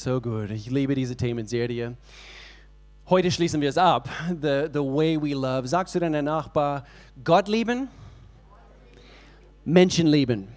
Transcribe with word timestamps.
so 0.00 0.20
gut. 0.20 0.50
Ich 0.50 0.70
liebe 0.70 0.94
diese 0.94 1.14
Themenserie. 1.14 1.94
Heute 3.08 3.30
schließen 3.30 3.60
wir 3.60 3.68
es 3.68 3.76
ab. 3.76 4.08
The, 4.28 4.68
the 4.72 4.78
way 4.78 5.20
we 5.20 5.34
love. 5.34 5.68
Sagst 5.68 5.94
du 5.94 6.00
deinem 6.00 6.24
Nachbar, 6.24 6.86
Gott 7.22 7.48
lieben, 7.48 7.88
Menschen 9.64 10.06
lieben. 10.06 10.48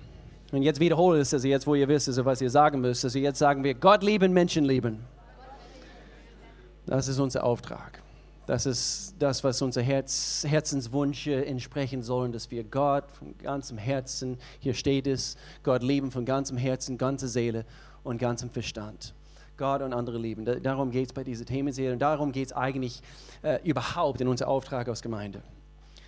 Und 0.54 0.62
jetzt 0.62 0.80
wiederhole 0.80 1.20
es, 1.20 1.34
also 1.34 1.48
jetzt, 1.48 1.68
wo 1.68 1.76
ihr 1.76 1.88
wisst, 1.88 2.08
also 2.08 2.24
was 2.24 2.40
ihr 2.40 2.50
sagen 2.50 2.80
müsst. 2.80 3.04
Also 3.04 3.20
jetzt 3.20 3.40
sagen 3.40 3.64
wir, 3.64 3.74
Gott 3.74 4.02
lieben, 4.02 4.32
Menschen 4.32 4.64
lieben. 4.64 5.04
Das 6.86 7.08
ist 7.10 7.20
unser 7.20 7.44
Auftrag. 7.44 8.02
Das 8.46 8.66
ist 8.66 9.16
das, 9.20 9.44
was 9.44 9.62
unser 9.62 9.82
Herz, 9.82 10.46
Herzenswünsche 10.48 11.46
entsprechen 11.46 12.02
sollen, 12.02 12.32
dass 12.32 12.50
wir 12.52 12.64
Gott 12.64 13.12
von 13.12 13.38
ganzem 13.38 13.78
Herzen, 13.78 14.38
hier 14.60 14.74
steht 14.74 15.08
es, 15.08 15.36
Gott 15.64 15.82
lieben 15.82 16.12
von 16.12 16.24
ganzem 16.24 16.58
Herzen, 16.58 16.98
ganzer 16.98 17.28
Seele 17.28 17.66
und 18.04 18.20
ganzem 18.20 18.50
Verstand. 18.50 19.14
Gott 19.58 19.82
und 19.82 19.94
andere 19.94 20.18
lieben. 20.18 20.46
Darum 20.64 20.92
geht 20.92 21.08
es 21.08 21.14
bei 21.14 21.24
dieser 21.24 21.46
Themenserie 21.46 21.94
und 21.94 22.00
darum 22.00 22.32
geht 22.32 22.48
es 22.48 22.54
eigentlich 22.54 23.02
äh, 23.42 23.60
überhaupt 23.64 24.22
in 24.22 24.28
unser 24.28 24.48
Auftrag 24.48 24.88
als 24.88 25.02
Gemeinde. 25.02 25.42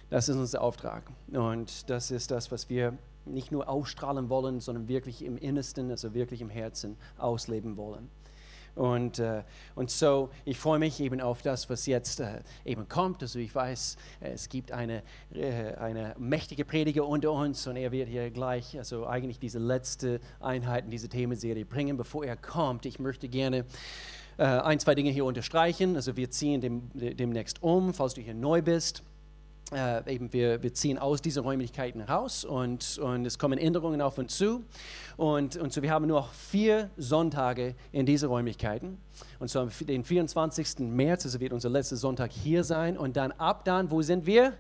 Das 0.10 0.30
ist 0.30 0.36
unser 0.36 0.62
Auftrag 0.62 1.04
und 1.32 1.90
das 1.90 2.12
ist 2.12 2.32
das, 2.32 2.52
was 2.52 2.70
wir 2.70 2.98
nicht 3.26 3.52
nur 3.52 3.68
ausstrahlen 3.68 4.30
wollen, 4.30 4.60
sondern 4.60 4.88
wirklich 4.88 5.24
im 5.24 5.38
Innersten, 5.38 5.90
also 5.90 6.14
wirklich 6.14 6.42
im 6.42 6.50
Herzen 6.50 6.96
ausleben 7.18 7.76
wollen. 7.76 8.10
Und, 8.76 9.20
äh, 9.20 9.44
und 9.76 9.90
so, 9.90 10.30
ich 10.44 10.58
freue 10.58 10.80
mich 10.80 11.00
eben 11.00 11.22
auf 11.22 11.42
das, 11.42 11.70
was 11.70 11.86
jetzt 11.86 12.20
äh, 12.20 12.42
eben 12.66 12.90
kommt. 12.90 13.22
Also 13.22 13.40
ich 13.40 13.56
weiß, 13.56 13.96
es 14.20 14.50
gibt 14.50 14.72
eine, 14.74 15.02
äh, 15.34 15.74
eine 15.76 16.14
mächtige 16.20 16.66
Prediger 16.66 17.08
unter 17.08 17.32
uns 17.32 17.66
und 17.68 17.78
er 17.78 17.92
wird 17.92 18.10
hier 18.10 18.30
gleich, 18.32 18.78
also 18.78 19.08
eigentlich 19.08 19.40
diese 19.40 19.60
letzte 19.60 20.20
Einheit 20.42 20.86
in 20.86 20.92
diese 20.92 21.08
Themenserie 21.08 21.66
bringen. 21.66 21.96
Bevor 21.96 22.26
er 22.26 22.36
kommt, 22.36 22.86
ich 22.86 23.00
möchte 23.00 23.30
gerne 23.30 23.66
äh, 24.38 24.44
ein, 24.44 24.80
zwei 24.80 24.94
Dinge 24.94 25.10
hier 25.10 25.24
unterstreichen. 25.24 25.96
Also 25.96 26.18
wir 26.18 26.30
ziehen 26.30 26.60
dem, 26.60 26.90
demnächst 26.94 27.64
um, 27.64 27.94
falls 27.94 28.14
du 28.14 28.22
hier 28.22 28.34
neu 28.34 28.62
bist 28.62 29.04
äh, 29.74 30.14
eben 30.14 30.32
wir, 30.32 30.62
wir 30.62 30.74
ziehen 30.74 30.98
aus 30.98 31.22
diesen 31.22 31.44
Räumlichkeiten 31.44 32.02
raus 32.02 32.46
und, 32.46 33.00
und 33.00 33.26
es 33.26 33.40
kommen 33.40 33.58
Änderungen 33.58 34.02
auf 34.02 34.18
uns 34.18 34.38
zu. 34.38 34.64
Und, 35.18 35.58
und 35.58 35.74
so 35.74 35.82
wir 35.82 35.92
haben 35.92 36.08
nur 36.08 36.20
noch 36.20 36.34
vier 36.34 36.90
Sonntage 36.98 37.76
in 37.92 38.06
diesen 38.06 38.30
Räumlichkeiten. 38.30 38.98
Und 39.40 39.50
so 39.50 39.60
am 39.60 39.70
den 39.82 40.04
24. 40.04 40.80
März, 40.80 41.26
also 41.26 41.40
wird 41.40 41.54
unser 41.54 41.70
letzter 41.70 41.96
Sonntag 41.96 42.32
hier 42.32 42.64
sein. 42.64 42.98
Und 42.98 43.18
dann 43.18 43.32
ab 43.34 43.66
dann, 43.66 43.90
wo 43.90 44.02
sind 44.02 44.26
wir? 44.26 44.54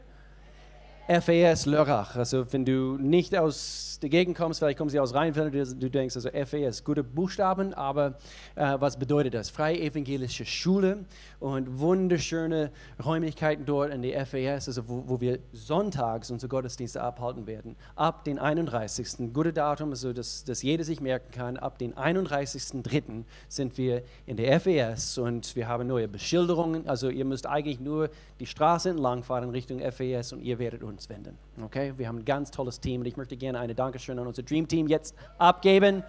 FAS 1.07 1.67
Lörrach. 1.67 2.15
Also 2.15 2.51
wenn 2.51 2.65
du 2.65 2.97
nicht 2.97 3.35
aus 3.37 3.99
der 4.01 4.09
Gegend 4.09 4.35
kommst, 4.35 4.59
vielleicht 4.59 4.79
kommst 4.79 4.95
du 4.95 4.99
aus 4.99 5.13
Rheinfeld, 5.13 5.53
du, 5.53 5.75
du 5.75 5.89
denkst, 5.89 6.15
also 6.15 6.29
FAS, 6.29 6.83
gute 6.83 7.03
Buchstaben, 7.03 7.75
aber 7.75 8.15
äh, 8.55 8.75
was 8.79 8.97
bedeutet 8.97 9.35
das? 9.35 9.51
Freie 9.51 9.79
Evangelische 9.81 10.45
Schule 10.45 11.05
und 11.39 11.79
wunderschöne 11.79 12.71
Räumlichkeiten 13.03 13.65
dort 13.65 13.93
in 13.93 14.01
der 14.01 14.25
FAS, 14.25 14.67
also 14.67 14.89
wo, 14.89 15.03
wo 15.05 15.21
wir 15.21 15.37
sonntags 15.53 16.31
unsere 16.31 16.49
Gottesdienste 16.49 17.01
abhalten 17.01 17.45
werden. 17.45 17.75
Ab 17.95 18.23
den 18.23 18.39
31. 18.39 19.31
Gute 19.31 19.53
Datum, 19.53 19.91
also 19.91 20.11
dass, 20.11 20.43
dass 20.43 20.63
jeder 20.63 20.83
sich 20.83 21.01
merken 21.01 21.29
kann, 21.31 21.57
ab 21.57 21.77
den 21.77 21.93
31.03. 21.93 23.23
sind 23.47 23.77
wir 23.77 24.01
in 24.25 24.37
der 24.37 24.59
FAS 24.59 25.19
und 25.19 25.55
wir 25.55 25.67
haben 25.67 25.87
neue 25.87 26.07
Beschilderungen. 26.07 26.87
Also 26.87 27.09
ihr 27.09 27.25
müsst 27.25 27.45
eigentlich 27.45 27.79
nur 27.79 28.09
die 28.39 28.47
Straße 28.47 28.89
entlang 28.89 29.21
fahren 29.21 29.51
Richtung 29.51 29.79
FAS 29.79 30.33
und 30.33 30.41
ihr 30.41 30.57
werdet 30.57 30.81
uns 30.81 30.94
uns 30.95 31.09
wenden. 31.09 31.37
Okay? 31.61 31.93
Wir 31.97 32.07
haben 32.07 32.19
ein 32.19 32.25
ganz 32.25 32.51
tolles 32.51 32.79
Team 32.79 33.01
und 33.01 33.07
ich 33.07 33.17
möchte 33.17 33.35
gerne 33.35 33.59
eine 33.59 33.75
Dankeschön 33.75 34.17
an 34.17 34.27
unser 34.27 34.43
Dream 34.43 34.65
Team 34.65 34.87
jetzt 34.87 35.13
abgeben. 35.37 36.03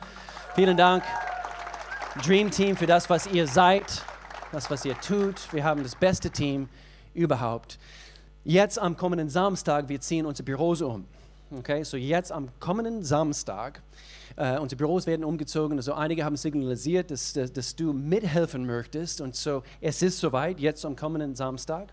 Vielen 0.55 0.77
Dank, 0.77 1.03
Dream 2.25 2.51
Team, 2.53 2.77
für 2.77 2.87
das, 2.87 3.11
was 3.11 3.27
ihr 3.27 3.49
seid, 3.49 4.05
das, 4.53 4.71
was 4.71 4.85
ihr 4.85 4.99
tut. 5.01 5.53
Wir 5.53 5.65
haben 5.65 5.83
das 5.83 5.97
beste 5.97 6.31
Team 6.31 6.69
überhaupt. 7.15 7.79
Jetzt 8.45 8.79
am 8.79 8.97
kommenden 8.97 9.29
Samstag, 9.29 9.89
wir 9.89 10.01
ziehen 10.01 10.25
unsere 10.25 10.45
Büros 10.45 10.81
um. 10.83 11.05
Okay, 11.51 11.83
so 11.83 11.97
jetzt 11.97 12.31
am 12.31 12.49
kommenden 12.61 13.03
Samstag, 13.03 13.83
äh, 14.37 14.59
unsere 14.59 14.79
Büros 14.79 15.07
werden 15.07 15.25
umgezogen. 15.25 15.79
Also 15.79 15.95
einige 15.95 16.25
haben 16.25 16.37
signalisiert, 16.37 17.11
dass, 17.11 17.33
dass, 17.33 17.53
dass, 17.53 17.75
du 17.75 17.93
mithelfen 17.93 18.67
möchtest. 18.67 19.21
Und 19.21 19.35
so, 19.35 19.65
es 19.81 20.01
ist 20.03 20.21
soweit, 20.21 20.61
jetzt 20.61 20.85
am 20.85 20.95
kommenden 20.95 21.35
Samstag. 21.35 21.93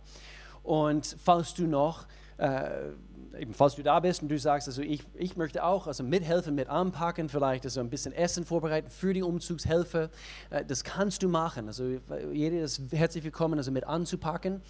Und 0.62 1.18
falls 1.24 1.54
du 1.56 1.68
noch 1.68 2.06
äh, 2.44 3.40
eben 3.40 3.54
falls 3.54 3.76
du 3.76 3.84
da 3.84 4.00
bist 4.00 4.22
und 4.22 4.30
du 4.30 4.38
sagst, 4.38 4.68
also 4.68 4.82
ich, 4.82 5.04
ich 5.16 5.36
möchte 5.38 5.64
auch 5.64 5.88
also 5.88 6.04
mithelfen, 6.04 6.56
mit 6.56 6.70
anpacken, 6.70 7.30
vielleicht 7.30 7.64
also 7.66 7.80
ein 7.80 7.90
bisschen 7.90 8.14
Essen 8.14 8.46
vorbereiten 8.46 8.90
für 8.90 9.14
die 9.14 9.24
Umzugshelfer, 9.24 10.10
äh, 10.50 10.66
das 10.66 10.84
kannst 10.84 11.24
du 11.24 11.30
machen. 11.30 11.68
Also 11.68 12.00
jeder 12.32 12.60
ist 12.60 12.82
herzlich 12.92 13.24
willkommen, 13.24 13.58
also 13.58 13.72
mit 13.72 13.86
anzupacken. 13.86 14.62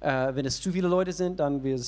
Äh, 0.00 0.34
wenn 0.34 0.46
es 0.46 0.60
zu 0.60 0.72
viele 0.72 0.88
Leute 0.88 1.12
sind, 1.12 1.38
dann 1.40 1.62
wir 1.62 1.78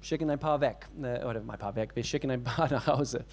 schicken 0.00 0.30
ein 0.30 0.38
paar 0.38 0.60
weg 0.60 0.88
äh, 1.02 1.24
oder 1.24 1.40
ein 1.40 1.58
paar 1.58 1.74
weg, 1.74 1.90
wir 1.94 2.04
schicken 2.04 2.30
ein 2.30 2.44
paar 2.44 2.70
nach 2.70 2.86
Hause. 2.86 3.24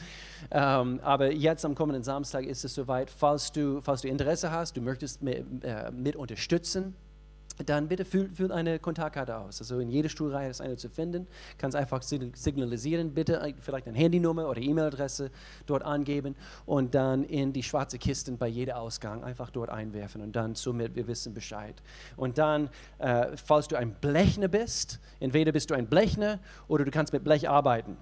Ähm, 0.50 1.00
aber 1.04 1.32
jetzt 1.32 1.64
am 1.64 1.76
kommenden 1.76 2.04
Samstag 2.04 2.46
ist 2.46 2.66
es 2.66 2.74
soweit, 2.74 3.10
falls 3.10 3.52
du, 3.52 3.82
falls 3.82 4.02
du 4.02 4.08
Interesse 4.08 4.52
hast, 4.52 4.76
du 4.76 4.82
möchtest 4.82 5.22
mit, 5.22 5.46
äh, 5.64 5.92
mit 5.92 6.16
unterstützen 6.16 6.96
dann 7.66 7.88
bitte 7.88 8.06
füll, 8.06 8.30
füll, 8.34 8.52
eine 8.52 8.80
Kontaktkarte 8.80 9.36
aus. 9.38 9.60
Also 9.62 9.80
in 9.80 9.90
jeder 9.90 10.10
Stuhlreihe 10.10 10.50
ist 10.50 10.62
eine 10.62 10.78
zu 10.78 10.90
finden. 10.90 11.28
Kannst 11.58 11.76
einfach 11.76 12.02
signalisieren, 12.02 13.14
bitte 13.14 13.54
vielleicht 13.62 13.88
eine 13.88 13.98
Handynummer 13.98 14.50
oder 14.50 14.62
E-Mail-Adresse 14.62 15.32
dort 15.66 15.84
angeben 15.84 16.36
und 16.66 16.96
dann 16.96 17.24
in 17.24 17.54
die 17.54 17.64
schwarze 17.64 17.98
Kiste 17.98 18.32
bei 18.34 18.48
jedem 18.48 18.76
Ausgang 18.76 19.24
einfach 19.24 19.50
dort 19.50 19.70
einwerfen 19.70 20.22
und 20.22 20.36
dann 20.36 20.56
somit 20.56 20.96
wir 20.96 21.08
wissen 21.08 21.34
Bescheid. 21.34 21.76
Und 22.18 22.38
dann, 22.38 22.70
äh, 23.00 23.36
falls 23.38 23.68
du 23.68 23.76
ein 23.76 23.94
Blechner 23.94 24.48
bist, 24.48 25.00
entweder 25.20 25.52
bist 25.52 25.70
du 25.70 25.74
ein 25.74 25.88
Blechner 25.88 26.40
oder 26.68 26.86
du 26.86 26.92
kannst 26.92 27.14
mit 27.14 27.24
Blech 27.24 27.50
arbeiten. 27.50 27.98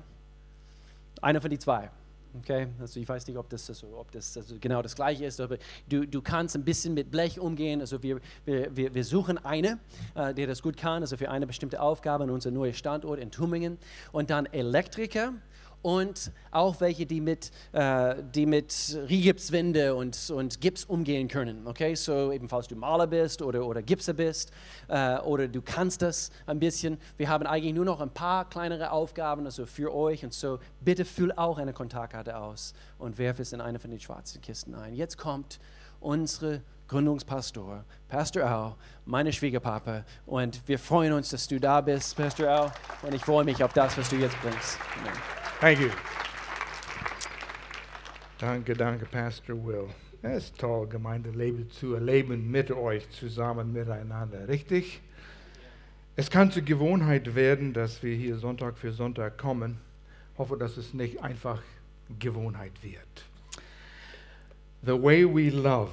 Einer 1.21 1.41
von 1.41 1.49
die 1.49 1.59
zwei. 1.59 1.89
Okay, 2.37 2.67
also 2.79 2.99
ich 2.99 3.09
weiß 3.09 3.25
nicht, 3.25 3.37
ob 3.37 3.49
das, 3.49 3.67
also, 3.69 3.87
ob 3.97 4.11
das 4.11 4.37
also 4.37 4.55
genau 4.59 4.83
das 4.83 4.95
Gleiche 4.95 5.25
ist, 5.25 5.41
aber 5.41 5.57
du, 5.87 6.05
du 6.05 6.21
kannst 6.21 6.55
ein 6.55 6.63
bisschen 6.63 6.93
mit 6.93 7.09
Blech 7.09 7.39
umgehen. 7.39 7.81
Also 7.81 8.03
wir, 8.03 8.19
wir, 8.45 8.93
wir 8.93 9.03
suchen 9.03 9.39
eine, 9.39 9.79
äh, 10.13 10.33
der 10.35 10.45
das 10.45 10.61
gut 10.61 10.77
kann, 10.77 11.01
also 11.01 11.17
für 11.17 11.31
eine 11.31 11.47
bestimmte 11.47 11.81
Aufgabe 11.81 12.25
an 12.25 12.29
unserem 12.29 12.53
neuen 12.53 12.75
Standort 12.75 13.19
in 13.19 13.31
Tübingen. 13.31 13.79
Und 14.11 14.29
dann 14.29 14.45
Elektriker 14.45 15.33
und 15.81 16.31
auch 16.51 16.81
welche, 16.81 17.05
die 17.05 17.21
mit, 17.21 17.51
äh, 17.73 18.45
mit 18.45 18.99
Rigipswände 19.09 19.95
und, 19.95 20.29
und 20.29 20.61
Gips 20.61 20.85
umgehen 20.85 21.27
können. 21.27 21.65
Okay, 21.67 21.95
so 21.95 22.31
ebenfalls 22.31 22.67
du 22.67 22.75
Maler 22.75 23.07
bist 23.07 23.41
oder, 23.41 23.65
oder 23.65 23.81
Gipser 23.81 24.13
bist 24.13 24.51
äh, 24.87 25.17
oder 25.19 25.47
du 25.47 25.61
kannst 25.61 26.01
das 26.01 26.31
ein 26.45 26.59
bisschen. 26.59 26.97
Wir 27.17 27.29
haben 27.29 27.45
eigentlich 27.45 27.73
nur 27.73 27.85
noch 27.85 28.01
ein 28.01 28.11
paar 28.11 28.49
kleinere 28.49 28.91
Aufgaben 28.91 29.45
also 29.45 29.65
für 29.65 29.93
euch 29.93 30.23
und 30.23 30.33
so 30.33 30.59
bitte 30.81 31.05
füll 31.05 31.31
auch 31.31 31.57
eine 31.57 31.73
Kontaktkarte 31.73 32.37
aus 32.37 32.73
und 32.97 33.17
werf 33.17 33.39
es 33.39 33.53
in 33.53 33.61
eine 33.61 33.79
von 33.79 33.91
den 33.91 33.99
schwarzen 33.99 34.41
Kisten 34.41 34.75
ein. 34.75 34.93
Jetzt 34.95 35.17
kommt 35.17 35.59
unsere 35.99 36.61
Gründungspastor, 36.89 37.85
Pastor 38.07 38.43
Al, 38.43 38.75
meine 39.05 39.31
Schwiegerpapa. 39.31 40.03
Und 40.25 40.61
wir 40.67 40.79
freuen 40.79 41.13
uns, 41.13 41.29
dass 41.29 41.47
du 41.47 41.59
da 41.59 41.81
bist, 41.81 42.17
Pastor 42.17 42.47
Al. 42.49 42.71
Und 43.03 43.13
ich 43.13 43.23
freue 43.23 43.45
mich 43.45 43.63
auf 43.63 43.73
das, 43.73 43.97
was 43.97 44.09
du 44.09 44.17
jetzt 44.17 44.35
bringst. 44.41 44.77
Amen. 44.99 45.13
Thank 45.61 45.79
you. 45.79 45.89
Danke, 48.39 48.73
danke, 48.73 49.05
Pastor 49.05 49.55
Will. 49.65 49.87
Es 50.21 50.45
ist 50.45 50.57
toll, 50.57 50.87
Gemeindeleben 50.87 51.69
zu 51.69 51.93
erleben 51.93 52.49
mit 52.49 52.71
euch 52.71 53.09
zusammen 53.11 53.71
miteinander, 53.71 54.47
richtig? 54.47 55.01
Es 56.15 56.29
kann 56.29 56.51
zur 56.51 56.63
Gewohnheit 56.63 57.35
werden, 57.35 57.71
dass 57.71 58.01
wir 58.01 58.15
hier 58.15 58.37
Sonntag 58.37 58.77
für 58.77 58.91
Sonntag 58.91 59.37
kommen. 59.37 59.77
Ich 60.33 60.39
hoffe, 60.39 60.57
dass 60.57 60.75
es 60.75 60.93
nicht 60.93 61.23
einfach 61.23 61.61
Gewohnheit 62.17 62.73
wird. 62.81 63.25
The 64.81 64.91
Way 64.91 65.35
We 65.35 65.49
Love. 65.49 65.91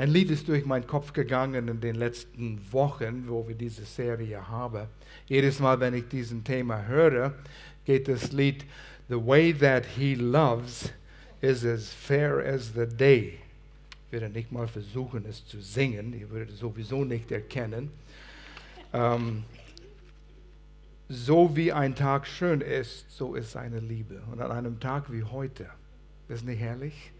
Ein 0.00 0.12
Lied 0.12 0.30
ist 0.30 0.48
durch 0.48 0.64
meinen 0.64 0.86
Kopf 0.86 1.12
gegangen 1.12 1.68
in 1.68 1.78
den 1.82 1.94
letzten 1.94 2.58
Wochen, 2.72 3.28
wo 3.28 3.46
wir 3.46 3.54
diese 3.54 3.84
Serie 3.84 4.48
haben. 4.48 4.86
Jedes 5.26 5.58
Mal, 5.58 5.78
wenn 5.78 5.92
ich 5.92 6.08
diesen 6.08 6.42
Thema 6.42 6.86
höre, 6.86 7.34
geht 7.84 8.08
das 8.08 8.32
Lied 8.32 8.64
The 9.10 9.16
way 9.16 9.52
that 9.52 9.84
he 9.84 10.14
loves 10.14 10.90
is 11.42 11.66
as 11.66 11.92
fair 11.92 12.38
as 12.38 12.72
the 12.74 12.86
day. 12.86 13.40
Ich 14.06 14.12
werde 14.12 14.30
nicht 14.30 14.50
mal 14.50 14.66
versuchen, 14.68 15.26
es 15.28 15.46
zu 15.46 15.60
singen. 15.60 16.18
Ihr 16.18 16.30
würdet 16.30 16.54
es 16.54 16.60
sowieso 16.60 17.04
nicht 17.04 17.30
erkennen. 17.30 17.90
Ähm, 18.94 19.44
so 21.10 21.54
wie 21.54 21.74
ein 21.74 21.94
Tag 21.94 22.26
schön 22.26 22.62
ist, 22.62 23.04
so 23.10 23.34
ist 23.34 23.50
seine 23.50 23.80
Liebe. 23.80 24.22
Und 24.32 24.40
an 24.40 24.50
einem 24.50 24.80
Tag 24.80 25.12
wie 25.12 25.24
heute, 25.24 25.68
ist 26.30 26.46
nicht 26.46 26.60
herrlich? 26.60 27.12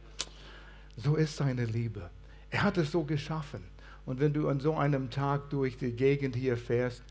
So 0.96 1.16
ist 1.16 1.36
seine 1.36 1.66
Liebe. 1.66 2.08
Er 2.50 2.62
hat 2.62 2.78
es 2.78 2.90
so 2.90 3.04
geschaffen. 3.04 3.62
Und 4.06 4.20
wenn 4.20 4.32
du 4.32 4.48
an 4.48 4.60
so 4.60 4.76
einem 4.76 5.10
Tag 5.10 5.50
durch 5.50 5.76
die 5.76 5.92
Gegend 5.92 6.34
hier 6.36 6.56
fährst, 6.56 7.02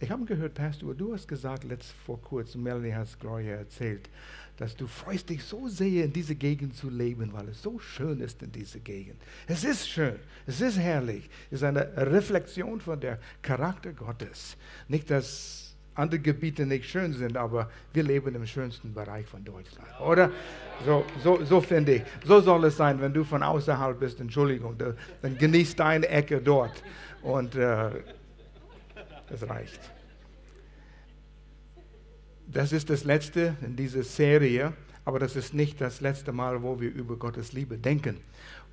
Ich 0.00 0.10
habe 0.10 0.24
gehört, 0.24 0.54
Pastor, 0.54 0.94
du 0.94 1.14
hast 1.14 1.28
gesagt, 1.28 1.64
letzt 1.64 1.92
vor 2.04 2.20
kurzem, 2.20 2.62
Melanie 2.62 2.92
hat 2.92 3.06
es 3.06 3.18
Gloria 3.18 3.54
erzählt, 3.54 4.10
dass 4.56 4.76
du 4.76 4.86
freust 4.86 5.30
dich 5.30 5.42
so 5.42 5.68
sehr, 5.68 6.04
in 6.04 6.12
diese 6.12 6.34
Gegend 6.34 6.76
zu 6.76 6.90
leben, 6.90 7.32
weil 7.32 7.48
es 7.48 7.62
so 7.62 7.78
schön 7.78 8.20
ist 8.20 8.42
in 8.42 8.52
dieser 8.52 8.80
Gegend. 8.80 9.20
Es 9.46 9.64
ist 9.64 9.88
schön, 9.88 10.16
es 10.46 10.60
ist 10.60 10.78
herrlich, 10.78 11.30
es 11.50 11.60
ist 11.60 11.64
eine 11.64 11.96
Reflexion 11.96 12.80
von 12.80 13.00
der 13.00 13.18
Charakter 13.40 13.92
Gottes. 13.92 14.56
Nicht, 14.88 15.10
dass 15.10 15.73
andere 15.94 16.20
Gebiete 16.20 16.66
nicht 16.66 16.88
schön 16.88 17.12
sind, 17.12 17.36
aber 17.36 17.70
wir 17.92 18.02
leben 18.02 18.34
im 18.34 18.46
schönsten 18.46 18.92
Bereich 18.92 19.26
von 19.26 19.44
Deutschland, 19.44 19.88
oder? 20.00 20.30
So, 20.84 21.04
so, 21.22 21.44
so 21.44 21.60
finde 21.60 21.96
ich. 21.96 22.02
So 22.24 22.40
soll 22.40 22.64
es 22.64 22.76
sein, 22.76 23.00
wenn 23.00 23.12
du 23.12 23.24
von 23.24 23.42
außerhalb 23.42 23.98
bist, 23.98 24.20
Entschuldigung, 24.20 24.76
dann 25.22 25.38
genießt 25.38 25.78
deine 25.78 26.08
Ecke 26.08 26.40
dort 26.40 26.82
und 27.22 27.54
äh, 27.54 27.90
das 29.28 29.48
reicht. 29.48 29.80
Das 32.46 32.72
ist 32.72 32.90
das 32.90 33.04
letzte 33.04 33.56
in 33.62 33.76
dieser 33.76 34.02
Serie, 34.02 34.72
aber 35.04 35.18
das 35.18 35.36
ist 35.36 35.54
nicht 35.54 35.80
das 35.80 36.00
letzte 36.00 36.32
Mal, 36.32 36.62
wo 36.62 36.80
wir 36.80 36.92
über 36.92 37.16
Gottes 37.16 37.52
Liebe 37.52 37.78
denken. 37.78 38.20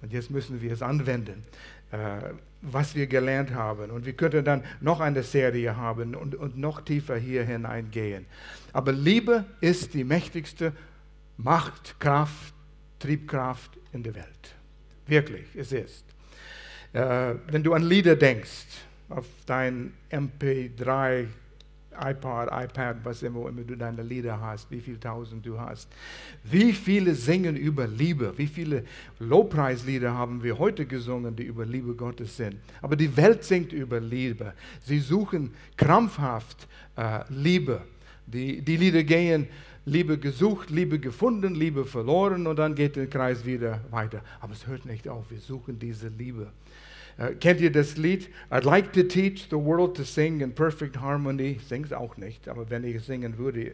Und 0.01 0.11
jetzt 0.11 0.31
müssen 0.31 0.61
wir 0.61 0.71
es 0.71 0.81
anwenden, 0.81 1.43
äh, 1.91 2.33
was 2.61 2.95
wir 2.95 3.07
gelernt 3.07 3.53
haben. 3.53 3.91
Und 3.91 4.05
wir 4.05 4.13
könnten 4.13 4.45
dann 4.45 4.63
noch 4.79 4.99
eine 4.99 5.23
Serie 5.23 5.75
haben 5.75 6.15
und, 6.15 6.35
und 6.35 6.57
noch 6.57 6.81
tiefer 6.81 7.17
hier 7.17 7.43
hineingehen. 7.43 8.25
Aber 8.73 8.91
Liebe 8.91 9.45
ist 9.59 9.93
die 9.93 10.03
mächtigste 10.03 10.73
Macht, 11.37 11.99
Kraft, 11.99 12.53
Triebkraft 12.99 13.71
in 13.93 14.03
der 14.03 14.15
Welt. 14.15 14.55
Wirklich, 15.07 15.47
es 15.55 15.71
ist. 15.71 16.05
Äh, 16.93 17.35
wenn 17.47 17.63
du 17.63 17.73
an 17.73 17.83
Lieder 17.83 18.15
denkst, 18.15 18.65
auf 19.09 19.25
dein 19.45 19.93
MP3 20.11 21.27
iPod, 21.99 22.49
iPad, 22.51 22.97
was 23.03 23.23
immer, 23.23 23.49
immer 23.49 23.61
du 23.63 23.75
deine 23.75 24.03
Lieder 24.03 24.39
hast, 24.39 24.69
wie 24.71 24.79
viele 24.79 24.99
tausend 24.99 25.45
du 25.45 25.59
hast. 25.59 25.89
Wie 26.43 26.73
viele 26.73 27.15
singen 27.15 27.55
über 27.55 27.87
Liebe? 27.87 28.33
Wie 28.37 28.47
viele 28.47 28.83
Lobpreislieder 29.19 30.13
haben 30.13 30.43
wir 30.43 30.57
heute 30.57 30.85
gesungen, 30.85 31.35
die 31.35 31.43
über 31.43 31.65
Liebe 31.65 31.93
Gottes 31.93 32.37
sind? 32.37 32.55
Aber 32.81 32.95
die 32.95 33.15
Welt 33.17 33.43
singt 33.43 33.73
über 33.73 33.99
Liebe. 33.99 34.53
Sie 34.83 34.99
suchen 34.99 35.53
krampfhaft 35.77 36.67
äh, 36.95 37.19
Liebe. 37.29 37.81
Die, 38.25 38.61
die 38.61 38.77
Lieder 38.77 39.03
gehen 39.03 39.47
Liebe 39.85 40.19
gesucht, 40.19 40.69
Liebe 40.69 40.99
gefunden, 40.99 41.55
Liebe 41.55 41.85
verloren 41.85 42.45
und 42.45 42.57
dann 42.57 42.75
geht 42.75 42.95
der 42.95 43.07
Kreis 43.07 43.45
wieder 43.45 43.81
weiter. 43.89 44.21
Aber 44.39 44.53
es 44.53 44.67
hört 44.67 44.85
nicht 44.85 45.07
auf, 45.09 45.31
wir 45.31 45.39
suchen 45.39 45.79
diese 45.79 46.07
Liebe. 46.07 46.51
Uh, 47.17 47.35
kennt 47.39 47.61
ihr 47.61 47.71
das 47.71 47.97
Lied? 47.97 48.29
I'd 48.49 48.63
like 48.63 48.93
to 48.93 49.03
teach 49.03 49.49
the 49.49 49.57
world 49.57 49.95
to 49.97 50.03
sing 50.03 50.41
in 50.41 50.53
perfect 50.53 50.97
harmony. 50.99 51.59
Sing's 51.67 51.91
auch 51.91 52.17
nicht, 52.17 52.47
aber 52.47 52.69
wenn 52.69 52.83
ich 52.83 53.03
singen 53.03 53.37
würde, 53.37 53.73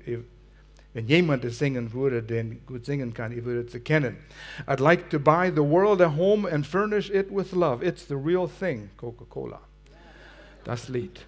wenn 0.94 1.08
jemand 1.08 1.46
es 1.46 1.60
singen 1.60 1.94
würde, 1.94 2.24
der 2.24 2.44
gut 2.44 2.86
singen 2.86 3.14
kann, 3.14 3.32
ihr 3.32 3.46
würdet 3.46 3.70
es 3.70 3.76
erkennen. 3.76 4.18
I'd 4.66 4.82
like 4.82 5.10
to 5.12 5.20
buy 5.20 5.52
the 5.52 5.62
world 5.62 6.02
a 6.02 6.16
home 6.16 6.48
and 6.50 6.66
furnish 6.66 7.10
it 7.12 7.30
with 7.30 7.52
love. 7.52 7.86
It's 7.86 8.08
the 8.08 8.16
real 8.16 8.48
thing, 8.48 8.90
Coca-Cola. 8.98 9.62
Das 10.64 10.90
Lied. 10.90 11.26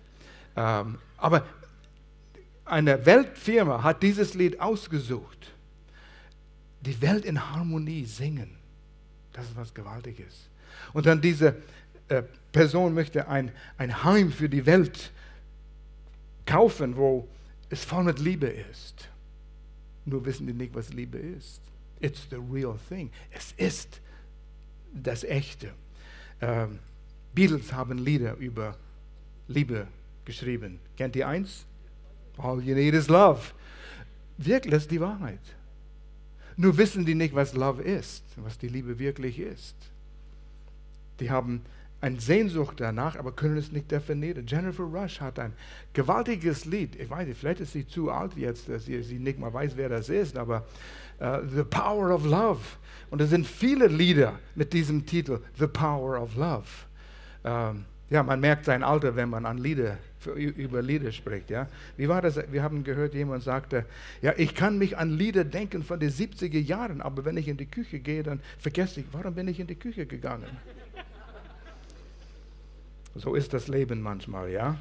Ähm, 0.56 0.98
aber 1.18 1.46
eine 2.66 3.06
Weltfirma 3.06 3.84
hat 3.84 4.04
dieses 4.04 4.34
Lied 4.34 4.60
ausgesucht. 4.60 5.52
Die 6.82 7.02
Welt 7.02 7.26
in 7.26 7.52
Harmonie 7.52 8.06
singen. 8.06 8.58
Das 9.34 9.46
ist 9.46 9.56
was 9.56 9.74
Gewaltiges. 9.74 10.50
Und 10.94 11.06
dann 11.06 11.22
diese 11.22 11.56
äh, 12.10 12.24
Person 12.52 12.94
möchte 12.94 13.28
ein, 13.28 13.52
ein 13.78 14.04
Heim 14.04 14.32
für 14.32 14.50
die 14.50 14.66
Welt 14.66 15.12
kaufen, 16.46 16.96
wo 16.96 17.28
es 17.70 17.86
voll 17.86 18.04
mit 18.04 18.20
Liebe 18.20 18.48
ist. 18.48 19.10
Nur 20.06 20.26
wissen 20.26 20.48
die 20.48 20.54
nicht, 20.54 20.74
was 20.74 20.92
Liebe 20.92 21.18
ist. 21.18 21.62
It's 22.00 22.28
the 22.30 22.38
real 22.38 22.78
thing. 22.90 23.12
Es 23.32 23.54
ist 23.58 24.02
das 24.94 25.24
Echte. 25.24 25.72
Ähm, 26.42 26.80
Beatles 27.36 27.72
haben 27.72 28.00
Lieder 28.00 28.36
über 28.38 28.76
Liebe 29.48 29.88
geschrieben. 30.26 30.80
Kennt 30.98 31.16
ihr 31.16 31.28
eins? 31.28 31.66
All 32.38 32.62
you 32.62 32.74
need 32.74 32.94
is 32.94 33.08
love. 33.08 33.42
Wirklich, 34.38 34.72
das 34.72 34.84
ist 34.84 34.92
die 34.92 35.02
Wahrheit. 35.02 35.42
Nur 36.56 36.78
wissen 36.78 37.06
die 37.06 37.16
nicht, 37.16 37.36
was 37.36 37.54
Love 37.54 37.82
ist, 37.82 38.24
was 38.38 38.58
die 38.58 38.68
Liebe 38.68 39.00
wirklich 39.00 39.40
ist. 39.40 39.76
Die 41.20 41.30
haben 41.30 41.62
eine 42.02 42.20
Sehnsucht 42.20 42.80
danach, 42.80 43.18
aber 43.18 43.32
können 43.32 43.58
es 43.58 43.72
nicht 43.72 43.92
definieren. 43.92 44.46
Jennifer 44.48 44.84
Rush 44.84 45.20
hat 45.20 45.40
ein 45.40 45.54
gewaltiges 45.94 46.66
Lied. 46.66 46.96
Ich 46.96 47.10
weiß 47.10 47.28
nicht, 47.28 47.40
vielleicht 47.40 47.60
ist 47.60 47.74
sie 47.74 47.86
zu 47.86 48.10
alt 48.10 48.36
jetzt, 48.36 48.70
dass 48.70 48.86
sie, 48.86 49.02
sie 49.04 49.20
nicht 49.20 49.40
mal 49.40 49.54
weiß, 49.54 49.74
wer 49.76 49.90
das 49.90 50.10
ist, 50.10 50.38
aber 50.38 50.66
uh, 51.20 51.40
The 51.54 51.64
Power 51.64 52.14
of 52.14 52.26
Love. 52.26 52.62
Und 53.10 53.22
es 53.22 53.30
sind 53.32 53.46
viele 53.46 53.88
Lieder 53.88 54.40
mit 54.56 54.72
diesem 54.72 55.06
Titel, 55.06 55.40
The 55.58 55.68
Power 55.68 56.22
of 56.22 56.36
Love. 56.36 56.68
Ähm, 57.44 57.86
ja, 58.10 58.24
man 58.24 58.40
merkt 58.40 58.66
sein 58.66 58.84
Alter, 58.84 59.16
wenn 59.16 59.30
man 59.30 59.46
an 59.46 59.58
Lieder, 59.58 59.98
über 60.36 60.82
Lieder 60.82 61.12
spricht. 61.12 61.50
Ja? 61.50 61.68
Wie 61.96 62.10
war 62.10 62.22
das? 62.22 62.40
Wir 62.52 62.64
haben 62.64 62.84
gehört, 62.84 63.14
jemand 63.14 63.44
sagte, 63.44 63.86
ja, 64.22 64.34
ich 64.36 64.56
kann 64.56 64.78
mich 64.78 64.98
an 64.98 65.12
Lieder 65.12 65.44
denken 65.44 65.84
von 65.84 66.00
den 66.00 66.10
70er 66.10 66.60
Jahren, 66.60 67.02
aber 67.02 67.26
wenn 67.26 67.38
ich 67.38 67.48
in 67.48 67.58
die 67.58 67.68
Küche 67.68 68.00
gehe, 68.00 68.24
dann 68.24 68.42
vergesse 68.58 69.02
ich, 69.02 69.06
warum 69.12 69.36
bin 69.36 69.48
ich 69.48 69.60
in 69.60 69.68
die 69.68 69.76
Küche 69.76 70.06
gegangen? 70.06 70.48
So 73.20 73.36
ist 73.36 73.54
das 73.54 73.68
Leben 73.68 74.02
manchmal, 74.02 74.50
ja. 74.50 74.78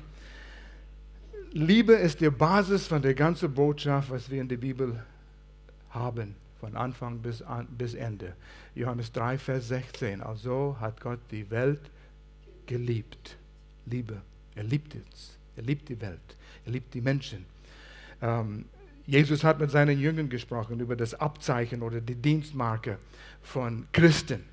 Liebe 1.50 1.94
ist 1.94 2.20
die 2.20 2.30
Basis 2.30 2.86
von 2.86 3.02
der 3.02 3.14
ganzen 3.14 3.52
Botschaft, 3.52 4.10
was 4.10 4.30
wir 4.30 4.40
in 4.40 4.48
der 4.48 4.58
Bibel 4.58 5.02
haben, 5.90 6.36
von 6.60 6.76
Anfang 6.76 7.18
bis, 7.18 7.42
an, 7.42 7.66
bis 7.66 7.94
Ende. 7.94 8.34
Johannes 8.74 9.10
3, 9.12 9.38
Vers 9.38 9.68
16. 9.68 10.20
Also 10.20 10.76
hat 10.78 11.00
Gott 11.00 11.18
die 11.30 11.50
Welt 11.50 11.80
geliebt. 12.66 13.36
Liebe. 13.86 14.20
Er 14.54 14.64
liebt 14.64 14.94
es. 14.94 15.36
Er 15.56 15.64
liebt 15.64 15.88
die 15.88 16.00
Welt. 16.00 16.20
Er 16.64 16.72
liebt 16.72 16.94
die 16.94 17.00
Menschen. 17.00 17.44
Ähm, 18.22 18.66
Jesus 19.06 19.42
hat 19.42 19.58
mit 19.58 19.70
seinen 19.70 19.98
Jüngern 19.98 20.28
gesprochen 20.28 20.78
über 20.78 20.94
das 20.94 21.14
Abzeichen 21.14 21.82
oder 21.82 22.00
die 22.00 22.14
Dienstmarke 22.14 22.98
von 23.42 23.86
Christen. 23.92 24.44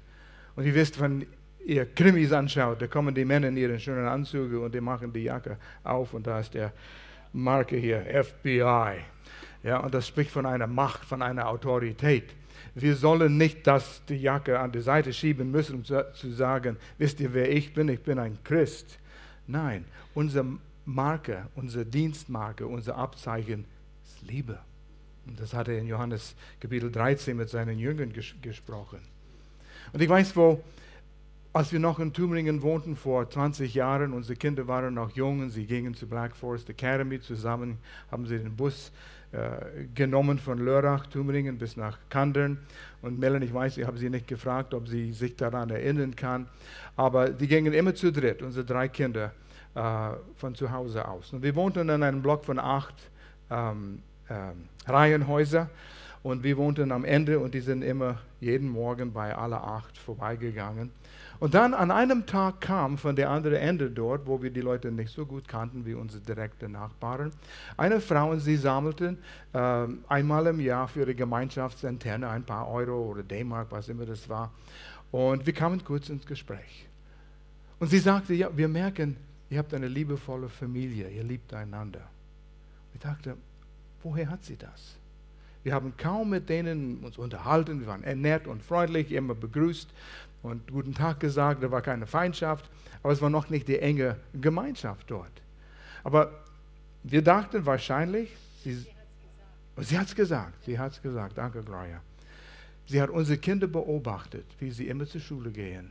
Und 0.55 0.65
ihr 0.65 0.73
wisst, 0.73 0.99
wenn 0.99 1.27
ihr 1.65 1.85
Krimis 1.85 2.31
anschaut, 2.31 2.81
da 2.81 2.87
kommen 2.87 3.13
die 3.13 3.25
Männer 3.25 3.47
in 3.47 3.57
ihren 3.57 3.79
schönen 3.79 4.07
Anzüge 4.07 4.59
und 4.59 4.73
die 4.73 4.81
machen 4.81 5.11
die 5.11 5.23
Jacke 5.23 5.57
auf 5.83 6.13
und 6.13 6.27
da 6.27 6.39
ist 6.39 6.53
der 6.53 6.71
Marke 7.33 7.75
hier, 7.75 8.05
FBI. 8.23 9.01
Ja, 9.63 9.79
und 9.79 9.93
das 9.93 10.07
spricht 10.07 10.31
von 10.31 10.45
einer 10.45 10.67
Macht, 10.67 11.05
von 11.05 11.21
einer 11.21 11.49
Autorität. 11.49 12.25
Wir 12.75 12.95
sollen 12.95 13.37
nicht 13.37 13.65
das, 13.65 14.01
die 14.07 14.15
Jacke 14.15 14.59
an 14.59 14.71
die 14.71 14.81
Seite 14.81 15.11
schieben 15.11 15.49
müssen, 15.49 15.75
um 15.75 15.83
zu, 15.83 16.05
zu 16.13 16.31
sagen, 16.31 16.77
wisst 16.97 17.19
ihr, 17.19 17.33
wer 17.33 17.51
ich 17.51 17.73
bin? 17.73 17.89
Ich 17.89 18.01
bin 18.01 18.19
ein 18.19 18.37
Christ. 18.43 18.99
Nein, 19.47 19.85
unsere 20.13 20.45
Marke, 20.85 21.47
unsere 21.55 21.85
Dienstmarke, 21.85 22.67
unser 22.67 22.95
Abzeichen 22.95 23.65
ist 24.03 24.21
Liebe. 24.21 24.59
Und 25.25 25.39
das 25.39 25.53
hat 25.53 25.67
er 25.67 25.79
in 25.79 25.87
Johannes 25.87 26.35
Kapitel 26.59 26.91
13 26.91 27.35
mit 27.35 27.49
seinen 27.49 27.79
Jüngern 27.79 28.13
ges 28.13 28.35
gesprochen. 28.41 28.99
Und 29.91 30.01
ich 30.01 30.09
weiß, 30.09 30.35
wo 30.35 30.61
als 31.55 31.71
wir 31.71 31.79
noch 31.79 31.99
in 31.99 32.11
Tübingen 32.11 32.61
wohnten 32.63 32.97
vor 32.97 33.29
20 33.29 33.73
Jahren, 33.73 34.11
unsere 34.11 34.35
Kinder 34.35 34.67
waren 34.67 34.93
noch 34.93 35.11
jung 35.11 35.39
und 35.39 35.51
sie 35.51 35.65
gingen 35.65 35.93
zur 35.93 36.09
Black 36.09 36.35
Forest 36.35 36.69
Academy 36.69 37.21
zusammen, 37.21 37.77
haben 38.11 38.25
sie 38.25 38.37
den 38.37 38.53
Bus 38.57 38.91
äh, 39.31 39.85
genommen 39.95 40.37
von 40.37 40.57
Lörrach, 40.59 41.07
Tübingen 41.07 41.57
bis 41.57 41.77
nach 41.77 41.97
Kandern. 42.09 42.57
Und 43.01 43.19
Melanie, 43.19 43.45
ich 43.45 43.53
weiß, 43.53 43.77
ich 43.77 43.87
habe 43.87 43.97
sie 43.97 44.09
nicht 44.09 44.27
gefragt, 44.27 44.73
ob 44.73 44.89
sie 44.89 45.13
sich 45.13 45.37
daran 45.37 45.69
erinnern 45.69 46.13
kann, 46.13 46.49
aber 46.97 47.29
die 47.29 47.47
gingen 47.47 47.71
immer 47.71 47.95
zu 47.95 48.11
dritt, 48.11 48.41
unsere 48.41 48.65
drei 48.65 48.89
Kinder, 48.89 49.31
äh, 49.75 50.09
von 50.35 50.55
zu 50.55 50.69
Hause 50.69 51.07
aus. 51.07 51.31
Und 51.31 51.41
wir 51.41 51.55
wohnten 51.55 51.87
in 51.87 52.03
einem 52.03 52.21
Block 52.21 52.43
von 52.43 52.59
acht 52.59 52.95
ähm, 53.49 53.99
ähm, 54.29 54.67
Reihenhäusern. 54.87 55.69
Und 56.21 56.43
wir 56.43 56.57
wohnten 56.57 56.91
am 56.91 57.05
Ende 57.05 57.37
und 57.37 57.53
die 57.53 57.59
sind 57.59 57.83
immer 57.83 58.17
jeden 58.45 58.69
Morgen 58.69 59.11
bei 59.11 59.35
alle 59.35 59.61
acht 59.61 59.97
vorbeigegangen. 59.97 60.91
Und 61.39 61.53
dann 61.53 61.73
an 61.73 61.91
einem 61.91 62.25
Tag 62.25 62.61
kam 62.61 62.97
von 62.97 63.15
der 63.15 63.29
anderen 63.29 63.57
Ende 63.57 63.89
dort, 63.89 64.25
wo 64.25 64.41
wir 64.41 64.51
die 64.51 64.61
Leute 64.61 64.91
nicht 64.91 65.11
so 65.11 65.25
gut 65.25 65.47
kannten 65.47 65.85
wie 65.85 65.95
unsere 65.95 66.23
direkten 66.23 66.71
Nachbarn, 66.71 67.31
eine 67.75 67.99
Frau 67.99 68.31
und 68.31 68.39
sie 68.39 68.55
sammelten 68.55 69.17
äh, 69.51 69.87
einmal 70.07 70.47
im 70.47 70.59
Jahr 70.61 70.87
für 70.87 71.01
ihre 71.01 71.15
Gemeinschaftsantenne 71.15 72.29
ein 72.29 72.43
paar 72.43 72.69
Euro 72.69 73.11
oder 73.11 73.23
D-Mark, 73.23 73.67
was 73.71 73.89
immer 73.89 74.05
das 74.05 74.29
war. 74.29 74.53
Und 75.11 75.45
wir 75.45 75.53
kamen 75.53 75.83
kurz 75.83 76.09
ins 76.09 76.25
Gespräch. 76.25 76.87
Und 77.79 77.89
sie 77.89 77.99
sagte, 77.99 78.33
ja, 78.33 78.55
wir 78.55 78.67
merken, 78.67 79.17
ihr 79.49 79.57
habt 79.57 79.73
eine 79.73 79.87
liebevolle 79.87 80.47
Familie, 80.47 81.09
ihr 81.09 81.23
liebt 81.23 81.53
einander. 81.53 82.01
Ich 82.93 83.01
dachte, 83.01 83.35
woher 84.03 84.29
hat 84.29 84.43
sie 84.45 84.55
das? 84.55 84.97
Wir 85.65 85.73
haben 85.73 85.97
kaum 85.97 86.29
mit 86.29 86.47
denen 86.47 86.99
uns 86.99 87.17
unterhalten, 87.17 87.79
wir 87.79 87.87
waren 87.87 88.21
nett 88.21 88.45
und 88.45 88.61
freundlich, 88.61 89.11
immer 89.11 89.33
begrüßt 89.33 89.89
und 90.43 90.71
guten 90.71 90.93
Tag 90.93 91.19
gesagt, 91.19 91.63
da 91.63 91.71
war 91.71 91.81
keine 91.81 92.05
Feindschaft, 92.05 92.69
aber 93.01 93.13
es 93.13 93.19
war 93.19 93.31
noch 93.31 93.49
nicht 93.49 93.67
die 93.67 93.79
enge 93.79 94.15
Gemeinschaft 94.39 95.09
dort. 95.09 95.31
Aber 96.03 96.31
wir 97.01 97.23
dachten 97.23 97.65
wahrscheinlich, 97.65 98.29
sie, 98.63 98.85
sie 99.77 99.97
hat 99.97 100.05
es 100.05 100.13
gesagt, 100.13 100.63
sie 100.65 100.77
hat 100.77 100.91
es 100.91 101.01
gesagt, 101.01 101.39
danke 101.39 101.63
Gloria. 101.63 101.99
Sie 102.85 103.01
hat 103.01 103.09
unsere 103.09 103.39
Kinder 103.39 103.65
beobachtet, 103.65 104.45
wie 104.59 104.69
sie 104.69 104.87
immer 104.87 105.07
zur 105.07 105.21
Schule 105.21 105.49
gehen. 105.49 105.89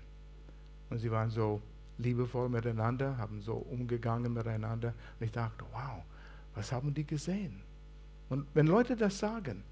Und 0.88 0.98
sie 0.98 1.10
waren 1.10 1.30
so 1.30 1.60
liebevoll 1.98 2.48
miteinander, 2.48 3.18
haben 3.18 3.42
so 3.42 3.54
umgegangen 3.54 4.32
miteinander. 4.32 4.94
Und 5.18 5.26
ich 5.26 5.32
dachte, 5.32 5.64
wow, 5.72 6.04
was 6.54 6.70
haben 6.70 6.94
die 6.94 7.04
gesehen? 7.04 7.60
Und 8.28 8.46
wenn 8.54 8.66
Leute 8.66 8.96
das 8.96 9.18
sagen, 9.18 9.62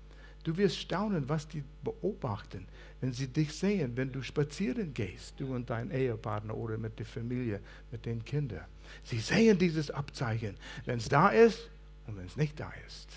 du 0.44 0.56
wirst 0.56 0.76
staunen, 0.76 1.28
was 1.28 1.48
die 1.48 1.62
beobachten, 1.82 2.66
wenn 3.00 3.12
sie 3.12 3.26
dich 3.26 3.52
sehen, 3.52 3.96
wenn 3.96 4.12
du 4.12 4.22
spazieren 4.22 4.92
gehst, 4.94 5.34
du 5.38 5.54
und 5.54 5.68
dein 5.68 5.90
Ehepartner 5.90 6.56
oder 6.56 6.78
mit 6.78 6.98
der 6.98 7.06
Familie, 7.06 7.60
mit 7.90 8.04
den 8.06 8.24
Kindern. 8.24 8.64
Sie 9.02 9.18
sehen 9.18 9.58
dieses 9.58 9.90
Abzeichen, 9.90 10.56
wenn 10.84 10.98
es 10.98 11.08
da 11.08 11.28
ist 11.28 11.68
und 12.06 12.16
wenn 12.16 12.26
es 12.26 12.36
nicht 12.36 12.58
da 12.58 12.72
ist. 12.86 13.08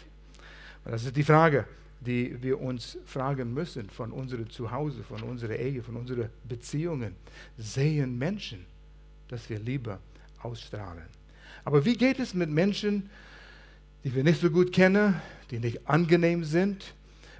Und 0.84 0.92
das 0.92 1.04
ist 1.04 1.15
die 1.15 1.24
Frage, 1.24 1.68
die 2.00 2.42
wir 2.42 2.60
uns 2.60 2.98
fragen 3.06 3.54
müssen 3.54 3.89
von 3.89 4.12
unserem 4.12 4.50
Zuhause, 4.50 5.04
von 5.04 5.22
unserer 5.24 5.56
Ehe, 5.56 5.82
von 5.82 5.96
unseren 5.96 6.30
Beziehungen. 6.48 7.15
Sehen 7.58 8.18
Menschen, 8.18 8.65
dass 9.27 9.50
wir 9.50 9.60
Liebe 9.60 10.00
ausstrahlen. 10.39 11.06
Aber 11.63 11.84
wie 11.84 11.96
geht 11.96 12.20
es 12.20 12.34
mit 12.34 12.50
Menschen, 12.50 13.10
die 14.06 14.14
wir 14.14 14.24
nicht 14.24 14.40
so 14.40 14.52
gut 14.52 14.72
kennen, 14.72 15.16
die 15.50 15.58
nicht 15.58 15.90
angenehm 15.90 16.44
sind, 16.44 16.94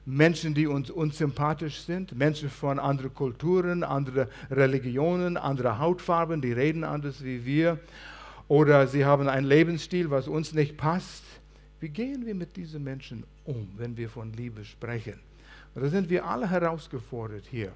Menschen, 0.04 0.56
die 0.56 0.66
uns 0.66 0.90
unsympathisch 0.90 1.82
sind, 1.82 2.18
Menschen 2.18 2.50
von 2.50 2.80
anderen 2.80 3.14
Kulturen, 3.14 3.84
anderen 3.84 4.28
Religionen, 4.50 5.38
anderen 5.38 5.78
Hautfarben, 5.78 6.42
die 6.42 6.52
reden 6.52 6.84
anders 6.84 7.24
wie 7.24 7.46
wir 7.46 7.80
oder 8.48 8.88
sie 8.88 9.06
haben 9.06 9.28
einen 9.28 9.46
Lebensstil, 9.46 10.10
was 10.10 10.28
uns 10.28 10.54
nicht 10.54 10.76
passt. 10.76 11.24
Wie 11.80 11.90
gehen 11.90 12.26
wir 12.26 12.34
mit 12.34 12.56
diesen 12.56 12.84
Menschen 12.84 13.24
um, 13.44 13.68
wenn 13.78 13.96
wir 13.96 14.10
von 14.10 14.34
Liebe 14.34 14.66
sprechen? 14.66 15.20
Und 15.76 15.84
da 15.84 15.90
sind 15.90 16.10
wir 16.10 16.26
alle 16.26 16.50
herausgefordert 16.50 17.44
hier. 17.50 17.72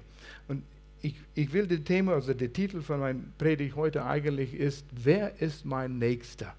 Und 0.48 0.64
ich, 1.02 1.14
ich 1.34 1.52
will 1.52 1.68
das 1.68 1.84
Thema, 1.84 2.14
also 2.14 2.34
der 2.34 2.52
Titel 2.52 2.82
von 2.82 2.98
meinem 2.98 3.32
Predigt 3.38 3.76
heute 3.76 4.04
eigentlich 4.04 4.52
ist, 4.54 4.84
wer 4.90 5.40
ist 5.40 5.64
mein 5.64 5.98
Nächster? 5.98 6.54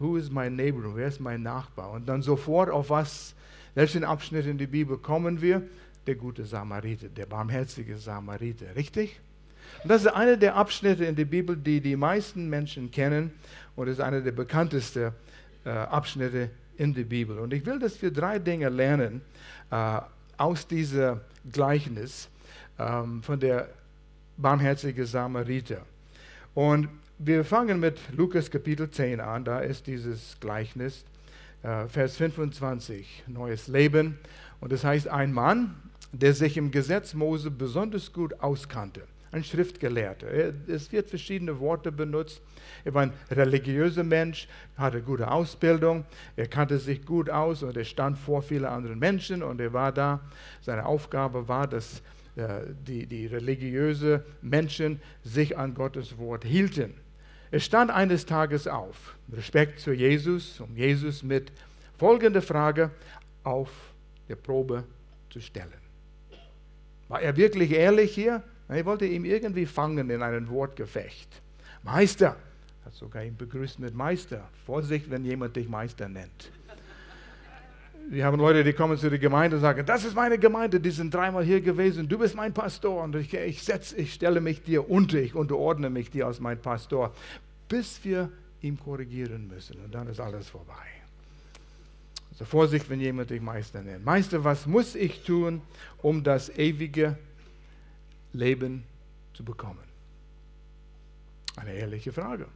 Who 0.00 0.16
is 0.16 0.30
my 0.30 0.48
neighbor? 0.48 0.96
Wer 0.96 1.08
ist 1.08 1.20
mein 1.20 1.42
Nachbar? 1.42 1.90
Und 1.90 2.08
dann 2.08 2.22
sofort 2.22 2.70
auf 2.70 2.88
was, 2.88 3.34
welchen 3.74 4.02
Abschnitt 4.02 4.46
in 4.46 4.56
die 4.56 4.66
Bibel 4.66 4.96
kommen 4.96 5.42
wir? 5.42 5.62
Der 6.06 6.14
gute 6.14 6.46
Samariter, 6.46 7.08
der 7.08 7.26
barmherzige 7.26 7.98
Samariter, 7.98 8.74
richtig? 8.74 9.20
Und 9.82 9.90
das 9.90 10.02
ist 10.02 10.08
einer 10.08 10.38
der 10.38 10.56
Abschnitte 10.56 11.04
in 11.04 11.14
der 11.14 11.26
Bibel, 11.26 11.54
die 11.54 11.82
die 11.82 11.96
meisten 11.96 12.48
Menschen 12.48 12.90
kennen 12.90 13.30
und 13.76 13.88
ist 13.88 14.00
einer 14.00 14.22
der 14.22 14.32
bekanntesten 14.32 15.12
äh, 15.64 15.68
Abschnitte 15.68 16.48
in 16.78 16.94
der 16.94 17.04
Bibel. 17.04 17.38
Und 17.38 17.52
ich 17.52 17.64
will, 17.66 17.78
dass 17.78 18.00
wir 18.00 18.10
drei 18.10 18.38
Dinge 18.38 18.70
lernen 18.70 19.20
äh, 19.70 20.00
aus 20.38 20.66
diesem 20.66 21.20
Gleichnis 21.52 22.30
ähm, 22.78 23.22
von 23.22 23.38
der 23.38 23.68
barmherzigen 24.38 25.04
Samariter. 25.04 25.82
Und 26.54 26.88
wir 27.22 27.44
fangen 27.44 27.80
mit 27.80 27.98
Lukas 28.16 28.50
Kapitel 28.50 28.90
10 28.90 29.20
an, 29.20 29.44
da 29.44 29.60
ist 29.60 29.86
dieses 29.86 30.38
Gleichnis, 30.40 31.04
äh, 31.62 31.86
Vers 31.86 32.16
25, 32.16 33.24
neues 33.26 33.68
Leben. 33.68 34.18
Und 34.60 34.72
das 34.72 34.84
heißt, 34.84 35.06
ein 35.06 35.30
Mann, 35.30 35.74
der 36.12 36.32
sich 36.32 36.56
im 36.56 36.70
Gesetz 36.70 37.12
Mose 37.12 37.50
besonders 37.50 38.14
gut 38.14 38.40
auskannte 38.40 39.02
ein 39.32 39.44
Schriftgelehrter. 39.44 40.26
Es 40.66 40.90
wird 40.90 41.08
verschiedene 41.08 41.60
Worte 41.60 41.92
benutzt. 41.92 42.42
Er 42.84 42.94
war 42.94 43.02
ein 43.02 43.12
religiöser 43.30 44.02
Mensch, 44.02 44.48
hatte 44.76 45.02
gute 45.02 45.30
Ausbildung, 45.30 46.04
er 46.34 46.48
kannte 46.48 46.80
sich 46.80 47.06
gut 47.06 47.30
aus 47.30 47.62
und 47.62 47.76
er 47.76 47.84
stand 47.84 48.18
vor 48.18 48.42
vielen 48.42 48.64
anderen 48.64 48.98
Menschen 48.98 49.44
und 49.44 49.60
er 49.60 49.72
war 49.72 49.92
da. 49.92 50.20
Seine 50.62 50.84
Aufgabe 50.84 51.46
war, 51.46 51.68
dass 51.68 52.02
äh, 52.34 52.62
die, 52.84 53.06
die 53.06 53.26
religiösen 53.26 54.22
Menschen 54.42 55.00
sich 55.22 55.56
an 55.56 55.74
Gottes 55.74 56.18
Wort 56.18 56.44
hielten. 56.44 56.94
Er 57.50 57.60
stand 57.60 57.90
eines 57.90 58.26
Tages 58.26 58.68
auf, 58.68 59.16
Respekt 59.32 59.80
zu 59.80 59.92
Jesus, 59.92 60.60
um 60.60 60.76
Jesus 60.76 61.22
mit 61.22 61.50
folgender 61.98 62.42
Frage 62.42 62.90
auf 63.42 63.70
der 64.28 64.36
Probe 64.36 64.84
zu 65.30 65.40
stellen. 65.40 65.72
War 67.08 67.20
er 67.20 67.36
wirklich 67.36 67.72
ehrlich 67.72 68.14
hier? 68.14 68.42
Er 68.68 68.84
wollte 68.84 69.04
ihn 69.04 69.24
irgendwie 69.24 69.66
fangen 69.66 70.10
in 70.10 70.22
einem 70.22 70.48
Wortgefecht. 70.48 71.28
Meister, 71.82 72.36
hat 72.84 72.94
sogar 72.94 73.24
ihn 73.24 73.36
begrüßt 73.36 73.80
mit 73.80 73.94
Meister. 73.94 74.48
Vorsicht, 74.64 75.10
wenn 75.10 75.24
jemand 75.24 75.56
dich 75.56 75.68
Meister 75.68 76.08
nennt. 76.08 76.52
Wir 78.10 78.24
haben 78.24 78.38
Leute, 78.38 78.64
die 78.64 78.72
kommen 78.72 78.98
zu 78.98 79.08
der 79.08 79.20
Gemeinde 79.20 79.54
und 79.54 79.62
sagen, 79.62 79.86
das 79.86 80.04
ist 80.04 80.16
meine 80.16 80.36
Gemeinde, 80.36 80.80
die 80.80 80.90
sind 80.90 81.14
dreimal 81.14 81.44
hier 81.44 81.60
gewesen, 81.60 82.08
du 82.08 82.18
bist 82.18 82.34
mein 82.34 82.52
Pastor 82.52 83.04
und 83.04 83.14
ich, 83.14 83.32
ich, 83.32 83.62
setz, 83.62 83.92
ich 83.92 84.12
stelle 84.12 84.40
mich 84.40 84.64
dir 84.64 84.90
unter, 84.90 85.18
ich 85.18 85.36
unterordne 85.36 85.90
mich 85.90 86.10
dir 86.10 86.26
als 86.26 86.40
mein 86.40 86.60
Pastor, 86.60 87.14
bis 87.68 88.04
wir 88.04 88.28
ihn 88.62 88.76
korrigieren 88.80 89.46
müssen 89.46 89.76
und 89.84 89.94
dann 89.94 90.08
ist 90.08 90.18
alles 90.18 90.48
vorbei. 90.48 90.74
Also 92.32 92.44
Vorsicht, 92.46 92.90
wenn 92.90 92.98
jemand 92.98 93.30
dich 93.30 93.40
Meister 93.40 93.80
nennt. 93.80 94.04
Meister, 94.04 94.42
was 94.42 94.66
muss 94.66 94.96
ich 94.96 95.22
tun, 95.22 95.62
um 95.98 96.24
das 96.24 96.48
ewige 96.58 97.16
Leben 98.32 98.82
zu 99.34 99.44
bekommen? 99.44 99.78
Eine 101.54 101.74
ehrliche 101.74 102.10
Frage. 102.10 102.46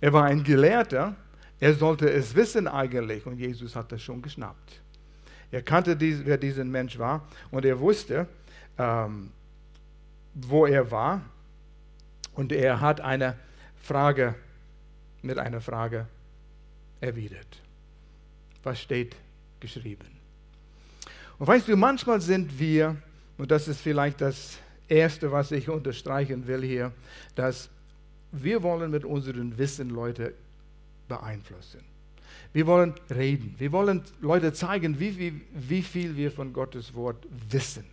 Er 0.00 0.12
war 0.12 0.24
ein 0.24 0.42
Gelehrter, 0.42 1.14
er 1.62 1.74
sollte 1.74 2.10
es 2.10 2.34
wissen 2.34 2.66
eigentlich 2.66 3.24
und 3.24 3.38
Jesus 3.38 3.76
hat 3.76 3.92
das 3.92 4.02
schon 4.02 4.20
geschnappt. 4.20 4.80
Er 5.52 5.62
kannte, 5.62 5.96
dies, 5.96 6.22
wer 6.24 6.36
dieser 6.36 6.64
Mensch 6.64 6.98
war 6.98 7.28
und 7.52 7.64
er 7.64 7.78
wusste, 7.78 8.26
ähm, 8.78 9.30
wo 10.34 10.66
er 10.66 10.90
war 10.90 11.20
und 12.34 12.50
er 12.50 12.80
hat 12.80 13.00
eine 13.00 13.36
Frage 13.80 14.34
mit 15.22 15.38
einer 15.38 15.60
Frage 15.60 16.08
erwidert. 17.00 17.62
Was 18.64 18.80
steht 18.80 19.14
geschrieben? 19.60 20.08
Und 21.38 21.46
weißt 21.46 21.68
du, 21.68 21.76
manchmal 21.76 22.20
sind 22.20 22.58
wir 22.58 22.96
und 23.38 23.52
das 23.52 23.68
ist 23.68 23.80
vielleicht 23.80 24.20
das 24.20 24.58
Erste, 24.88 25.30
was 25.30 25.52
ich 25.52 25.68
unterstreichen 25.68 26.48
will 26.48 26.64
hier, 26.64 26.90
dass 27.36 27.70
wir 28.32 28.64
wollen 28.64 28.90
mit 28.90 29.04
unserem 29.04 29.56
Wissen 29.58 29.90
Leute 29.90 30.34
beeinflussen. 31.12 31.80
Wir 32.54 32.66
wollen 32.66 32.94
reden. 33.10 33.54
Wir 33.58 33.70
wollen 33.72 34.02
Leute 34.20 34.52
zeigen, 34.52 34.98
wie, 34.98 35.18
wie, 35.18 35.40
wie 35.52 35.82
viel 35.82 36.16
wir 36.16 36.30
von 36.30 36.52
Gottes 36.52 36.94
Wort 36.94 37.26
wissen. 37.50 37.84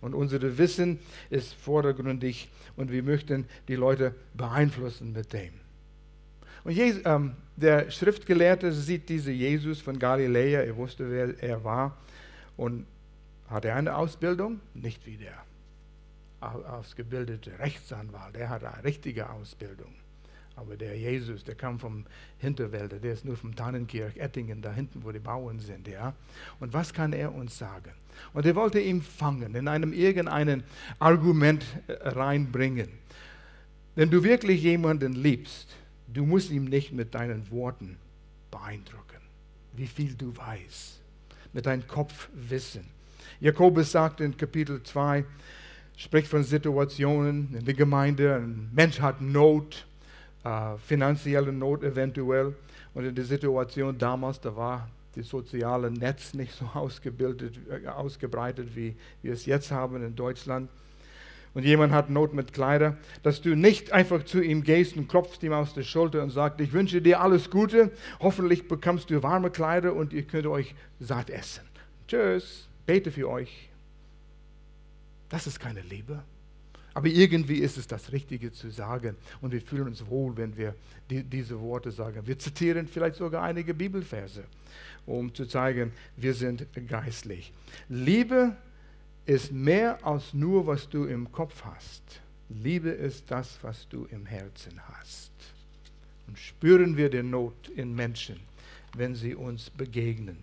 Und 0.00 0.14
unser 0.14 0.58
Wissen 0.58 0.98
ist 1.30 1.54
vordergründig 1.54 2.48
und 2.76 2.92
wir 2.92 3.02
möchten 3.02 3.46
die 3.68 3.74
Leute 3.74 4.14
beeinflussen 4.34 5.12
mit 5.12 5.32
dem. 5.32 5.52
Und 6.64 6.72
Jesus, 6.72 7.00
ähm, 7.06 7.34
der 7.56 7.90
Schriftgelehrte 7.90 8.72
sieht 8.72 9.08
diesen 9.08 9.34
Jesus 9.34 9.80
von 9.80 9.98
Galiläa, 9.98 10.60
er 10.60 10.76
wusste, 10.76 11.10
wer 11.10 11.42
er 11.42 11.64
war. 11.64 11.96
Und 12.56 12.86
hat 13.48 13.64
er 13.64 13.76
eine 13.76 13.96
Ausbildung? 13.96 14.60
Nicht 14.74 15.06
wie 15.06 15.16
der 15.16 15.44
ausgebildete 16.40 17.58
Rechtsanwalt, 17.58 18.36
der 18.36 18.48
hat 18.48 18.62
eine 18.62 18.84
richtige 18.84 19.30
Ausbildung. 19.30 19.92
Aber 20.58 20.76
der 20.76 20.98
Jesus, 20.98 21.44
der 21.44 21.54
kam 21.54 21.78
vom 21.78 22.04
Hinterwälder, 22.38 22.98
der 22.98 23.12
ist 23.12 23.24
nur 23.24 23.36
vom 23.36 23.54
Tannenkirch, 23.54 24.16
Ettingen, 24.16 24.60
da 24.60 24.72
hinten, 24.72 25.04
wo 25.04 25.12
die 25.12 25.20
Bauern 25.20 25.60
sind. 25.60 25.86
Ja? 25.86 26.14
Und 26.58 26.72
was 26.72 26.92
kann 26.92 27.12
er 27.12 27.32
uns 27.32 27.56
sagen? 27.56 27.92
Und 28.32 28.44
er 28.44 28.56
wollte 28.56 28.80
ihn 28.80 29.00
fangen, 29.00 29.54
in 29.54 29.68
einem 29.68 29.92
irgendeinen 29.92 30.64
Argument 30.98 31.64
äh, 31.86 32.08
reinbringen. 32.08 32.88
Wenn 33.94 34.10
du 34.10 34.24
wirklich 34.24 34.62
jemanden 34.62 35.12
liebst, 35.12 35.76
du 36.08 36.26
musst 36.26 36.50
ihn 36.50 36.64
nicht 36.64 36.92
mit 36.92 37.14
deinen 37.14 37.48
Worten 37.52 37.96
beeindrucken, 38.50 39.20
wie 39.74 39.86
viel 39.86 40.14
du 40.14 40.36
weißt, 40.36 41.00
mit 41.52 41.66
deinem 41.66 41.86
Kopf 41.86 42.28
wissen. 42.34 42.84
Jakobus 43.38 43.92
sagt 43.92 44.20
in 44.20 44.36
Kapitel 44.36 44.82
2, 44.82 45.24
spricht 45.96 46.26
von 46.26 46.42
Situationen 46.42 47.54
in 47.54 47.64
der 47.64 47.74
Gemeinde, 47.74 48.34
ein 48.34 48.70
Mensch 48.72 49.00
hat 49.00 49.20
Not, 49.20 49.87
äh, 50.44 50.76
finanzielle 50.78 51.52
Not 51.52 51.82
eventuell. 51.82 52.54
Und 52.94 53.04
in 53.04 53.14
der 53.14 53.24
Situation 53.24 53.96
damals, 53.98 54.40
da 54.40 54.54
war 54.56 54.88
das 55.14 55.28
soziale 55.28 55.90
Netz 55.90 56.34
nicht 56.34 56.52
so 56.52 56.64
ausgebildet, 56.74 57.58
äh, 57.70 57.86
ausgebreitet, 57.88 58.74
wie 58.74 58.96
wir 59.22 59.32
es 59.32 59.46
jetzt 59.46 59.70
haben 59.70 60.02
in 60.02 60.14
Deutschland. 60.14 60.70
Und 61.54 61.64
jemand 61.64 61.92
hat 61.92 62.10
Not 62.10 62.34
mit 62.34 62.52
Kleider, 62.52 62.96
dass 63.22 63.40
du 63.40 63.56
nicht 63.56 63.92
einfach 63.92 64.24
zu 64.24 64.40
ihm 64.40 64.62
gehst 64.62 64.96
und 64.96 65.08
klopfst 65.08 65.42
ihm 65.42 65.52
aus 65.52 65.74
der 65.74 65.82
Schulter 65.82 66.22
und 66.22 66.30
sagst, 66.30 66.60
ich 66.60 66.72
wünsche 66.72 67.00
dir 67.00 67.20
alles 67.20 67.50
Gute, 67.50 67.90
hoffentlich 68.20 68.68
bekommst 68.68 69.10
du 69.10 69.22
warme 69.22 69.50
Kleider 69.50 69.94
und 69.94 70.12
ihr 70.12 70.22
könnt 70.22 70.46
euch 70.46 70.74
satt 71.00 71.30
essen. 71.30 71.64
Tschüss 72.06 72.68
bete 72.88 73.12
für 73.12 73.28
euch. 73.28 73.68
Das 75.28 75.46
ist 75.46 75.60
keine 75.60 75.82
Liebe. 75.82 76.24
Aber 76.98 77.06
irgendwie 77.06 77.58
ist 77.58 77.78
es 77.78 77.86
das 77.86 78.10
Richtige 78.10 78.50
zu 78.50 78.72
sagen 78.72 79.14
und 79.40 79.52
wir 79.52 79.60
fühlen 79.60 79.86
uns 79.86 80.04
wohl, 80.08 80.36
wenn 80.36 80.56
wir 80.56 80.74
die, 81.08 81.22
diese 81.22 81.60
Worte 81.60 81.92
sagen. 81.92 82.26
Wir 82.26 82.36
zitieren 82.36 82.88
vielleicht 82.88 83.14
sogar 83.14 83.44
einige 83.44 83.72
Bibelverse, 83.72 84.42
um 85.06 85.32
zu 85.32 85.46
zeigen, 85.46 85.92
wir 86.16 86.34
sind 86.34 86.66
geistlich. 86.88 87.52
Liebe 87.88 88.56
ist 89.26 89.52
mehr 89.52 90.04
als 90.04 90.34
nur, 90.34 90.66
was 90.66 90.88
du 90.88 91.04
im 91.04 91.30
Kopf 91.30 91.62
hast. 91.62 92.02
Liebe 92.48 92.88
ist 92.88 93.30
das, 93.30 93.60
was 93.62 93.86
du 93.88 94.08
im 94.10 94.26
Herzen 94.26 94.80
hast. 94.88 95.30
Und 96.26 96.36
spüren 96.36 96.96
wir 96.96 97.10
die 97.10 97.22
Not 97.22 97.68
in 97.76 97.94
Menschen, 97.94 98.40
wenn 98.96 99.14
sie 99.14 99.36
uns 99.36 99.70
begegnen. 99.70 100.38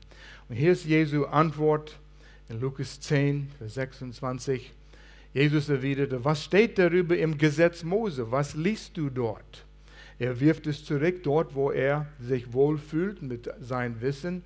Und 0.47 0.55
hier 0.55 0.71
ist 0.71 0.85
Jesu 0.85 1.25
Antwort 1.25 1.99
in 2.47 2.61
Lukas 2.61 2.97
10, 3.01 3.51
Vers 3.57 3.73
26. 3.73 4.71
Jesus 5.35 5.67
erwiderte, 5.67 6.23
was 6.23 6.45
steht 6.45 6.79
darüber 6.79 7.17
im 7.17 7.37
Gesetz 7.37 7.83
Mose? 7.83 8.31
Was 8.31 8.55
liest 8.55 8.95
du 8.95 9.09
dort? 9.09 9.65
Er 10.17 10.39
wirft 10.39 10.65
es 10.65 10.85
zurück, 10.85 11.23
dort, 11.23 11.53
wo 11.53 11.71
er 11.71 12.07
sich 12.21 12.53
wohlfühlt 12.53 13.21
mit 13.21 13.49
seinem 13.59 13.99
Wissen. 13.99 14.43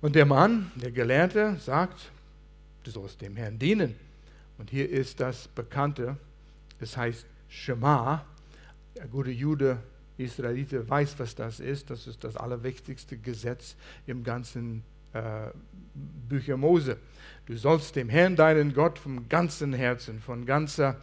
Und 0.00 0.14
der 0.14 0.24
Mann, 0.24 0.72
der 0.76 0.92
Gelernte, 0.92 1.56
sagt, 1.60 2.10
du 2.84 2.90
sollst 2.90 3.20
dem 3.20 3.36
Herrn 3.36 3.58
dienen. 3.58 3.94
Und 4.56 4.70
hier 4.70 4.88
ist 4.88 5.20
das 5.20 5.46
Bekannte, 5.48 6.16
es 6.80 6.96
heißt 6.96 7.26
Shema. 7.50 8.24
Der 8.96 9.06
gute 9.08 9.30
Jude, 9.30 9.76
Israelite 10.16 10.88
weiß, 10.88 11.18
was 11.18 11.34
das 11.34 11.60
ist. 11.60 11.90
Das 11.90 12.06
ist 12.06 12.24
das 12.24 12.34
allerwichtigste 12.38 13.18
Gesetz 13.18 13.76
im 14.06 14.24
ganzen 14.24 14.84
Bücher 16.28 16.56
Mose. 16.56 16.98
Du 17.46 17.56
sollst 17.56 17.96
dem 17.96 18.08
Herrn, 18.08 18.36
deinen 18.36 18.74
Gott, 18.74 18.98
vom 18.98 19.28
ganzen 19.28 19.72
Herzen, 19.72 20.20
von 20.20 20.44
ganzer 20.44 20.96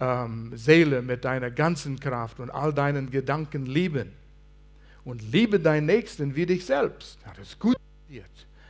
ähm, 0.00 0.52
Seele, 0.54 1.00
mit 1.00 1.24
deiner 1.24 1.50
ganzen 1.50 1.98
Kraft 1.98 2.40
und 2.40 2.50
all 2.50 2.72
deinen 2.72 3.10
Gedanken 3.10 3.66
lieben. 3.66 4.12
Und 5.04 5.22
liebe 5.32 5.60
deinen 5.60 5.86
Nächsten 5.86 6.34
wie 6.34 6.46
dich 6.46 6.66
selbst. 6.66 7.18
Hat 7.24 7.38
es 7.38 7.58
gut 7.58 7.76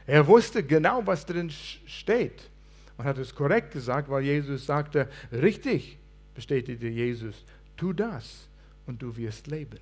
er 0.06 0.26
wusste 0.26 0.62
genau, 0.62 1.06
was 1.06 1.24
drin 1.24 1.50
steht 1.50 2.50
und 2.96 3.04
hat 3.04 3.18
es 3.18 3.34
korrekt 3.34 3.72
gesagt, 3.72 4.08
weil 4.08 4.22
Jesus 4.22 4.66
sagte, 4.66 5.08
richtig, 5.32 5.98
bestätigte 6.34 6.88
Jesus, 6.88 7.44
tu 7.76 7.92
das 7.92 8.48
und 8.86 9.00
du 9.00 9.16
wirst 9.16 9.46
leben. 9.46 9.78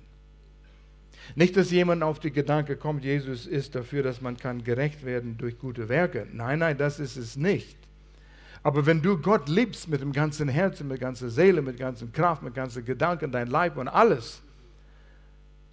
Nicht, 1.35 1.57
dass 1.57 1.71
jemand 1.71 2.03
auf 2.03 2.19
die 2.19 2.31
Gedanke 2.31 2.75
kommt, 2.75 3.03
Jesus 3.03 3.45
ist 3.45 3.75
dafür, 3.75 4.03
dass 4.03 4.21
man 4.21 4.37
kann 4.37 4.63
gerecht 4.63 5.05
werden 5.05 5.37
durch 5.37 5.57
gute 5.57 5.89
Werke. 5.89 6.27
Nein, 6.31 6.59
nein, 6.59 6.77
das 6.77 6.99
ist 6.99 7.17
es 7.17 7.35
nicht. 7.35 7.77
Aber 8.61 8.85
wenn 8.85 9.01
du 9.01 9.17
Gott 9.17 9.49
liebst 9.49 9.89
mit 9.89 10.01
dem 10.01 10.13
ganzen 10.13 10.47
Herzen, 10.47 10.87
mit 10.87 11.01
ganzer 11.01 11.29
Seele, 11.29 11.61
mit 11.61 11.77
ganzer 11.77 12.07
Kraft, 12.07 12.43
mit 12.43 12.55
ganzen 12.55 12.85
Gedanken, 12.85 13.31
dein 13.31 13.47
Leib 13.47 13.77
und 13.77 13.89
alles, 13.89 14.41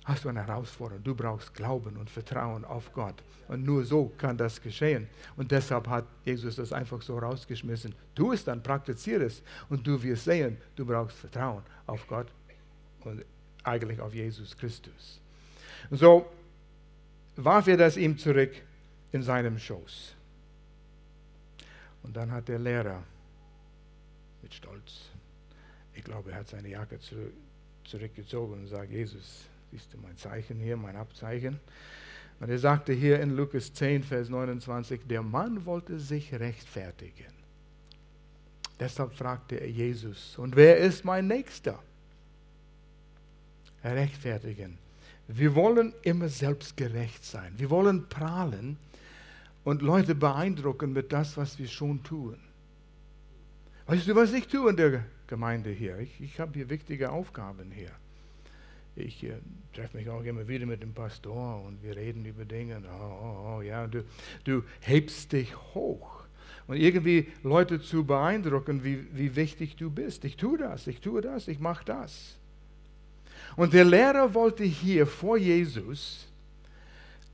hast 0.04 0.24
du 0.24 0.28
eine 0.28 0.44
Herausforderung. 0.44 1.04
Du 1.04 1.14
brauchst 1.14 1.54
Glauben 1.54 1.96
und 1.96 2.10
Vertrauen 2.10 2.64
auf 2.64 2.92
Gott. 2.92 3.22
Und 3.48 3.64
nur 3.64 3.84
so 3.84 4.12
kann 4.16 4.36
das 4.36 4.60
geschehen. 4.60 5.08
Und 5.36 5.50
deshalb 5.50 5.88
hat 5.88 6.04
Jesus 6.24 6.56
das 6.56 6.72
einfach 6.72 7.00
so 7.02 7.18
rausgeschmissen. 7.18 7.94
Tu 8.14 8.32
es 8.32 8.44
dann, 8.44 8.62
praktiziere 8.62 9.24
es 9.24 9.42
und 9.68 9.86
du 9.86 10.02
wirst 10.02 10.24
sehen, 10.24 10.56
du 10.76 10.84
brauchst 10.84 11.16
Vertrauen 11.16 11.62
auf 11.86 12.06
Gott 12.06 12.26
und 13.04 13.24
eigentlich 13.64 14.00
auf 14.00 14.14
Jesus 14.14 14.56
Christus. 14.56 15.20
So 15.90 16.30
warf 17.36 17.66
er 17.68 17.76
das 17.76 17.96
ihm 17.96 18.18
zurück 18.18 18.52
in 19.12 19.22
seinem 19.22 19.58
Schoß. 19.58 20.14
Und 22.02 22.16
dann 22.16 22.30
hat 22.32 22.48
der 22.48 22.58
Lehrer 22.58 23.02
mit 24.42 24.54
Stolz, 24.54 25.10
ich 25.94 26.04
glaube, 26.04 26.32
er 26.32 26.38
hat 26.38 26.48
seine 26.48 26.68
Jacke 26.68 26.98
zurückgezogen 27.84 28.54
und 28.54 28.66
sagt, 28.68 28.90
Jesus, 28.90 29.50
Siehst 29.70 29.92
du 29.92 29.98
mein 29.98 30.16
Zeichen 30.16 30.58
hier, 30.58 30.76
mein 30.76 30.96
Abzeichen? 30.96 31.60
Und 32.40 32.48
er 32.48 32.58
sagte 32.58 32.92
hier 32.92 33.20
in 33.20 33.36
Lukas 33.36 33.72
10, 33.72 34.02
Vers 34.02 34.28
29, 34.28 35.02
der 35.06 35.22
Mann 35.22 35.64
wollte 35.64 35.98
sich 35.98 36.32
rechtfertigen. 36.34 37.32
Deshalb 38.78 39.12
fragte 39.12 39.56
er 39.56 39.70
Jesus, 39.70 40.38
und 40.38 40.56
wer 40.56 40.78
ist 40.78 41.04
mein 41.04 41.26
Nächster? 41.26 41.78
Rechtfertigen. 43.84 44.78
Wir 45.32 45.54
wollen 45.54 45.92
immer 46.02 46.28
selbstgerecht 46.28 47.24
sein. 47.24 47.52
Wir 47.56 47.70
wollen 47.70 48.08
prahlen 48.08 48.76
und 49.62 49.80
Leute 49.80 50.14
beeindrucken 50.14 50.92
mit 50.92 51.12
das, 51.12 51.36
was 51.36 51.58
wir 51.58 51.68
schon 51.68 52.02
tun. 52.02 52.36
Weißt 53.86 54.08
du, 54.08 54.16
was 54.16 54.32
ich 54.32 54.48
tue 54.48 54.70
in 54.70 54.76
der 54.76 55.04
Gemeinde 55.28 55.70
hier? 55.70 55.98
Ich, 55.98 56.20
ich 56.20 56.40
habe 56.40 56.54
hier 56.54 56.68
wichtige 56.68 57.10
Aufgaben 57.10 57.70
hier. 57.70 57.90
Ich 58.96 59.22
äh, 59.22 59.34
treffe 59.72 59.96
mich 59.96 60.08
auch 60.08 60.24
immer 60.24 60.48
wieder 60.48 60.66
mit 60.66 60.82
dem 60.82 60.94
Pastor 60.94 61.62
und 61.62 61.82
wir 61.82 61.96
reden 61.96 62.24
über 62.24 62.44
Dinge. 62.44 62.82
Oh, 62.84 63.04
oh, 63.04 63.56
oh, 63.56 63.62
ja, 63.62 63.86
du, 63.86 64.04
du 64.44 64.64
hebst 64.80 65.32
dich 65.32 65.54
hoch. 65.74 66.24
Und 66.66 66.76
irgendwie 66.76 67.28
Leute 67.44 67.80
zu 67.80 68.04
beeindrucken, 68.04 68.82
wie, 68.82 69.06
wie 69.16 69.36
wichtig 69.36 69.76
du 69.76 69.90
bist. 69.90 70.24
Ich 70.24 70.36
tue 70.36 70.58
das, 70.58 70.88
ich 70.88 71.00
tue 71.00 71.20
das, 71.20 71.46
ich 71.46 71.60
mache 71.60 71.84
das. 71.84 72.39
Und 73.56 73.72
der 73.72 73.84
Lehrer 73.84 74.34
wollte 74.34 74.64
hier 74.64 75.06
vor 75.06 75.36
Jesus 75.36 76.26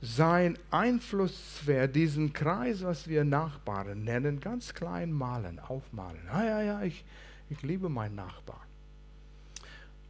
sein 0.01 0.57
Einflusssphäre, 0.69 1.89
diesen 1.89 2.33
Kreis, 2.33 2.83
was 2.83 3.07
wir 3.07 3.23
Nachbarn 3.23 4.03
nennen, 4.03 4.39
ganz 4.39 4.73
klein 4.73 5.11
malen, 5.11 5.59
aufmalen. 5.59 6.21
Ah 6.31 6.43
ja, 6.43 6.61
ja, 6.61 6.83
ich, 6.83 7.03
ich 7.49 7.61
liebe 7.63 7.89
meinen 7.89 8.15
Nachbarn. 8.15 8.67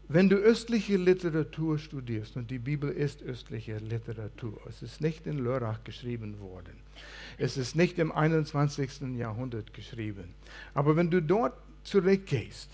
Wenn 0.09 0.29
du 0.29 0.37
östliche 0.37 0.95
Literatur 0.95 1.77
studierst, 1.77 2.37
und 2.37 2.49
die 2.49 2.59
Bibel 2.59 2.89
ist 2.89 3.21
östliche 3.23 3.77
Literatur, 3.77 4.57
es 4.67 4.81
ist 4.81 5.01
nicht 5.01 5.27
in 5.27 5.39
Lörrach 5.39 5.83
geschrieben 5.83 6.39
worden, 6.39 6.77
es 7.37 7.57
ist 7.57 7.75
nicht 7.75 7.99
im 7.99 8.13
21. 8.13 9.17
Jahrhundert 9.17 9.73
geschrieben, 9.73 10.33
aber 10.73 10.95
wenn 10.95 11.11
du 11.11 11.21
dort 11.21 11.57
zurückgehst 11.83 12.69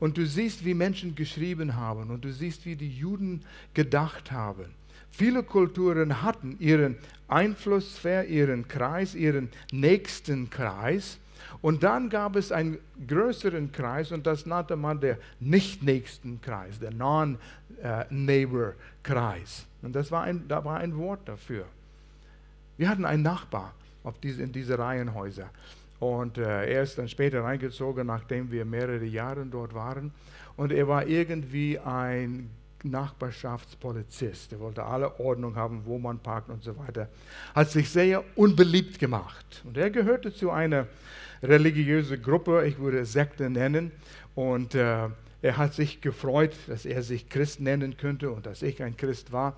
und 0.00 0.16
du 0.16 0.26
siehst, 0.26 0.64
wie 0.64 0.74
Menschen 0.74 1.14
geschrieben 1.14 1.76
haben 1.76 2.10
und 2.10 2.24
du 2.24 2.32
siehst, 2.32 2.66
wie 2.66 2.74
die 2.74 2.90
Juden 2.90 3.42
gedacht 3.74 4.32
haben, 4.32 4.66
viele 5.10 5.42
Kulturen 5.42 6.22
hatten 6.22 6.56
ihren 6.58 6.96
Einflusssphäre, 7.28 8.24
ihren 8.24 8.66
Kreis, 8.66 9.14
ihren 9.14 9.50
nächsten 9.70 10.50
Kreis, 10.50 11.18
und 11.62 11.82
dann 11.82 12.08
gab 12.08 12.36
es 12.36 12.52
einen 12.52 12.78
größeren 13.06 13.70
Kreis 13.72 14.12
und 14.12 14.26
das 14.26 14.46
nannte 14.46 14.76
man 14.76 14.98
der 15.00 15.18
nicht-nächsten 15.40 16.40
Kreis, 16.40 16.78
der 16.78 16.92
Non-Neighbor-Kreis. 16.92 19.66
Und 19.82 19.94
das 19.94 20.10
war 20.10 20.22
ein, 20.22 20.48
da 20.48 20.64
war 20.64 20.78
ein 20.78 20.96
Wort 20.96 21.28
dafür. 21.28 21.66
Wir 22.76 22.88
hatten 22.88 23.04
einen 23.04 23.22
Nachbar 23.22 23.74
auf 24.04 24.18
diese, 24.20 24.42
in 24.42 24.52
diese 24.52 24.78
Reihenhäuser. 24.78 25.50
Und 26.00 26.38
äh, 26.38 26.72
er 26.72 26.82
ist 26.82 26.98
dann 26.98 27.08
später 27.08 27.44
reingezogen, 27.44 28.06
nachdem 28.06 28.50
wir 28.50 28.64
mehrere 28.64 29.04
Jahre 29.04 29.44
dort 29.46 29.74
waren. 29.74 30.12
Und 30.56 30.72
er 30.72 30.88
war 30.88 31.06
irgendwie 31.06 31.78
ein 31.78 32.50
Nachbarschaftspolizist. 32.82 34.52
Er 34.52 34.60
wollte 34.60 34.82
alle 34.82 35.20
Ordnung 35.20 35.56
haben, 35.56 35.82
wo 35.84 35.98
man 35.98 36.18
parkt 36.18 36.48
und 36.48 36.64
so 36.64 36.76
weiter. 36.78 37.08
Hat 37.54 37.70
sich 37.70 37.90
sehr 37.90 38.24
unbeliebt 38.34 38.98
gemacht. 38.98 39.62
Und 39.64 39.76
er 39.76 39.90
gehörte 39.90 40.32
zu 40.32 40.50
einer 40.50 40.86
religiöse 41.42 42.18
Gruppe, 42.18 42.66
ich 42.66 42.78
würde 42.78 43.04
Sekte 43.04 43.50
nennen. 43.50 43.92
Und 44.34 44.74
äh, 44.74 45.08
er 45.42 45.56
hat 45.56 45.74
sich 45.74 46.00
gefreut, 46.00 46.54
dass 46.66 46.84
er 46.84 47.02
sich 47.02 47.28
Christ 47.28 47.60
nennen 47.60 47.96
könnte 47.96 48.30
und 48.30 48.46
dass 48.46 48.62
ich 48.62 48.82
ein 48.82 48.96
Christ 48.96 49.32
war. 49.32 49.56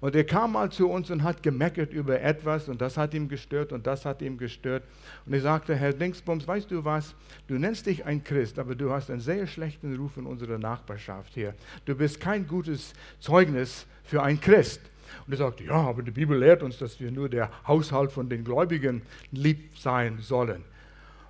Und 0.00 0.14
er 0.14 0.24
kam 0.24 0.52
mal 0.52 0.70
zu 0.70 0.88
uns 0.88 1.10
und 1.10 1.24
hat 1.24 1.42
gemeckert 1.42 1.92
über 1.92 2.20
etwas 2.20 2.68
und 2.68 2.80
das 2.80 2.96
hat 2.96 3.14
ihm 3.14 3.28
gestört 3.28 3.72
und 3.72 3.86
das 3.86 4.04
hat 4.04 4.22
ihm 4.22 4.38
gestört. 4.38 4.84
Und 5.26 5.32
er 5.32 5.40
sagte, 5.40 5.74
Herr 5.74 5.92
Dingsbums, 5.92 6.46
weißt 6.46 6.70
du 6.70 6.84
was, 6.84 7.14
du 7.48 7.54
nennst 7.54 7.86
dich 7.86 8.04
ein 8.04 8.22
Christ, 8.22 8.58
aber 8.58 8.76
du 8.76 8.92
hast 8.92 9.10
einen 9.10 9.20
sehr 9.20 9.46
schlechten 9.46 9.96
Ruf 9.96 10.16
in 10.16 10.26
unserer 10.26 10.58
Nachbarschaft 10.58 11.34
hier. 11.34 11.54
Du 11.84 11.96
bist 11.96 12.20
kein 12.20 12.46
gutes 12.46 12.92
Zeugnis 13.18 13.86
für 14.04 14.22
ein 14.22 14.40
Christ. 14.40 14.80
Und 15.26 15.32
er 15.32 15.38
sagte, 15.38 15.64
ja, 15.64 15.74
aber 15.74 16.02
die 16.02 16.10
Bibel 16.10 16.38
lehrt 16.38 16.62
uns, 16.62 16.78
dass 16.78 17.00
wir 17.00 17.10
nur 17.10 17.28
der 17.28 17.50
Haushalt 17.66 18.12
von 18.12 18.28
den 18.28 18.44
Gläubigen 18.44 19.02
lieb 19.32 19.76
sein 19.78 20.18
sollen. 20.20 20.62